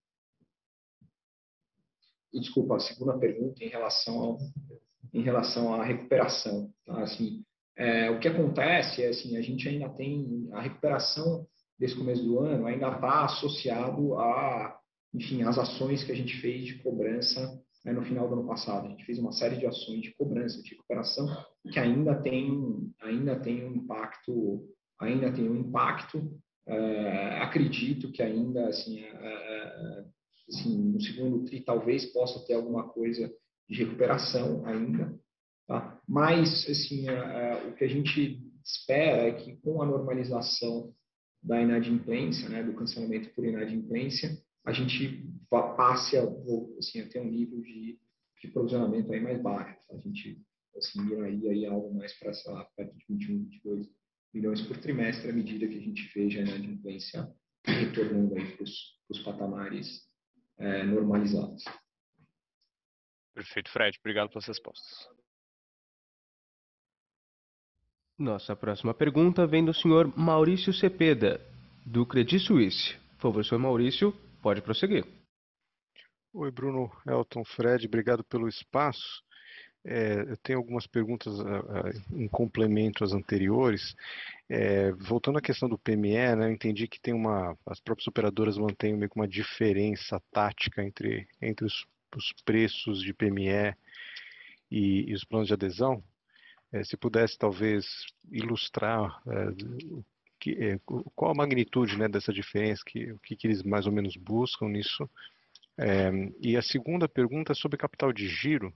E 2.32 2.38
desculpa, 2.38 2.76
a 2.76 2.80
segunda 2.80 3.18
pergunta 3.18 3.64
em 3.64 3.68
relação 3.68 4.18
ao, 4.20 4.38
em 5.12 5.22
relação 5.22 5.74
à 5.74 5.84
recuperação, 5.84 6.72
tá? 6.84 7.02
Assim, 7.02 7.44
é, 7.76 8.10
o 8.10 8.20
que 8.20 8.28
acontece 8.28 9.02
é 9.02 9.08
assim, 9.08 9.36
a 9.36 9.42
gente 9.42 9.68
ainda 9.68 9.88
tem 9.88 10.48
a 10.52 10.60
recuperação 10.60 11.48
desse 11.78 11.96
começo 11.96 12.22
do 12.22 12.38
ano 12.38 12.66
ainda 12.66 12.88
está 12.88 13.24
associado 13.24 14.18
a, 14.18 14.78
enfim, 15.14 15.42
as 15.42 15.58
ações 15.58 16.04
que 16.04 16.12
a 16.12 16.14
gente 16.14 16.36
fez 16.40 16.66
de 16.66 16.82
cobrança 16.82 17.58
né, 17.84 17.92
no 17.92 18.02
final 18.02 18.28
do 18.28 18.34
ano 18.34 18.46
passado. 18.46 18.86
A 18.86 18.90
gente 18.90 19.04
fez 19.06 19.18
uma 19.18 19.32
série 19.32 19.56
de 19.56 19.66
ações 19.66 20.02
de 20.02 20.14
cobrança, 20.14 20.62
de 20.62 20.70
recuperação, 20.70 21.26
que 21.72 21.80
ainda 21.80 22.14
tem, 22.14 22.92
ainda 23.00 23.40
tem 23.40 23.64
um 23.66 23.76
impacto 23.76 24.68
ainda 25.00 25.32
tem 25.32 25.48
um 25.48 25.56
impacto. 25.56 26.18
Uh, 26.68 27.42
acredito 27.42 28.12
que 28.12 28.22
ainda, 28.22 28.68
assim, 28.68 29.02
uh, 29.02 30.04
assim, 30.48 30.78
no 30.92 31.00
segundo 31.00 31.44
tri 31.44 31.60
talvez 31.60 32.04
possa 32.12 32.44
ter 32.46 32.54
alguma 32.54 32.88
coisa 32.88 33.32
de 33.68 33.82
recuperação 33.82 34.64
ainda, 34.66 35.18
tá? 35.66 36.00
Mas, 36.06 36.68
assim, 36.68 37.06
o 37.68 37.72
que 37.74 37.84
a 37.84 37.88
gente 37.88 38.42
espera 38.64 39.28
é 39.28 39.32
que 39.32 39.56
com 39.58 39.80
a 39.80 39.86
normalização 39.86 40.92
da 41.42 41.60
inadimplência, 41.60 42.48
né, 42.48 42.62
do 42.62 42.74
cancelamento 42.74 43.30
por 43.30 43.44
inadimplência, 43.44 44.36
a 44.64 44.72
gente 44.72 45.24
passe 45.48 46.16
a, 46.18 46.24
assim, 46.78 47.00
a 47.00 47.08
ter 47.08 47.20
um 47.20 47.30
nível 47.30 47.60
de, 47.62 47.98
de 48.42 48.48
provisionamento 48.48 49.12
aí 49.12 49.20
mais 49.20 49.40
baixo. 49.40 49.78
A 49.90 49.96
gente 49.96 50.42
assim, 50.76 51.00
ir 51.08 51.22
aí, 51.22 51.48
aí 51.48 51.66
algo 51.66 51.94
mais 51.94 52.12
para, 52.18 52.32
sei 52.34 52.52
lá, 52.52 52.64
perto 52.76 52.96
de 52.96 53.04
21, 53.08 53.44
22 53.44 53.88
milhões 54.32 54.60
por 54.62 54.76
trimestre 54.78 55.30
à 55.30 55.32
medida 55.32 55.66
que 55.66 55.76
a 55.76 55.80
gente 55.80 56.10
veja 56.14 56.40
a 56.40 56.42
inadimplência 56.42 57.28
retornando 57.64 58.34
aí 58.36 58.56
para 58.56 58.64
os 58.64 59.18
patamares 59.24 60.08
é, 60.58 60.82
normalizados. 60.84 61.64
Perfeito, 63.34 63.70
Fred. 63.70 63.98
Obrigado 64.00 64.28
pelas 64.30 64.46
respostas. 64.46 65.08
Nossa 68.18 68.54
próxima 68.54 68.92
pergunta 68.92 69.46
vem 69.46 69.64
do 69.64 69.72
senhor 69.72 70.14
Maurício 70.16 70.74
Cepeda, 70.74 71.40
do 71.86 72.04
Credit 72.04 72.38
Suisse. 72.38 72.94
Por 73.12 73.22
favor, 73.22 73.44
senhor 73.44 73.60
Maurício, 73.60 74.12
pode 74.42 74.60
prosseguir. 74.60 75.06
Oi, 76.34 76.50
Bruno, 76.50 76.90
Elton, 77.06 77.42
Fred, 77.44 77.86
obrigado 77.86 78.22
pelo 78.24 78.46
espaço. 78.46 79.22
É, 79.84 80.26
eu 80.28 80.36
tenho 80.36 80.58
algumas 80.58 80.86
perguntas 80.86 81.38
uh, 81.38 82.14
em 82.14 82.28
complemento 82.28 83.02
às 83.02 83.12
anteriores. 83.12 83.96
É, 84.48 84.92
voltando 84.92 85.38
à 85.38 85.42
questão 85.42 85.68
do 85.68 85.78
PME, 85.78 86.36
né, 86.36 86.46
eu 86.46 86.52
entendi 86.52 86.86
que 86.86 87.00
tem 87.00 87.14
uma, 87.14 87.56
as 87.64 87.80
próprias 87.80 88.06
operadoras 88.06 88.58
mantêm 88.58 88.94
meio 88.94 89.08
que 89.08 89.16
uma 89.16 89.28
diferença 89.28 90.20
tática 90.30 90.82
entre, 90.82 91.26
entre 91.40 91.64
os, 91.64 91.86
os 92.14 92.32
preços 92.44 93.00
de 93.02 93.14
PME 93.14 93.74
e, 94.70 95.10
e, 95.10 95.14
os 95.14 95.24
planos 95.24 95.48
de 95.48 95.54
adesão. 95.54 96.02
É, 96.72 96.84
se 96.84 96.96
pudesse 96.96 97.36
talvez 97.38 97.84
ilustrar 98.30 99.20
que, 100.38 100.78
qual 101.16 101.32
a 101.32 101.34
magnitude 101.34 101.98
né, 101.98 102.08
dessa 102.08 102.32
diferença, 102.32 102.82
que, 102.86 103.10
o 103.12 103.18
que, 103.18 103.34
que 103.34 103.46
eles 103.46 103.62
mais 103.62 103.86
ou 103.86 103.92
menos 103.92 104.16
buscam 104.16 104.68
nisso. 104.68 105.08
e 106.40 106.56
a 106.56 106.62
segunda 106.62 107.08
pergunta 107.08 107.52
é 107.52 107.54
sobre 107.56 107.76
capital 107.76 108.12
de 108.12 108.28
giro 108.28 108.72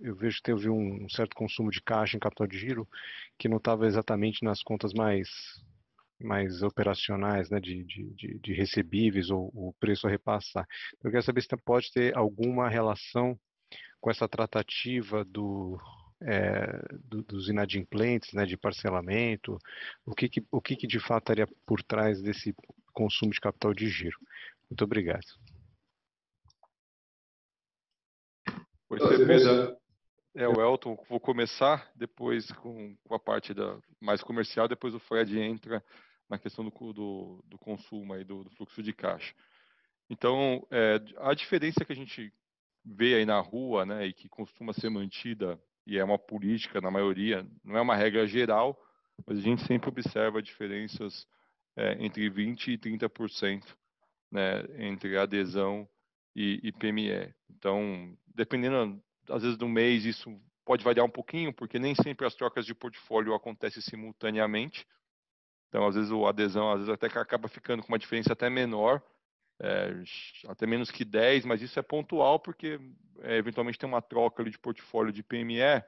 eu 0.00 0.14
vejo 0.14 0.36
que 0.36 0.42
teve 0.42 0.68
um 0.68 1.08
certo 1.08 1.34
consumo 1.34 1.70
de 1.70 1.82
caixa 1.82 2.16
em 2.16 2.20
capital 2.20 2.46
de 2.46 2.58
giro 2.58 2.88
que 3.38 3.48
não 3.48 3.58
estava 3.58 3.86
exatamente 3.86 4.44
nas 4.44 4.62
contas 4.62 4.92
mais 4.92 5.28
mais 6.18 6.62
operacionais, 6.62 7.50
né, 7.50 7.60
de, 7.60 7.84
de, 7.84 8.38
de 8.38 8.54
recebíveis 8.54 9.28
ou 9.28 9.50
o 9.54 9.74
preço 9.78 10.06
a 10.06 10.10
repassar. 10.10 10.66
Eu 11.04 11.10
quero 11.10 11.22
saber 11.22 11.42
se 11.42 11.48
pode 11.58 11.92
ter 11.92 12.16
alguma 12.16 12.68
relação 12.70 13.38
com 14.00 14.10
essa 14.10 14.26
tratativa 14.26 15.24
do, 15.24 15.78
é, 16.22 16.66
do, 17.04 17.22
dos 17.22 17.48
inadimplentes, 17.48 18.32
né, 18.32 18.46
de 18.46 18.56
parcelamento, 18.56 19.58
o 20.04 20.14
que, 20.14 20.28
que 20.28 20.42
o 20.50 20.60
que, 20.60 20.76
que 20.76 20.86
de 20.86 20.98
fato 20.98 21.24
estaria 21.24 21.46
por 21.66 21.82
trás 21.82 22.22
desse 22.22 22.54
consumo 22.92 23.32
de 23.32 23.40
capital 23.40 23.74
de 23.74 23.88
giro. 23.88 24.18
Muito 24.70 24.84
obrigado. 24.84 25.26
Oi, 28.88 29.00
Cepeda. 29.00 29.76
É 30.32 30.46
o 30.46 30.60
Elton. 30.60 30.96
Vou 31.08 31.18
começar 31.18 31.90
depois 31.96 32.50
com, 32.52 32.94
com 33.02 33.14
a 33.14 33.18
parte 33.18 33.52
da, 33.52 33.78
mais 34.00 34.22
comercial, 34.22 34.68
depois 34.68 34.94
o 34.94 35.00
Fred 35.00 35.38
entra 35.40 35.84
na 36.28 36.38
questão 36.38 36.64
do, 36.64 36.92
do, 36.92 37.44
do 37.46 37.58
consumo 37.58 38.14
aí, 38.14 38.22
do, 38.22 38.44
do, 38.44 38.50
fluxo 38.50 38.82
de 38.82 38.92
caixa. 38.92 39.34
Então, 40.08 40.64
é, 40.70 41.00
a 41.18 41.34
diferença 41.34 41.84
que 41.84 41.92
a 41.92 41.96
gente 41.96 42.32
vê 42.84 43.16
aí 43.16 43.24
na 43.24 43.40
rua, 43.40 43.84
né, 43.84 44.06
e 44.06 44.12
que 44.12 44.28
costuma 44.28 44.72
ser 44.72 44.88
mantida, 44.88 45.60
e 45.84 45.98
é 45.98 46.04
uma 46.04 46.18
política 46.18 46.80
na 46.80 46.90
maioria, 46.90 47.44
não 47.64 47.76
é 47.76 47.80
uma 47.80 47.96
regra 47.96 48.24
geral, 48.26 48.80
mas 49.26 49.38
a 49.38 49.40
gente 49.40 49.66
sempre 49.66 49.88
observa 49.88 50.42
diferenças 50.42 51.26
é, 51.76 51.96
entre 52.04 52.30
20% 52.30 52.68
e 52.68 52.78
30% 52.78 53.64
né, 54.30 54.64
entre 54.78 55.16
adesão 55.16 55.88
e, 56.36 56.60
e 56.62 56.72
PME. 56.72 57.34
Então, 57.50 58.16
dependendo, 58.34 59.02
às 59.30 59.42
vezes, 59.42 59.56
do 59.56 59.66
mês, 59.66 60.04
isso 60.04 60.38
pode 60.64 60.84
variar 60.84 61.06
um 61.06 61.10
pouquinho, 61.10 61.52
porque 61.52 61.78
nem 61.78 61.94
sempre 61.94 62.26
as 62.26 62.34
trocas 62.34 62.66
de 62.66 62.74
portfólio 62.74 63.34
acontecem 63.34 63.82
simultaneamente. 63.82 64.86
Então, 65.68 65.86
às 65.86 65.94
vezes, 65.94 66.10
o 66.10 66.26
adesão, 66.26 66.70
às 66.70 66.80
vezes, 66.80 66.92
até 66.92 67.06
acaba 67.06 67.48
ficando 67.48 67.82
com 67.82 67.88
uma 67.88 67.98
diferença 67.98 68.34
até 68.34 68.50
menor 68.50 69.02
é, 69.60 70.02
até 70.48 70.66
menos 70.66 70.90
que 70.90 71.04
10, 71.04 71.44
mas 71.44 71.62
isso 71.62 71.78
é 71.78 71.82
pontual 71.82 72.38
porque 72.38 72.78
é, 73.22 73.36
eventualmente 73.36 73.78
tem 73.78 73.88
uma 73.88 74.02
troca 74.02 74.44
de 74.44 74.58
portfólio 74.58 75.12
de 75.12 75.22
PME 75.22 75.82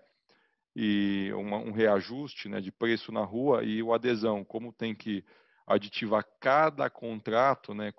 e 0.74 1.30
uma, 1.34 1.58
um 1.58 1.72
reajuste 1.72 2.48
né, 2.48 2.60
de 2.60 2.72
preço 2.72 3.12
na 3.12 3.24
rua 3.24 3.62
e 3.62 3.82
o 3.82 3.92
adesão, 3.92 4.44
como 4.44 4.72
tem 4.72 4.94
que 4.94 5.24
aditivar 5.66 6.24
cada 6.40 6.88
contrato 6.88 7.74
né, 7.74 7.92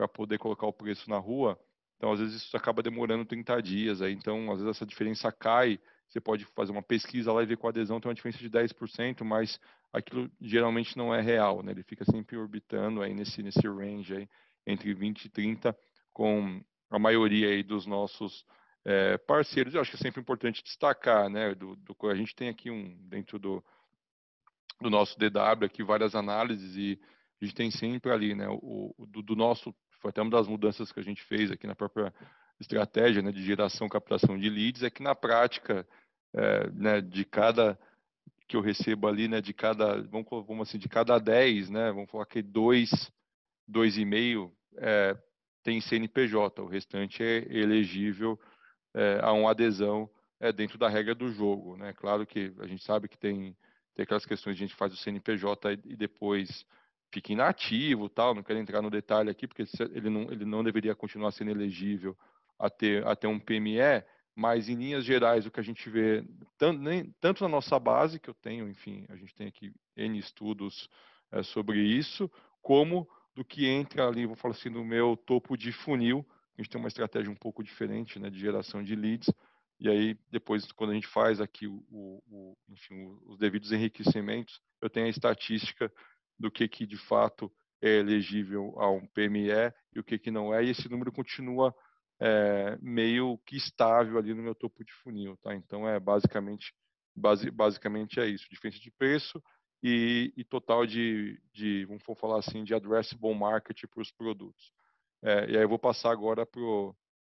para 0.00 0.08
poder 0.08 0.38
colocar 0.38 0.66
o 0.66 0.72
preço 0.72 1.10
na 1.10 1.18
rua, 1.18 1.58
então 1.98 2.10
às 2.10 2.20
vezes 2.20 2.36
isso 2.36 2.56
acaba 2.56 2.82
demorando 2.82 3.26
30 3.26 3.60
dias, 3.60 4.00
aí, 4.00 4.14
então 4.14 4.50
às 4.50 4.58
vezes 4.58 4.76
essa 4.76 4.86
diferença 4.86 5.30
cai, 5.30 5.78
você 6.08 6.18
pode 6.18 6.46
fazer 6.56 6.72
uma 6.72 6.82
pesquisa 6.82 7.30
lá 7.30 7.42
e 7.42 7.46
ver 7.46 7.58
com 7.58 7.66
a 7.66 7.70
adesão 7.70 8.00
tem 8.00 8.08
uma 8.08 8.14
diferença 8.14 8.38
de 8.38 8.48
10%, 8.48 9.22
mas 9.22 9.60
aquilo 9.92 10.30
geralmente 10.40 10.96
não 10.96 11.14
é 11.14 11.20
real, 11.20 11.62
né? 11.62 11.72
ele 11.72 11.82
fica 11.82 12.02
sempre 12.06 12.38
orbitando 12.38 13.02
aí 13.02 13.12
nesse, 13.12 13.42
nesse 13.42 13.60
range 13.68 14.16
aí, 14.16 14.28
entre 14.66 14.94
20 14.94 15.26
e 15.26 15.28
30, 15.28 15.76
com 16.14 16.62
a 16.90 16.98
maioria 16.98 17.48
aí 17.48 17.62
dos 17.62 17.84
nossos 17.84 18.46
é, 18.86 19.18
parceiros. 19.18 19.74
Eu 19.74 19.82
acho 19.82 19.90
que 19.90 19.98
é 19.98 20.00
sempre 20.00 20.22
importante 20.22 20.62
destacar, 20.64 21.28
né? 21.28 21.54
Do, 21.54 21.76
do, 21.76 21.94
a 22.08 22.14
gente 22.14 22.34
tem 22.34 22.48
aqui 22.48 22.70
um 22.70 22.96
dentro 23.08 23.38
do, 23.38 23.62
do 24.80 24.88
nosso 24.88 25.18
DW 25.18 25.64
aqui 25.66 25.82
várias 25.82 26.14
análises 26.14 26.76
e 26.76 26.98
a 27.40 27.44
gente 27.44 27.54
tem 27.54 27.70
sempre 27.70 28.10
ali, 28.10 28.34
né? 28.34 28.46
O, 28.48 28.94
do, 29.08 29.22
do 29.22 29.36
nosso 29.36 29.74
foi 30.00 30.10
até 30.10 30.20
uma 30.22 30.30
das 30.30 30.48
mudanças 30.48 30.90
que 30.90 31.00
a 31.00 31.02
gente 31.02 31.22
fez 31.24 31.50
aqui 31.50 31.66
na 31.66 31.74
própria 31.74 32.12
estratégia 32.58 33.22
né, 33.22 33.32
de 33.32 33.42
geração 33.42 33.88
captação 33.88 34.38
de 34.38 34.48
leads 34.48 34.82
é 34.82 34.90
que 34.90 35.02
na 35.02 35.14
prática 35.14 35.86
é, 36.34 36.70
né, 36.70 37.00
de 37.00 37.24
cada 37.24 37.78
que 38.48 38.56
eu 38.56 38.60
recebo 38.60 39.06
ali 39.06 39.28
né 39.28 39.40
de 39.40 39.54
cada 39.54 40.02
vamos, 40.02 40.26
vamos 40.46 40.68
assim 40.68 40.78
de 40.78 40.88
cada 40.88 41.18
10 41.18 41.70
né 41.70 41.92
vamos 41.92 42.10
falar 42.10 42.26
que 42.26 42.42
dois 42.42 42.90
2,5 43.70 44.50
é, 44.78 45.16
tem 45.62 45.80
CNPJ, 45.80 46.60
o 46.62 46.66
restante 46.66 47.22
é 47.22 47.38
elegível 47.50 48.38
é, 48.94 49.20
a 49.22 49.32
uma 49.32 49.50
adesão 49.50 50.10
é, 50.38 50.52
dentro 50.52 50.78
da 50.78 50.88
regra 50.88 51.14
do 51.14 51.30
jogo. 51.30 51.76
Né? 51.76 51.92
Claro 51.92 52.26
que 52.26 52.52
a 52.58 52.66
gente 52.66 52.82
sabe 52.84 53.08
que 53.08 53.18
tem, 53.18 53.56
tem 53.94 54.02
aquelas 54.02 54.26
questões 54.26 54.56
a 54.56 54.58
gente 54.58 54.74
faz 54.74 54.92
o 54.92 54.96
CNPJ 54.96 55.72
e, 55.72 55.92
e 55.92 55.96
depois 55.96 56.64
fica 57.10 57.32
inativo, 57.32 58.08
tal. 58.08 58.34
não 58.34 58.42
quero 58.42 58.58
entrar 58.58 58.80
no 58.80 58.90
detalhe 58.90 59.30
aqui, 59.30 59.46
porque 59.46 59.64
ele 59.92 60.08
não, 60.08 60.22
ele 60.30 60.44
não 60.44 60.62
deveria 60.62 60.94
continuar 60.94 61.32
sendo 61.32 61.50
elegível 61.50 62.16
a 62.58 62.70
ter, 62.70 63.06
a 63.06 63.16
ter 63.16 63.26
um 63.26 63.38
PME, 63.38 64.04
mas 64.34 64.68
em 64.68 64.74
linhas 64.74 65.04
gerais 65.04 65.46
o 65.46 65.50
que 65.50 65.60
a 65.60 65.62
gente 65.62 65.88
vê, 65.90 66.24
tanto, 66.56 66.80
nem, 66.80 67.14
tanto 67.20 67.42
na 67.42 67.48
nossa 67.48 67.78
base, 67.78 68.20
que 68.20 68.30
eu 68.30 68.34
tenho, 68.34 68.68
enfim, 68.68 69.04
a 69.08 69.16
gente 69.16 69.34
tem 69.34 69.48
aqui 69.48 69.72
N 69.96 70.18
estudos 70.18 70.88
é, 71.32 71.42
sobre 71.42 71.80
isso, 71.80 72.30
como 72.62 73.08
do 73.34 73.44
que 73.44 73.66
entra 73.66 74.06
ali, 74.06 74.26
vou 74.26 74.36
falar 74.36 74.54
assim, 74.54 74.68
no 74.68 74.84
meu 74.84 75.16
topo 75.16 75.56
de 75.56 75.72
funil. 75.72 76.26
A 76.56 76.62
gente 76.62 76.70
tem 76.70 76.80
uma 76.80 76.88
estratégia 76.88 77.30
um 77.30 77.36
pouco 77.36 77.62
diferente, 77.62 78.18
né, 78.18 78.28
de 78.28 78.38
geração 78.38 78.82
de 78.82 78.94
leads. 78.94 79.32
E 79.78 79.88
aí, 79.88 80.18
depois, 80.30 80.70
quando 80.72 80.90
a 80.90 80.94
gente 80.94 81.06
faz 81.06 81.40
aqui 81.40 81.66
o, 81.66 81.82
o, 81.90 82.56
enfim, 82.68 83.18
os 83.24 83.38
devidos 83.38 83.72
enriquecimentos, 83.72 84.60
eu 84.82 84.90
tenho 84.90 85.06
a 85.06 85.10
estatística 85.10 85.90
do 86.40 86.50
que, 86.50 86.66
que 86.66 86.86
de 86.86 86.96
fato 86.96 87.52
é 87.82 87.98
elegível 87.98 88.74
a 88.78 88.90
um 88.90 89.06
PME 89.06 89.72
e 89.94 90.00
o 90.00 90.04
que, 90.04 90.18
que 90.18 90.30
não 90.30 90.52
é. 90.52 90.64
E 90.64 90.70
esse 90.70 90.88
número 90.88 91.12
continua 91.12 91.74
é, 92.20 92.78
meio 92.80 93.38
que 93.46 93.56
estável 93.56 94.18
ali 94.18 94.34
no 94.34 94.42
meu 94.42 94.54
topo 94.54 94.84
de 94.84 94.92
funil, 94.94 95.36
tá? 95.38 95.54
Então, 95.54 95.88
é 95.88 96.00
basicamente, 96.00 96.74
base, 97.14 97.50
basicamente 97.50 98.18
é 98.18 98.26
isso. 98.26 98.48
Diferença 98.50 98.78
de 98.78 98.90
preço, 98.90 99.40
e, 99.82 100.32
e 100.36 100.44
total 100.44 100.86
de, 100.86 101.40
de, 101.52 101.86
vamos 101.86 102.02
falar 102.18 102.38
assim, 102.38 102.64
de 102.64 102.74
addressable 102.74 103.34
market 103.34 103.82
para 103.86 104.02
os 104.02 104.10
produtos. 104.10 104.72
É, 105.22 105.50
e 105.50 105.56
aí 105.56 105.62
eu 105.62 105.68
vou 105.68 105.78
passar 105.78 106.10
agora 106.10 106.46
para 106.46 106.60
o 106.60 106.94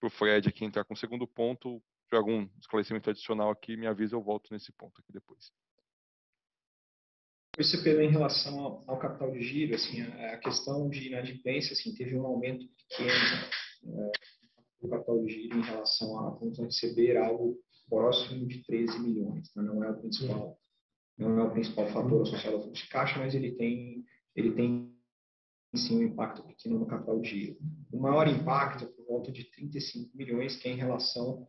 Fred 0.09 0.47
aqui 0.47 0.65
entrar 0.65 0.83
com 0.83 0.93
o 0.93 0.97
segundo 0.97 1.27
ponto. 1.27 1.81
Se 2.09 2.15
algum 2.15 2.47
esclarecimento 2.59 3.09
adicional 3.09 3.49
aqui, 3.49 3.75
me 3.75 3.87
avisa, 3.87 4.15
eu 4.15 4.21
volto 4.21 4.51
nesse 4.51 4.71
ponto 4.73 4.99
aqui 5.01 5.11
depois. 5.11 5.51
Pedro, 7.83 8.01
em 8.01 8.09
relação 8.09 8.83
ao, 8.87 8.99
capital 8.99 9.31
de 9.31 9.41
giro, 9.41 9.75
assim, 9.75 10.01
a, 10.01 10.37
questão 10.37 10.89
de 10.89 11.07
inadimplência, 11.07 11.73
assim, 11.73 11.93
teve 11.93 12.15
um 12.15 12.25
aumento 12.25 12.65
pequeno 12.89 13.09
é, 13.85 14.11
do 14.81 14.89
capital 14.89 15.23
de 15.23 15.33
giro 15.33 15.57
em 15.57 15.63
relação 15.63 16.19
a 16.19 16.29
vamos 16.31 16.59
receber 16.59 17.17
algo 17.17 17.57
próximo 17.89 18.45
de 18.47 18.63
13 18.63 18.99
milhões, 18.99 19.49
né? 19.55 19.63
não 19.63 19.83
é 19.83 19.89
o 19.89 19.97
principal 19.99 20.59
não 21.17 21.39
é 21.39 21.43
o 21.43 21.51
principal 21.51 21.87
fator 21.87 22.23
associado 22.23 22.57
ao 22.57 22.63
fluxo 22.63 22.83
de 22.83 22.89
caixa, 22.89 23.17
mas 23.19 23.33
ele 23.33 23.51
tem, 23.51 24.03
ele 24.35 24.51
tem 24.51 24.93
sim 25.73 25.97
um 25.97 26.03
impacto 26.03 26.43
pequeno 26.43 26.79
no 26.79 26.85
capital 26.85 27.19
de 27.21 27.29
giro. 27.29 27.57
O 27.89 27.99
maior 27.99 28.27
impacto 28.27 28.83
é 28.83 28.87
por 28.87 29.05
volta 29.05 29.31
de 29.31 29.45
35 29.51 30.11
milhões, 30.15 30.57
que 30.57 30.67
é 30.67 30.71
em 30.71 30.77
relação 30.77 31.47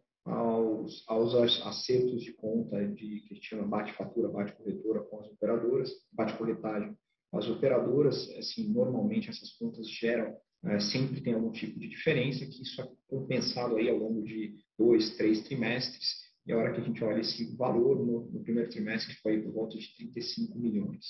aos, 1.06 1.34
aos 1.34 1.66
acertos 1.66 2.22
de 2.22 2.32
conta 2.32 2.86
de 2.86 3.20
que 3.20 3.40
chama 3.42 3.66
bate-fatura, 3.66 4.28
bate-corretora 4.28 5.02
com 5.02 5.20
as 5.20 5.26
operadoras, 5.28 5.90
bate-corretagem. 6.12 6.96
As 7.32 7.48
operadoras, 7.48 8.30
assim, 8.38 8.68
normalmente 8.72 9.28
essas 9.28 9.52
contas 9.52 9.88
geram, 9.90 10.36
é, 10.64 10.80
sempre 10.80 11.20
tem 11.20 11.34
algum 11.34 11.50
tipo 11.50 11.78
de 11.78 11.88
diferença, 11.88 12.46
que 12.46 12.62
isso 12.62 12.80
é 12.80 12.88
compensado 13.08 13.76
aí 13.76 13.88
ao 13.88 13.98
longo 13.98 14.22
de 14.22 14.56
dois, 14.78 15.16
três 15.16 15.42
trimestres, 15.42 16.24
e 16.46 16.52
a 16.52 16.56
hora 16.56 16.72
que 16.72 16.80
a 16.80 16.84
gente 16.84 17.02
olha 17.02 17.20
esse 17.20 17.56
valor 17.56 18.04
no, 18.04 18.30
no 18.30 18.42
primeiro 18.42 18.70
trimestre, 18.70 19.14
foi 19.16 19.42
por 19.42 19.52
volta 19.52 19.76
de 19.76 19.96
35 19.96 20.58
milhões. 20.58 21.04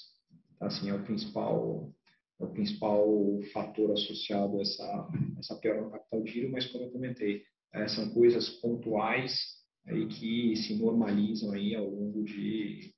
Então, 0.55 0.68
assim, 0.68 0.89
é 0.89 0.95
o 0.95 1.05
principal, 1.05 1.93
é 2.41 2.45
o 2.45 2.51
principal 2.51 3.07
fator 3.53 3.93
associado 3.93 4.59
a 4.59 4.62
essa, 4.62 5.09
essa 5.39 5.57
piora 5.57 5.83
no 5.83 5.91
capital 5.91 6.22
de 6.22 6.33
giro, 6.33 6.51
mas 6.51 6.66
como 6.66 6.85
eu 6.85 6.91
comentei, 6.91 7.43
é, 7.74 7.87
são 7.89 8.09
coisas 8.11 8.49
pontuais 8.61 9.56
aí 9.87 10.07
que 10.09 10.57
se 10.57 10.76
normalizam 10.76 11.53
aí 11.53 11.74
ao 11.74 11.89
longo 11.89 12.24
de, 12.24 12.93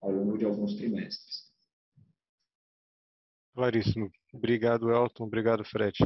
ao 0.00 0.10
longo 0.10 0.38
de 0.38 0.44
alguns 0.44 0.76
trimestres. 0.76 1.48
Claríssimo. 3.54 4.10
Obrigado, 4.32 4.90
Elton. 4.90 5.24
Obrigado, 5.24 5.64
Fred. 5.64 5.98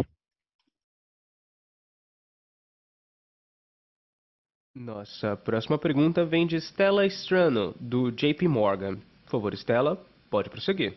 Nossa 4.75 5.37
próxima 5.37 5.79
pergunta 5.79 6.25
vem 6.25 6.47
de 6.47 6.57
Stella 6.57 7.05
Strano, 7.07 7.75
do 7.79 8.11
JP 8.11 8.49
Morgan. 8.49 8.97
Por 9.25 9.31
favor, 9.31 9.53
Stella, 9.55 9.97
pode 10.31 10.49
prosseguir. 10.49 10.97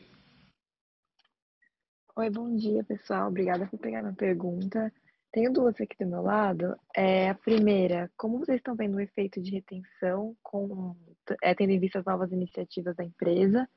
Oi, 2.15 2.29
bom 2.29 2.55
dia, 2.55 2.81
pessoal. 2.85 3.27
Obrigada 3.27 3.67
por 3.67 3.77
pegar 3.77 4.01
minha 4.01 4.15
pergunta. 4.15 4.93
Tenho 5.35 5.51
duas 5.51 5.75
aqui 5.81 5.97
do 5.99 6.09
meu 6.09 6.21
lado. 6.21 6.79
É, 6.95 7.29
a 7.29 7.35
primeira, 7.35 8.09
como 8.15 8.39
vocês 8.39 8.55
estão 8.55 8.73
vendo 8.73 8.95
o 8.95 9.01
efeito 9.01 9.41
de 9.41 9.51
retenção, 9.51 10.33
com, 10.41 10.95
é, 11.43 11.53
tendo 11.53 11.71
em 11.71 11.79
vista 11.79 11.99
as 11.99 12.05
novas 12.05 12.31
iniciativas 12.31 12.95
da 12.95 13.03
empresa? 13.03 13.69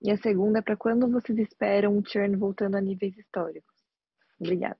E 0.00 0.10
a 0.10 0.16
segunda, 0.16 0.60
é 0.60 0.62
para 0.62 0.74
quando 0.74 1.06
vocês 1.12 1.38
esperam 1.38 1.98
o 1.98 2.02
churn 2.02 2.34
voltando 2.36 2.76
a 2.76 2.80
níveis 2.80 3.14
históricos? 3.14 3.74
Obrigada. 4.40 4.78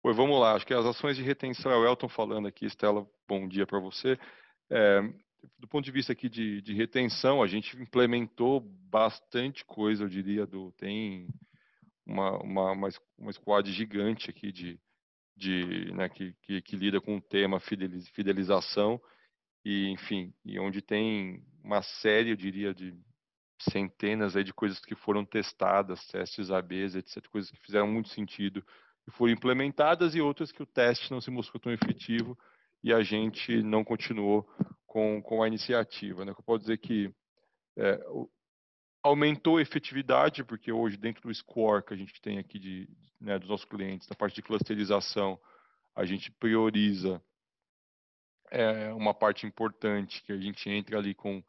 Pois 0.00 0.16
vamos 0.16 0.38
lá, 0.38 0.54
acho 0.54 0.64
que 0.64 0.74
as 0.74 0.86
ações 0.86 1.16
de 1.16 1.24
retenção, 1.24 1.72
é 1.72 1.76
o 1.76 1.84
Elton 1.84 2.08
falando 2.08 2.46
aqui, 2.46 2.66
Estela, 2.66 3.04
bom 3.26 3.48
dia 3.48 3.66
para 3.66 3.80
você. 3.80 4.16
É, 4.70 5.00
do 5.58 5.68
ponto 5.68 5.84
de 5.84 5.90
vista 5.90 6.12
aqui 6.12 6.28
de, 6.28 6.60
de, 6.62 6.74
retenção, 6.74 7.42
a 7.42 7.46
gente 7.46 7.76
implementou 7.80 8.60
bastante 8.60 9.64
coisa, 9.64 10.04
eu 10.04 10.08
diria, 10.08 10.46
do, 10.46 10.72
tem 10.72 11.28
uma, 12.06 12.38
uma, 12.42 12.72
uma, 12.72 12.88
uma 13.18 13.32
squad 13.32 13.70
gigante 13.72 14.30
aqui 14.30 14.52
de, 14.52 14.80
de 15.36 15.92
né, 15.94 16.08
que, 16.08 16.34
que, 16.42 16.60
que, 16.62 16.76
lida 16.76 17.00
com 17.00 17.16
o 17.16 17.20
tema 17.20 17.60
fidelização 17.60 19.00
e, 19.64 19.88
enfim, 19.90 20.32
e 20.44 20.58
onde 20.58 20.82
tem 20.82 21.42
uma 21.62 21.82
série, 21.82 22.30
eu 22.30 22.36
diria, 22.36 22.74
de 22.74 22.94
centenas 23.60 24.36
aí 24.36 24.44
de 24.44 24.52
coisas 24.52 24.80
que 24.80 24.94
foram 24.94 25.24
testadas, 25.24 26.06
testes 26.06 26.50
ABs, 26.50 26.94
etc., 26.94 27.26
coisas 27.28 27.50
que 27.50 27.60
fizeram 27.60 27.86
muito 27.86 28.08
sentido 28.10 28.64
que 29.04 29.10
foram 29.10 29.32
implementadas 29.32 30.14
e 30.14 30.20
outras 30.20 30.50
que 30.50 30.62
o 30.62 30.66
teste 30.66 31.10
não 31.10 31.20
se 31.20 31.30
mostrou 31.30 31.60
tão 31.60 31.72
efetivo 31.72 32.38
e 32.82 32.92
a 32.92 33.02
gente 33.02 33.62
não 33.62 33.84
continuou 33.84 34.48
com, 34.94 35.20
com 35.20 35.42
a 35.42 35.48
iniciativa. 35.48 36.24
Né? 36.24 36.30
Eu 36.30 36.42
posso 36.44 36.60
dizer 36.60 36.78
que 36.78 37.12
é, 37.76 38.00
aumentou 39.02 39.56
a 39.56 39.62
efetividade, 39.62 40.44
porque 40.44 40.70
hoje 40.70 40.96
dentro 40.96 41.22
do 41.22 41.34
score 41.34 41.84
que 41.84 41.92
a 41.92 41.96
gente 41.96 42.22
tem 42.22 42.38
aqui 42.38 42.60
de, 42.60 42.88
né, 43.20 43.36
dos 43.36 43.48
nossos 43.48 43.66
clientes, 43.66 44.08
na 44.08 44.14
parte 44.14 44.36
de 44.36 44.42
clusterização, 44.42 45.36
a 45.96 46.04
gente 46.04 46.30
prioriza 46.30 47.20
é, 48.52 48.92
uma 48.92 49.12
parte 49.12 49.44
importante 49.44 50.22
que 50.22 50.30
a 50.32 50.36
gente 50.36 50.70
entra 50.70 50.96
ali 50.96 51.12
com, 51.12 51.42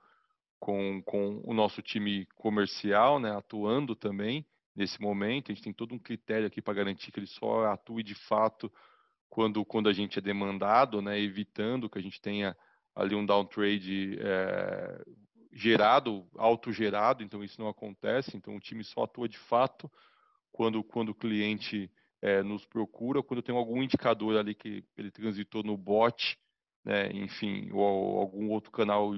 com, 0.59 1.03
com 1.03 1.39
o 1.45 1.53
nosso 1.53 1.83
time 1.83 2.25
comercial, 2.37 3.19
né, 3.19 3.29
atuando 3.29 3.95
também, 3.95 4.43
nesse 4.75 4.99
momento. 4.99 5.51
A 5.51 5.53
gente 5.53 5.63
tem 5.63 5.73
todo 5.73 5.93
um 5.93 5.99
critério 5.99 6.47
aqui 6.47 6.63
para 6.63 6.73
garantir 6.73 7.11
que 7.11 7.19
ele 7.19 7.27
só 7.27 7.67
atue 7.67 8.01
de 8.01 8.15
fato 8.15 8.73
quando, 9.29 9.63
quando 9.63 9.87
a 9.87 9.93
gente 9.93 10.17
é 10.17 10.21
demandado, 10.21 10.99
né, 10.99 11.19
evitando 11.19 11.87
que 11.87 11.99
a 11.99 12.01
gente 12.01 12.19
tenha 12.19 12.57
ali 12.95 13.13
um 13.13 13.25
downtrade 13.25 14.17
é, 14.21 15.03
gerado, 15.51 16.25
autogerado, 16.37 17.23
então 17.23 17.43
isso 17.43 17.59
não 17.59 17.67
acontece. 17.67 18.35
Então 18.37 18.55
o 18.55 18.59
time 18.59 18.83
só 18.83 19.03
atua 19.03 19.27
de 19.27 19.37
fato 19.37 19.91
quando, 20.51 20.83
quando 20.83 21.09
o 21.09 21.15
cliente 21.15 21.91
é, 22.21 22.41
nos 22.41 22.65
procura, 22.65 23.21
quando 23.21 23.41
tem 23.41 23.55
algum 23.55 23.83
indicador 23.83 24.37
ali 24.37 24.55
que 24.55 24.83
ele 24.97 25.11
transitou 25.11 25.61
no 25.63 25.77
bot, 25.77 26.37
né, 26.83 27.11
enfim, 27.11 27.69
ou 27.71 28.19
algum 28.19 28.49
outro 28.51 28.71
canal 28.71 29.11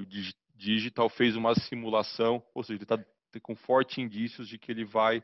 digital 0.56 1.10
fez 1.10 1.36
uma 1.36 1.54
simulação, 1.54 2.44
ou 2.54 2.64
seja, 2.64 2.78
ele 2.78 2.84
está 2.84 2.98
com 3.42 3.56
fortes 3.56 3.98
indícios 3.98 4.48
de 4.48 4.58
que 4.58 4.72
ele 4.72 4.84
vai, 4.84 5.24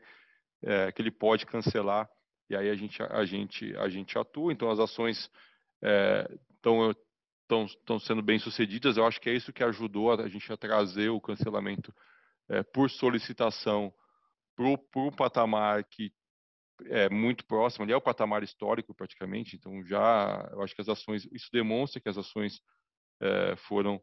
é, 0.62 0.92
que 0.92 1.02
ele 1.02 1.10
pode 1.10 1.46
cancelar, 1.46 2.08
e 2.48 2.54
aí 2.54 2.70
a 2.70 2.74
gente, 2.74 3.02
a 3.02 3.24
gente, 3.24 3.76
a 3.76 3.88
gente 3.88 4.18
atua. 4.18 4.52
Então 4.52 4.70
as 4.70 4.78
ações 4.78 5.30
estão 6.56 6.90
é, 6.90 6.94
estão 7.48 7.98
sendo 7.98 8.22
bem 8.22 8.38
sucedidas. 8.38 8.96
Eu 8.96 9.06
acho 9.06 9.20
que 9.20 9.30
é 9.30 9.34
isso 9.34 9.52
que 9.52 9.62
ajudou 9.62 10.12
a 10.12 10.28
gente 10.28 10.52
a 10.52 10.56
trazer 10.56 11.10
o 11.10 11.20
cancelamento 11.20 11.94
é, 12.48 12.62
por 12.62 12.90
solicitação 12.90 13.92
para 14.56 14.66
um 14.66 15.10
patamar 15.10 15.84
que 15.84 16.12
é 16.86 17.08
muito 17.08 17.44
próximo, 17.46 17.84
ali 17.84 17.92
é 17.92 17.96
o 17.96 18.00
patamar 18.00 18.42
histórico 18.42 18.94
praticamente. 18.94 19.56
Então 19.56 19.84
já, 19.84 20.48
eu 20.52 20.62
acho 20.62 20.74
que 20.74 20.80
as 20.80 20.88
ações, 20.88 21.26
isso 21.32 21.48
demonstra 21.52 22.00
que 22.00 22.08
as 22.08 22.18
ações 22.18 22.60
é, 23.20 23.56
foram 23.56 24.00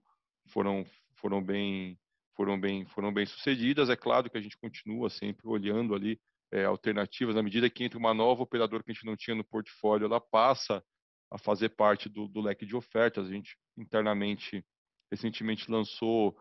foram 0.47 0.85
foram 1.15 1.43
bem 1.43 1.99
foram 2.35 2.59
bem 2.59 2.85
foram 2.85 3.13
bem 3.13 3.25
sucedidas. 3.25 3.89
É 3.89 3.95
claro 3.95 4.29
que 4.29 4.37
a 4.37 4.41
gente 4.41 4.57
continua 4.57 5.09
sempre 5.09 5.47
olhando 5.47 5.93
ali 5.93 6.19
é, 6.51 6.65
alternativas 6.65 7.35
na 7.35 7.43
medida 7.43 7.69
que 7.69 7.83
entra 7.83 7.99
uma 7.99 8.13
nova 8.13 8.43
operadora 8.43 8.83
que 8.83 8.91
a 8.91 8.93
gente 8.93 9.05
não 9.05 9.15
tinha 9.15 9.35
no 9.35 9.43
portfólio, 9.43 10.05
ela 10.05 10.19
passa 10.19 10.83
a 11.31 11.37
fazer 11.37 11.69
parte 11.69 12.09
do, 12.09 12.27
do 12.27 12.41
leque 12.41 12.65
de 12.65 12.75
ofertas. 12.75 13.27
A 13.27 13.31
gente 13.31 13.57
internamente 13.77 14.63
recentemente 15.09 15.71
lançou 15.71 16.37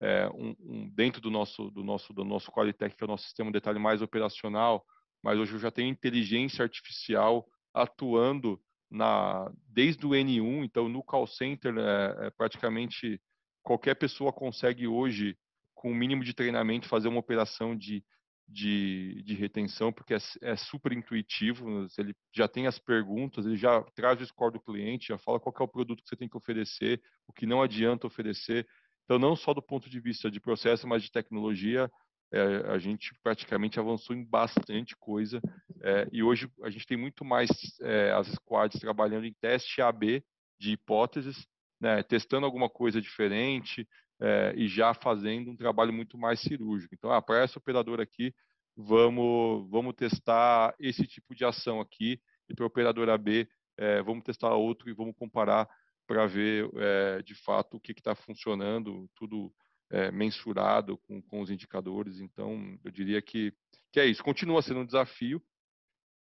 é, 0.00 0.28
um, 0.28 0.54
um, 0.60 0.90
dentro 0.90 1.20
do 1.20 1.30
nosso 1.30 1.70
do 1.70 1.82
nosso 1.82 2.12
do 2.12 2.24
nosso 2.24 2.50
Qualitech, 2.52 2.94
que 2.94 3.02
é 3.02 3.06
o 3.06 3.08
nosso 3.08 3.24
sistema 3.24 3.50
de 3.50 3.54
detalhe 3.54 3.78
mais 3.78 4.02
operacional, 4.02 4.84
mas 5.22 5.38
hoje 5.38 5.54
eu 5.54 5.58
já 5.58 5.70
tenho 5.70 5.88
inteligência 5.88 6.62
artificial 6.62 7.46
atuando 7.72 8.60
na 8.90 9.50
desde 9.66 10.06
o 10.06 10.10
N1, 10.10 10.64
então 10.64 10.88
no 10.88 11.02
call 11.02 11.26
center 11.26 11.74
é, 11.76 12.26
é, 12.26 12.30
praticamente 12.30 13.20
qualquer 13.62 13.94
pessoa 13.94 14.32
consegue 14.32 14.86
hoje 14.86 15.36
com 15.74 15.90
o 15.90 15.94
mínimo 15.94 16.22
de 16.22 16.34
treinamento 16.34 16.88
fazer 16.88 17.08
uma 17.08 17.20
operação 17.20 17.76
de 17.76 18.04
de, 18.46 19.22
de 19.22 19.34
retenção, 19.34 19.92
porque 19.92 20.14
é, 20.14 20.18
é, 20.42 20.56
super 20.56 20.92
intuitivo, 20.92 21.86
ele 21.98 22.14
já 22.32 22.46
tem 22.46 22.66
as 22.66 22.78
perguntas, 22.78 23.46
ele 23.46 23.56
já 23.56 23.82
traz 23.94 24.20
o 24.20 24.26
score 24.26 24.52
do 24.52 24.60
cliente, 24.60 25.08
já 25.08 25.18
fala 25.18 25.40
qual 25.40 25.54
é 25.58 25.62
o 25.62 25.68
produto 25.68 26.02
que 26.02 26.08
você 26.08 26.16
tem 26.16 26.28
que 26.28 26.36
oferecer, 26.36 27.02
o 27.26 27.32
que 27.32 27.46
não 27.46 27.62
adianta 27.62 28.06
oferecer. 28.06 28.66
Então, 29.04 29.18
não 29.18 29.34
só 29.34 29.52
do 29.52 29.62
ponto 29.62 29.88
de 29.88 30.00
vista 30.00 30.30
de 30.30 30.40
processo, 30.40 30.86
mas 30.86 31.02
de 31.02 31.10
tecnologia, 31.10 31.90
é, 32.32 32.72
a 32.72 32.78
gente 32.78 33.14
praticamente 33.22 33.78
avançou 33.78 34.14
em 34.14 34.24
bastante 34.24 34.96
coisa. 34.96 35.40
É, 35.82 36.08
e 36.12 36.22
hoje 36.22 36.50
a 36.62 36.70
gente 36.70 36.86
tem 36.86 36.96
muito 36.96 37.24
mais 37.24 37.48
é, 37.80 38.12
as 38.12 38.26
squads 38.28 38.80
trabalhando 38.80 39.26
em 39.26 39.34
teste 39.40 39.80
AB 39.80 40.24
de 40.58 40.72
hipóteses, 40.72 41.46
né, 41.80 42.02
testando 42.02 42.46
alguma 42.46 42.68
coisa 42.68 43.00
diferente, 43.00 43.86
é, 44.20 44.54
e 44.56 44.68
já 44.68 44.94
fazendo 44.94 45.50
um 45.50 45.56
trabalho 45.56 45.92
muito 45.92 46.16
mais 46.16 46.40
cirúrgico. 46.40 46.94
Então, 46.94 47.10
ah, 47.10 47.20
para 47.20 47.42
essa 47.42 47.58
operadora 47.58 48.02
aqui, 48.02 48.34
vamos, 48.76 49.68
vamos 49.70 49.94
testar 49.94 50.74
esse 50.78 51.06
tipo 51.06 51.34
de 51.34 51.44
ação 51.44 51.80
aqui, 51.80 52.20
e 52.48 52.54
para 52.54 52.64
a 52.64 52.68
operadora 52.68 53.16
B, 53.16 53.48
é, 53.76 54.02
vamos 54.02 54.24
testar 54.24 54.54
outro 54.54 54.88
e 54.88 54.94
vamos 54.94 55.14
comparar 55.16 55.68
para 56.06 56.26
ver 56.26 56.70
é, 56.76 57.22
de 57.22 57.34
fato 57.34 57.76
o 57.76 57.80
que 57.80 57.92
está 57.92 58.14
funcionando, 58.14 59.08
tudo 59.14 59.52
mensurado 60.12 60.98
com, 60.98 61.22
com 61.22 61.40
os 61.40 61.50
indicadores. 61.50 62.18
Então, 62.18 62.76
eu 62.82 62.90
diria 62.90 63.22
que, 63.22 63.52
que 63.92 64.00
é 64.00 64.06
isso. 64.06 64.24
Continua 64.24 64.60
sendo 64.60 64.80
um 64.80 64.84
desafio, 64.84 65.40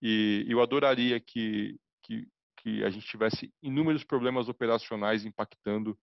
e 0.02 0.46
eu 0.48 0.60
adoraria 0.60 1.20
que, 1.20 1.78
que, 2.02 2.26
que 2.56 2.82
a 2.84 2.90
gente 2.90 3.06
tivesse 3.06 3.52
inúmeros 3.62 4.02
problemas 4.02 4.48
operacionais 4.48 5.24
impactando 5.24 5.98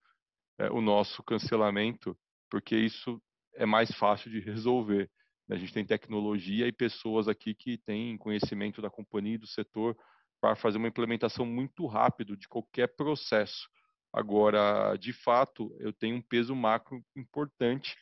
é, 0.60 0.70
o 0.72 0.82
nosso 0.82 1.24
cancelamento, 1.24 2.18
porque 2.49 2.76
isso 2.76 3.22
é 3.55 3.66
mais 3.66 3.91
fácil 3.91 4.32
de 4.32 4.39
resolver. 4.39 5.10
Né? 5.47 5.55
A 5.55 5.60
gente 5.60 5.74
tem 5.74 5.86
tecnologia 5.86 6.68
e 6.68 6.72
pessoas 6.72 7.28
aqui 7.28 7.53
que 7.53 7.78
têm 7.78 8.18
conhecimento 8.18 8.82
da 8.82 8.89
companhia 8.89 9.36
e 9.36 9.39
do 9.39 9.47
setor 9.47 9.97
para 10.39 10.55
fazer 10.55 10.78
uma 10.78 10.88
implementação 10.88 11.45
muito 11.45 11.86
rápido 11.88 12.38
de 12.38 12.47
qualquer 12.47 12.88
processo. 12.95 13.68
Agora, 14.14 14.95
de 14.95 15.14
fato, 15.14 15.76
eu 15.80 15.91
tenho 15.91 16.16
um 16.16 16.22
peso 16.22 16.55
macro 16.55 17.03
importante 17.16 17.95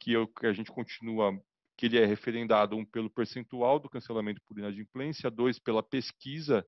que, 0.00 0.12
eu, 0.12 0.26
que 0.26 0.46
a 0.46 0.52
gente 0.52 0.70
continua, 0.70 1.32
que 1.76 1.86
ele 1.86 1.98
é 1.98 2.04
referendado 2.04 2.76
um 2.76 2.84
pelo 2.84 3.10
percentual 3.10 3.78
do 3.78 3.88
cancelamento 3.88 4.40
por 4.46 4.58
inadimplência, 4.58 5.30
dois 5.30 5.58
pela 5.58 5.82
pesquisa 5.82 6.66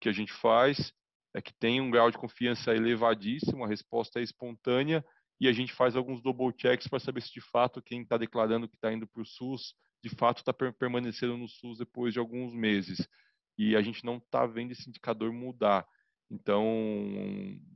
que 0.00 0.08
a 0.08 0.12
gente 0.12 0.32
faz 0.32 0.92
é 1.34 1.40
que 1.40 1.52
tem 1.54 1.80
um 1.80 1.90
grau 1.90 2.10
de 2.10 2.18
confiança 2.18 2.74
elevadíssimo, 2.74 3.64
a 3.64 3.68
resposta 3.68 4.20
é 4.20 4.22
espontânea 4.22 5.04
e 5.40 5.48
a 5.48 5.52
gente 5.52 5.72
faz 5.72 5.96
alguns 5.96 6.20
double 6.22 6.52
checks 6.56 6.86
para 6.86 7.00
saber 7.00 7.22
se 7.22 7.32
de 7.32 7.40
fato 7.40 7.80
quem 7.80 8.02
está 8.02 8.16
declarando 8.16 8.68
que 8.68 8.76
está 8.76 8.92
indo 8.92 9.06
para 9.06 9.22
o 9.22 9.26
SUS, 9.26 9.74
de 10.02 10.10
fato 10.10 10.38
está 10.38 10.52
permanecendo 10.52 11.36
no 11.36 11.48
SUS 11.48 11.78
depois 11.78 12.12
de 12.12 12.18
alguns 12.18 12.52
meses. 12.52 13.08
E 13.56 13.74
a 13.76 13.82
gente 13.82 14.04
não 14.04 14.16
está 14.16 14.46
vendo 14.46 14.72
esse 14.72 14.88
indicador 14.88 15.32
mudar. 15.32 15.86
Então, 16.30 16.64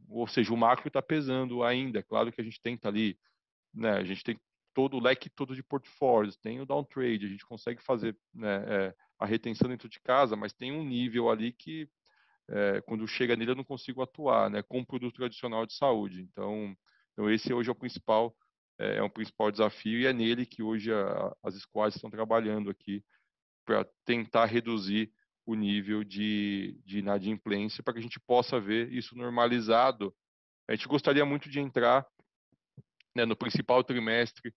ou 0.08 0.26
seja, 0.26 0.52
o 0.52 0.56
macro 0.56 0.88
está 0.88 1.02
pesando 1.02 1.62
ainda. 1.62 2.02
Claro 2.02 2.30
que 2.32 2.40
a 2.40 2.44
gente 2.44 2.60
tenta 2.60 2.88
ali, 2.88 3.18
né, 3.72 3.92
a 3.92 4.04
gente 4.04 4.22
tem 4.22 4.38
todo 4.74 4.96
o 4.96 5.00
leque 5.00 5.30
todo 5.30 5.54
de 5.54 5.62
portfólios, 5.62 6.36
tem 6.36 6.60
o 6.60 6.66
downtrade, 6.66 7.26
a 7.26 7.28
gente 7.28 7.46
consegue 7.46 7.82
fazer 7.82 8.16
né, 8.34 8.64
é, 8.66 8.94
a 9.18 9.24
retenção 9.24 9.68
dentro 9.68 9.88
de 9.88 10.00
casa, 10.00 10.36
mas 10.36 10.52
tem 10.52 10.72
um 10.72 10.84
nível 10.84 11.30
ali 11.30 11.52
que 11.52 11.88
é, 12.48 12.80
quando 12.82 13.06
chega 13.06 13.36
nele 13.36 13.52
eu 13.52 13.56
não 13.56 13.64
consigo 13.64 14.02
atuar, 14.02 14.50
né, 14.50 14.62
com 14.62 14.80
o 14.80 14.86
produto 14.86 15.16
tradicional 15.16 15.66
de 15.66 15.74
saúde. 15.74 16.22
Então, 16.22 16.76
então 17.12 17.30
esse 17.30 17.52
hoje 17.52 17.68
é 17.68 17.72
o 17.72 17.76
principal, 17.76 18.34
é, 18.78 18.96
é 18.98 19.02
um 19.02 19.10
principal 19.10 19.50
desafio 19.50 20.00
e 20.00 20.06
é 20.06 20.12
nele 20.12 20.44
que 20.46 20.62
hoje 20.62 20.92
a, 20.92 21.34
as 21.42 21.54
squads 21.54 21.96
estão 21.96 22.10
trabalhando 22.10 22.70
aqui 22.70 23.02
para 23.64 23.86
tentar 24.04 24.44
reduzir 24.46 25.10
o 25.46 25.54
nível 25.54 26.02
de, 26.04 26.78
de 26.84 26.98
inadimplência 26.98 27.82
para 27.82 27.94
que 27.94 28.00
a 28.00 28.02
gente 28.02 28.20
possa 28.20 28.60
ver 28.60 28.90
isso 28.92 29.16
normalizado. 29.16 30.14
A 30.68 30.74
gente 30.74 30.88
gostaria 30.88 31.24
muito 31.24 31.50
de 31.50 31.60
entrar 31.60 32.06
né, 33.14 33.24
no 33.24 33.36
principal 33.36 33.84
trimestre, 33.84 34.52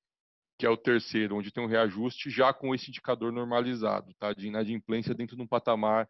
que 0.58 0.66
é 0.66 0.70
o 0.70 0.78
terceiro, 0.78 1.36
onde 1.36 1.52
tem 1.52 1.64
um 1.64 1.68
reajuste 1.68 2.30
já 2.30 2.54
com 2.54 2.74
esse 2.74 2.90
indicador 2.90 3.32
normalizado, 3.32 4.14
tá, 4.18 4.34
de 4.34 4.48
inadimplência 4.48 5.14
dentro 5.14 5.36
de 5.36 5.42
um 5.42 5.48
patamar 5.48 6.10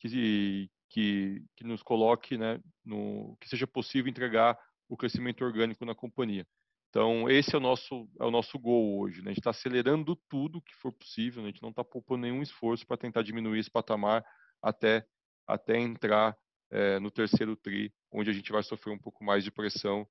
que, 0.00 0.68
que, 0.94 1.44
que 1.56 1.64
nos 1.64 1.82
coloque, 1.82 2.38
né, 2.38 2.60
no, 2.84 3.36
que 3.40 3.48
seja 3.48 3.66
possível 3.66 4.08
entregar 4.08 4.56
o 4.88 4.96
crescimento 4.96 5.44
orgânico 5.44 5.84
na 5.84 5.92
companhia. 5.92 6.46
Então, 6.88 7.28
esse 7.28 7.52
é 7.52 7.58
o 7.58 7.60
nosso, 7.60 8.08
é 8.20 8.24
o 8.24 8.30
nosso 8.30 8.56
gol 8.56 9.00
hoje. 9.00 9.20
Né? 9.20 9.26
A 9.26 9.28
gente 9.30 9.40
está 9.40 9.50
acelerando 9.50 10.14
tudo 10.28 10.62
que 10.62 10.72
for 10.76 10.92
possível, 10.92 11.42
né? 11.42 11.48
a 11.48 11.50
gente 11.50 11.62
não 11.62 11.70
está 11.70 11.82
poupando 11.82 12.22
nenhum 12.22 12.40
esforço 12.40 12.86
para 12.86 12.96
tentar 12.96 13.22
diminuir 13.22 13.58
esse 13.58 13.70
patamar 13.70 14.24
até, 14.62 15.04
até 15.48 15.76
entrar 15.80 16.36
é, 16.70 17.00
no 17.00 17.10
terceiro 17.10 17.56
TRI, 17.56 17.92
onde 18.12 18.30
a 18.30 18.32
gente 18.32 18.52
vai 18.52 18.62
sofrer 18.62 18.92
um 18.92 18.98
pouco 18.98 19.24
mais 19.24 19.42
de 19.42 19.50
pressão, 19.50 20.06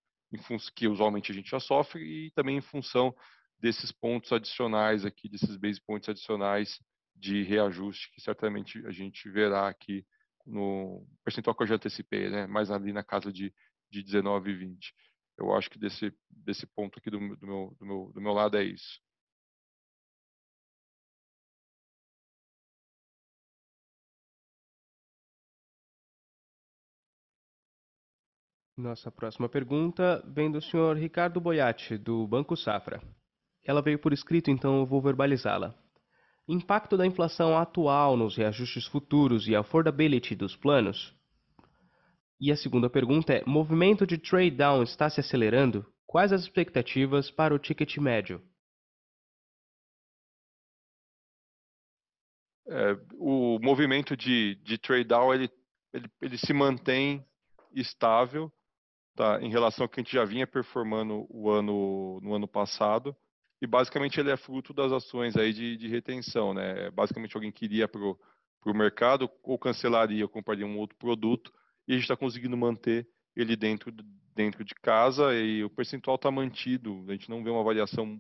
que 0.75 0.86
usualmente 0.86 1.31
a 1.31 1.36
gente 1.36 1.49
já 1.49 1.61
sofre, 1.61 2.03
e 2.03 2.31
também 2.31 2.57
em 2.57 2.61
função 2.61 3.15
desses 3.57 3.89
pontos 3.93 4.34
adicionais 4.34 5.05
aqui, 5.05 5.29
desses 5.29 5.55
base 5.55 5.79
points 5.79 6.09
adicionais 6.09 6.77
de 7.15 7.41
reajuste, 7.43 8.11
que 8.11 8.19
certamente 8.19 8.86
a 8.86 8.91
gente 8.91 9.29
verá 9.29 9.69
aqui 9.69 10.05
no 10.45 11.05
percentual 11.23 11.55
que 11.55 11.63
eu 11.63 11.67
já 11.67 11.75
antecipei, 11.75 12.29
né? 12.29 12.47
mais 12.47 12.69
ali 12.71 12.93
na 12.93 13.03
casa 13.03 13.31
de, 13.31 13.53
de 13.91 14.03
19 14.03 14.51
e 14.51 14.55
20. 14.55 14.93
Eu 15.37 15.53
acho 15.53 15.69
que 15.69 15.79
desse, 15.79 16.13
desse 16.29 16.67
ponto 16.67 16.99
aqui 16.99 17.09
do, 17.09 17.19
do, 17.37 17.47
meu, 17.47 17.75
do, 17.79 17.85
meu, 17.85 18.11
do 18.13 18.21
meu 18.21 18.33
lado 18.33 18.57
é 18.57 18.63
isso. 18.63 19.01
Nossa 28.75 29.11
próxima 29.11 29.47
pergunta 29.47 30.23
vem 30.27 30.51
do 30.51 30.59
senhor 30.59 30.97
Ricardo 30.97 31.39
Boiati, 31.39 31.97
do 31.97 32.27
Banco 32.27 32.57
Safra. 32.57 33.01
Ela 33.63 33.81
veio 33.81 33.99
por 33.99 34.11
escrito, 34.11 34.49
então 34.49 34.79
eu 34.79 34.85
vou 34.85 35.01
verbalizá-la. 35.01 35.82
Impacto 36.47 36.97
da 36.97 37.05
inflação 37.05 37.57
atual 37.57 38.17
nos 38.17 38.35
reajustes 38.35 38.85
futuros 38.85 39.47
e 39.47 39.55
affordability 39.55 40.35
dos 40.35 40.55
planos? 40.55 41.15
E 42.39 42.51
a 42.51 42.57
segunda 42.57 42.89
pergunta 42.89 43.33
é: 43.33 43.43
movimento 43.45 44.05
de 44.05 44.17
trade 44.17 44.51
down 44.51 44.83
está 44.83 45.09
se 45.09 45.21
acelerando? 45.21 45.85
Quais 46.05 46.33
as 46.33 46.41
expectativas 46.41 47.31
para 47.31 47.55
o 47.55 47.59
ticket 47.59 47.97
médio? 47.97 48.41
É, 52.67 52.97
o 53.15 53.59
movimento 53.61 54.15
de, 54.15 54.55
de 54.55 54.77
trade 54.77 55.05
down 55.05 55.33
ele, 55.33 55.49
ele, 55.93 56.09
ele 56.21 56.37
se 56.37 56.53
mantém 56.53 57.25
estável. 57.73 58.51
tá? 59.15 59.41
Em 59.41 59.49
relação 59.49 59.85
ao 59.85 59.89
que 59.89 59.99
a 59.99 60.03
gente 60.03 60.13
já 60.13 60.25
vinha 60.25 60.45
performando 60.45 61.25
o 61.29 61.49
ano, 61.49 62.19
no 62.21 62.33
ano 62.33 62.47
passado. 62.47 63.15
E 63.64 63.66
basicamente 63.66 64.20
ele 64.20 64.30
é 64.30 64.36
fruto 64.36 64.74
das 64.74 64.91
ações 64.91 65.38
aí 65.38 65.53
de, 65.53 65.78
de 65.78 65.88
retenção, 65.88 66.53
né? 66.53 66.91
Basicamente 66.91 67.34
alguém 67.34 67.49
queria 67.49 67.88
para 67.88 68.01
o 68.01 68.74
mercado 68.74 69.32
ou 69.41 69.57
cancelaria 69.57 70.26
ou 70.26 70.28
compraria 70.28 70.68
um 70.68 70.78
outro 70.78 70.97
produto 70.97 71.49
e 71.88 71.93
a 71.93 71.95
gente 71.95 72.03
está 72.03 72.18
conseguindo 72.18 72.57
manter 72.57 73.07
ele 73.34 73.55
dentro, 73.55 73.89
dentro 74.36 74.66
de 74.66 74.76
casa 74.76 75.34
e 75.34 75.64
o 75.64 75.70
percentual 75.70 76.18
está 76.18 76.30
mantido. 76.30 77.05
A 77.07 77.14
gente 77.14 77.30
não 77.30 77.41
vê 77.41 77.49
uma 77.49 77.64
variação 77.64 78.20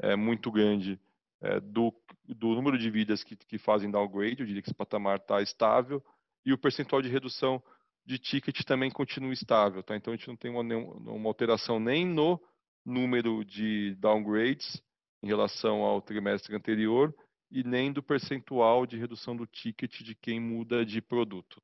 é, 0.00 0.16
muito 0.16 0.50
grande 0.50 0.98
é, 1.40 1.60
do, 1.60 1.94
do 2.24 2.48
número 2.48 2.76
de 2.76 2.90
vidas 2.90 3.22
que, 3.22 3.36
que 3.36 3.58
fazem 3.58 3.92
downgrade, 3.92 4.40
eu 4.40 4.46
diria 4.46 4.60
que 4.60 4.70
esse 4.70 4.76
patamar 4.76 5.18
está 5.18 5.40
estável, 5.40 6.02
e 6.44 6.52
o 6.52 6.58
percentual 6.58 7.00
de 7.00 7.08
redução 7.08 7.62
de 8.04 8.18
ticket 8.18 8.64
também 8.64 8.90
continua 8.90 9.32
estável. 9.32 9.84
Tá? 9.84 9.94
Então 9.94 10.12
a 10.12 10.16
gente 10.16 10.26
não 10.26 10.34
tem 10.34 10.50
uma, 10.50 10.62
uma 10.64 11.28
alteração 11.28 11.78
nem 11.78 12.04
no 12.04 12.40
número 12.84 13.44
de 13.44 13.94
downgrades 13.96 14.82
em 15.22 15.26
relação 15.26 15.82
ao 15.82 16.00
trimestre 16.00 16.54
anterior 16.54 17.14
e 17.50 17.64
nem 17.64 17.92
do 17.92 18.02
percentual 18.02 18.86
de 18.86 18.96
redução 18.96 19.36
do 19.36 19.46
ticket 19.46 20.02
de 20.02 20.14
quem 20.14 20.40
muda 20.40 20.84
de 20.84 21.00
produto. 21.02 21.60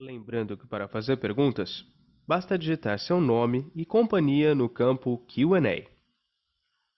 Lembrando 0.00 0.56
que 0.56 0.66
para 0.66 0.88
fazer 0.88 1.18
perguntas, 1.18 1.84
basta 2.26 2.58
digitar 2.58 2.98
seu 2.98 3.20
nome 3.20 3.70
e 3.74 3.84
companhia 3.84 4.54
no 4.54 4.68
campo 4.68 5.18
Q&A. 5.28 5.88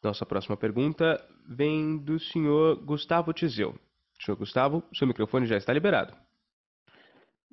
Nossa 0.03 0.25
próxima 0.25 0.57
pergunta 0.57 1.23
vem 1.47 1.99
do 1.99 2.19
senhor 2.19 2.77
Gustavo 2.77 3.33
Tizeu. 3.33 3.79
Senhor 4.21 4.37
Gustavo, 4.37 4.83
seu 4.95 5.07
microfone 5.07 5.47
já 5.47 5.57
está 5.57 5.73
liberado. 5.73 6.17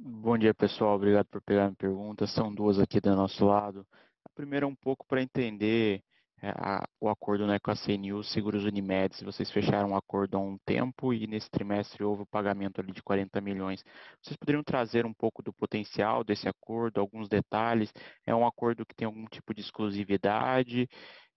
Bom 0.04 0.36
dia, 0.36 0.52
pessoal. 0.52 0.96
Obrigado 0.96 1.28
por 1.28 1.44
pegar 1.44 1.66
minha 1.66 1.76
pergunta. 1.76 2.26
São 2.26 2.52
duas 2.52 2.80
aqui 2.80 3.00
do 3.00 3.16
nosso 3.16 3.46
lado. 3.46 3.86
A 4.26 4.30
primeira 4.34 4.66
é 4.66 4.68
um 4.68 4.74
pouco 4.74 5.06
para 5.06 5.22
entender 5.22 6.02
é, 6.42 6.50
a, 6.50 6.84
o 7.00 7.08
acordo 7.08 7.46
né, 7.46 7.60
com 7.60 7.70
a 7.70 7.76
CNU 7.76 8.24
Seguros 8.24 8.66
Unimed, 8.66 9.16
se 9.16 9.24
vocês 9.24 9.52
fecharam 9.52 9.90
um 9.90 9.96
acordo 9.96 10.38
há 10.38 10.40
um 10.40 10.58
tempo 10.66 11.14
e 11.14 11.28
nesse 11.28 11.52
trimestre 11.52 12.04
houve 12.04 12.24
o 12.24 12.26
pagamento 12.26 12.82
ali 12.82 12.92
de 12.92 13.04
40 13.04 13.40
milhões. 13.42 13.84
Vocês 14.24 14.36
poderiam 14.38 14.64
trazer 14.64 15.06
um 15.06 15.14
pouco 15.14 15.44
do 15.44 15.54
potencial 15.54 16.24
desse 16.24 16.50
acordo, 16.50 17.00
alguns 17.00 17.30
detalhes? 17.30 17.94
É 18.26 18.34
um 18.34 18.48
acordo 18.48 18.84
que 18.84 18.96
tem 18.96 19.06
algum 19.06 19.28
tipo 19.28 19.54
de 19.54 19.62
exclusividade? 19.62 20.90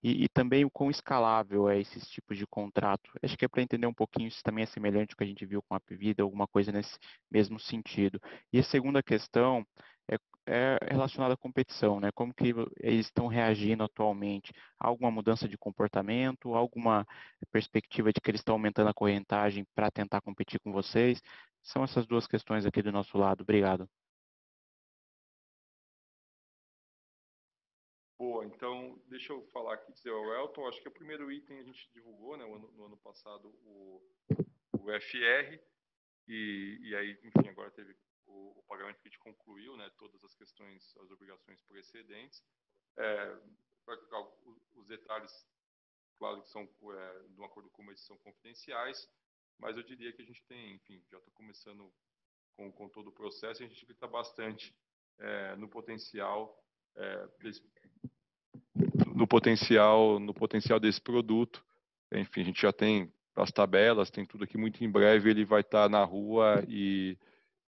E, 0.05 0.25
e 0.25 0.29
também 0.29 0.65
o 0.67 0.71
quão 0.71 0.91
escalável 0.91 1.69
é 1.69 1.81
esses 1.81 2.07
tipos 2.11 2.37
de 2.37 2.47
contrato. 2.47 3.11
Acho 3.23 3.39
que 3.39 3.45
é 3.47 3.49
para 3.49 3.63
entender 3.63 3.87
um 3.87 3.95
pouquinho 3.95 4.31
se 4.31 4.43
também 4.43 4.65
é 4.65 4.67
semelhante 4.67 5.13
ao 5.13 5.17
que 5.17 5.25
a 5.25 5.27
gente 5.27 5.47
viu 5.47 5.63
com 5.63 5.75
a 5.75 5.81
Pvida, 5.81 6.23
alguma 6.23 6.47
coisa 6.47 6.71
nesse 6.71 6.99
mesmo 7.31 7.59
sentido. 7.59 8.21
E 8.53 8.59
a 8.59 8.63
segunda 8.63 9.03
questão 9.03 9.67
é, 10.09 10.17
é 10.47 10.79
relacionada 10.91 11.35
à 11.35 11.37
competição, 11.39 12.01
né? 12.01 12.11
Como 12.13 12.35
que 12.35 12.55
eles 12.81 13.07
estão 13.07 13.27
reagindo 13.29 13.83
atualmente? 13.83 14.53
Há 14.79 14.89
alguma 14.89 15.11
mudança 15.11 15.49
de 15.49 15.57
comportamento? 15.57 16.55
Alguma 16.55 17.07
perspectiva 17.51 18.13
de 18.13 18.21
que 18.21 18.31
eles 18.31 18.41
estão 18.41 18.57
aumentando 18.57 18.91
a 18.91 18.95
correntagem 18.95 19.67
para 19.75 19.91
tentar 19.91 20.21
competir 20.21 20.61
com 20.61 20.71
vocês? 20.73 21.21
São 21.63 21.83
essas 21.83 22.07
duas 22.07 22.27
questões 22.27 22.67
aqui 22.67 22.83
do 22.83 22.93
nosso 22.93 23.17
lado. 23.17 23.43
Obrigado. 23.43 23.89
Boa, 28.17 28.45
então 28.45 29.03
deixa 29.09 29.33
eu 29.33 29.45
falar 29.49 29.75
aqui, 29.75 29.93
dizer 29.93 30.11
ao 30.11 30.33
Elton, 30.35 30.69
acho 30.69 30.81
que 30.81 30.89
o 30.89 30.93
primeiro 30.93 31.33
item 31.33 31.59
a 31.59 31.65
gente 31.65 31.91
divulgou 31.93 32.37
né, 32.37 32.45
no, 32.45 32.55
ano, 32.55 32.73
no 32.73 32.85
ano 32.87 32.97
passado 32.99 33.49
o, 33.65 34.01
o 34.73 35.01
FR, 35.01 35.61
e, 36.29 36.79
e 36.81 36.97
aí, 36.97 37.19
enfim, 37.25 37.49
agora 37.49 37.71
teve 37.73 37.97
o, 38.27 38.59
o, 38.59 38.63
pagamento 38.69 39.01
que 39.01 39.09
a 39.09 39.11
gente 39.11 39.19
concluiu, 39.19 39.77
né, 39.77 39.91
todas 39.99 40.23
as 40.25 40.35
questões, 40.35 40.97
as 40.99 41.11
obrigações 41.11 41.61
precedentes. 41.63 42.43
É, 42.97 43.39
os 44.75 44.87
detalhes, 44.87 45.47
claro 46.17 46.41
que 46.41 46.49
são 46.49 46.63
é, 46.63 47.29
de 47.29 47.41
um 47.41 47.45
acordo 47.45 47.69
com 47.71 47.83
eles 47.85 48.01
são 48.01 48.17
confidenciais, 48.19 49.11
mas 49.59 49.77
eu 49.77 49.83
diria 49.83 50.13
que 50.13 50.23
a 50.23 50.25
gente 50.25 50.43
tem, 50.45 50.75
enfim, 50.75 51.05
já 51.11 51.19
está 51.19 51.31
começando 51.33 51.93
com, 52.57 52.73
com 52.73 52.89
todo 52.89 53.09
o 53.09 53.13
processo, 53.13 53.63
a 53.63 53.67
gente 53.67 53.83
acredita 53.83 54.07
bastante 54.07 54.75
é, 55.19 55.57
no 55.57 55.69
potencial 55.69 56.65
é, 56.97 57.29
desse, 57.41 57.61
no 59.15 59.27
potencial 59.27 60.19
no 60.19 60.35
potencial 60.35 60.81
desse 60.81 61.01
produto. 61.01 61.65
Enfim, 62.13 62.41
a 62.43 62.45
gente 62.45 62.61
já 62.61 62.73
tem 62.73 63.11
as 63.37 63.51
tabelas, 63.53 64.11
tem 64.11 64.27
tudo 64.27 64.45
aqui. 64.45 64.59
Muito 64.59 64.83
em 64.85 64.91
breve 64.91 65.31
ele 65.31 65.45
vai 65.45 65.61
estar 65.61 65.89
na 65.89 66.05
rua 66.05 66.65
e, 66.69 67.17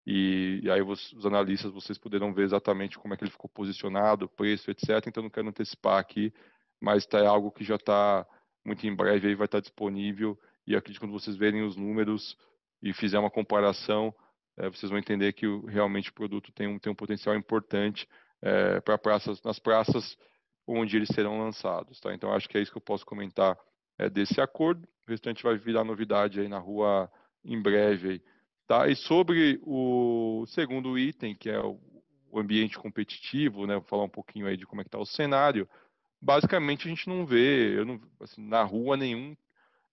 e, 0.07 0.61
e 0.63 0.71
aí 0.71 0.83
os, 0.83 1.13
os, 1.15 1.27
analistas 1.27 1.73
vocês 1.73 1.99
poderão 1.99 2.33
ver 2.33 2.45
exatamente 2.45 2.99
como 2.99 3.15
é 3.15 3.17
que 3.17 3.25
ele 3.25 3.31
ficou 3.31 3.49
posicionado, 3.49 4.29
preço, 4.29 4.71
etc. 4.71 5.07
Então 5.07 5.23
não 5.23 5.31
quero 5.31 5.49
antecipar 5.49 5.99
aqui, 5.99 6.33
mas 6.81 7.07
tá, 7.07 7.19
é 7.19 7.27
algo 7.27 7.51
que 7.51 7.65
já 7.65 7.77
está 7.77 8.27
muito 8.65 8.87
em 8.87 8.95
breve 8.95 9.29
aí 9.29 9.35
vai 9.35 9.47
estar 9.47 9.61
disponível 9.61 10.39
e 10.67 10.77
acredito 10.77 11.01
que 11.01 11.07
quando 11.07 11.19
vocês 11.19 11.37
verem 11.37 11.63
os 11.63 11.77
números 11.77 12.37
e 12.83 12.93
fizer 12.93 13.19
uma 13.19 13.31
comparação, 13.31 14.15
é, 14.59 14.69
vocês 14.69 14.91
vão 14.91 14.99
entender 14.99 15.33
que 15.33 15.47
o, 15.47 15.65
realmente 15.65 16.11
o 16.11 16.15
produto 16.15 16.53
tem 16.53 16.69
um, 16.69 16.79
tem 16.79 16.93
um 16.93 16.95
potencial 16.95 17.35
importante 17.35 18.07
é, 18.43 18.81
para 18.81 18.99
praças, 18.99 19.43
nas 19.43 19.59
praças 19.59 20.17
onde 20.71 20.97
eles 20.97 21.09
serão 21.09 21.39
lançados. 21.39 21.99
Tá? 22.01 22.15
Então, 22.15 22.33
acho 22.33 22.49
que 22.49 22.57
é 22.57 22.61
isso 22.61 22.71
que 22.71 22.79
eu 22.79 22.83
posso 22.83 23.05
comentar 23.05 23.59
é, 23.99 24.09
desse 24.09 24.41
acordo. 24.41 24.87
O 25.07 25.11
restante 25.11 25.43
vai 25.43 25.57
virar 25.57 25.85
novidade 25.85 26.41
aí 26.41 26.49
na 26.49 26.59
rua 26.59 27.11
em 27.45 27.61
breve. 27.61 28.09
Aí, 28.11 28.23
tá? 28.67 28.89
E 28.89 28.95
sobre 28.95 29.61
o 29.63 30.45
segundo 30.49 30.99
item, 30.99 31.35
que 31.35 31.51
é 31.51 31.61
o 31.61 32.39
ambiente 32.39 32.79
competitivo, 32.79 33.67
né? 33.67 33.75
vou 33.75 33.85
falar 33.85 34.05
um 34.05 34.09
pouquinho 34.09 34.47
aí 34.47 34.57
de 34.57 34.67
como 34.67 34.81
é 34.81 34.85
que 34.85 34.89
está 34.89 34.99
o 34.99 35.07
cenário. 35.07 35.69
Basicamente, 36.23 36.87
a 36.87 36.91
gente 36.91 37.09
não 37.09 37.27
vê 37.27 37.83
não, 37.85 38.01
assim, 38.21 38.47
na 38.47 38.63
rua 38.63 38.97
nenhum, 38.97 39.37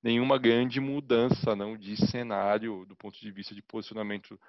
nenhuma 0.04 0.38
grande 0.38 0.80
mudança 0.80 1.56
não 1.56 1.78
de 1.78 1.98
cenário 2.08 2.86
do 2.86 2.96
ponto 2.96 3.20
de 3.20 3.32
vista 3.32 3.56
de 3.56 3.62
posicionamento 3.62 4.40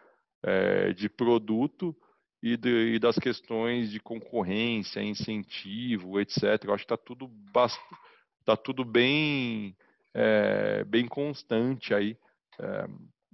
é, 0.42 0.92
de 0.92 1.08
produto 1.08 1.96
e, 2.42 2.56
de, 2.56 2.94
e, 2.94 2.98
das 2.98 3.18
questões 3.18 3.90
de 3.90 4.00
concorrência, 4.00 5.02
incentivo, 5.02 6.20
etc. 6.20 6.64
Eu 6.64 6.74
acho 6.74 6.86
que 6.86 6.92
está 6.92 6.96
tudo, 6.96 7.30
tá 8.44 8.56
tudo 8.56 8.84
bem, 8.84 9.76
é, 10.14 10.84
bem 10.84 11.06
constante 11.06 11.92
aí. 11.92 12.16
É, 12.60 12.86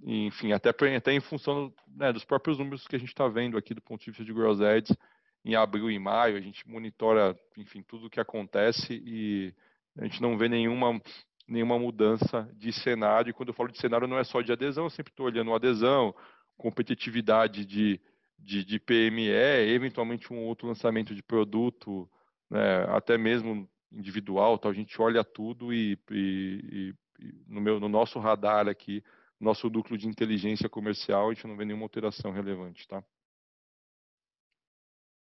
enfim, 0.03 0.51
até, 0.51 0.69
até 0.69 1.13
em 1.13 1.21
função 1.21 1.73
né, 1.87 2.11
dos 2.11 2.23
próprios 2.23 2.57
números 2.57 2.87
que 2.87 2.95
a 2.95 2.99
gente 2.99 3.09
está 3.09 3.27
vendo 3.27 3.57
aqui 3.57 3.73
do 3.73 3.81
ponto 3.81 4.01
de 4.01 4.11
vista 4.11 4.23
de 4.23 4.33
gross 4.33 4.61
ads, 4.61 4.95
em 5.43 5.55
abril 5.55 5.89
e 5.91 5.99
maio, 5.99 6.37
a 6.37 6.41
gente 6.41 6.67
monitora, 6.67 7.37
enfim, 7.57 7.83
tudo 7.83 8.07
o 8.07 8.09
que 8.09 8.19
acontece 8.19 8.93
e 9.05 9.53
a 9.97 10.03
gente 10.03 10.21
não 10.21 10.37
vê 10.37 10.49
nenhuma, 10.49 10.99
nenhuma 11.47 11.77
mudança 11.77 12.49
de 12.53 12.73
cenário. 12.73 13.29
E 13.29 13.33
quando 13.33 13.49
eu 13.49 13.53
falo 13.53 13.71
de 13.71 13.77
cenário, 13.77 14.07
não 14.07 14.17
é 14.17 14.23
só 14.23 14.41
de 14.41 14.51
adesão, 14.51 14.85
eu 14.85 14.89
sempre 14.89 15.11
estou 15.11 15.27
olhando 15.27 15.53
adesão, 15.53 16.13
competitividade 16.57 17.65
de, 17.65 18.01
de, 18.45 18.63
de 18.63 18.79
PME, 18.79 19.29
eventualmente 19.73 20.31
um 20.31 20.45
outro 20.45 20.67
lançamento 20.67 21.15
de 21.15 21.23
produto, 21.23 22.09
né, 22.49 22.83
até 22.95 23.17
mesmo 23.17 23.67
individual, 23.91 24.59
tal, 24.59 24.71
a 24.71 24.73
gente 24.73 25.01
olha 25.01 25.23
tudo 25.23 25.73
e, 25.73 25.99
e, 26.11 26.93
e, 27.19 27.33
no, 27.47 27.59
meu, 27.59 27.79
no 27.79 27.89
nosso 27.89 28.19
radar 28.19 28.67
aqui, 28.67 29.03
nosso 29.39 29.69
núcleo 29.69 29.97
de 29.97 30.07
inteligência 30.07 30.69
comercial, 30.69 31.29
a 31.29 31.33
gente 31.33 31.47
não 31.47 31.57
vê 31.57 31.65
nenhuma 31.65 31.85
alteração 31.85 32.31
relevante, 32.31 32.87
tá? 32.87 33.03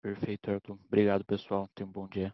Perfeito, 0.01 0.49
Arthur. 0.49 0.79
Obrigado, 0.85 1.25
pessoal. 1.25 1.67
Tenha 1.75 1.87
um 1.87 1.91
bom 1.91 2.07
dia. 2.07 2.33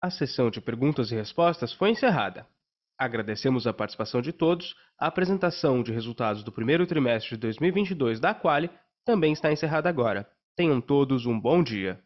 A 0.00 0.10
sessão 0.10 0.48
de 0.50 0.60
perguntas 0.60 1.10
e 1.10 1.16
respostas 1.16 1.72
foi 1.72 1.90
encerrada. 1.90 2.46
Agradecemos 2.98 3.66
a 3.66 3.72
participação 3.72 4.20
de 4.20 4.32
todos. 4.32 4.74
A 4.98 5.06
apresentação 5.06 5.82
de 5.82 5.92
resultados 5.92 6.42
do 6.42 6.50
primeiro 6.50 6.86
trimestre 6.86 7.36
de 7.36 7.42
2022 7.42 8.18
da 8.18 8.34
Quali 8.34 8.68
também 9.04 9.32
está 9.32 9.52
encerrada 9.52 9.88
agora. 9.88 10.28
Tenham 10.56 10.80
todos 10.80 11.24
um 11.24 11.38
bom 11.38 11.62
dia. 11.62 12.02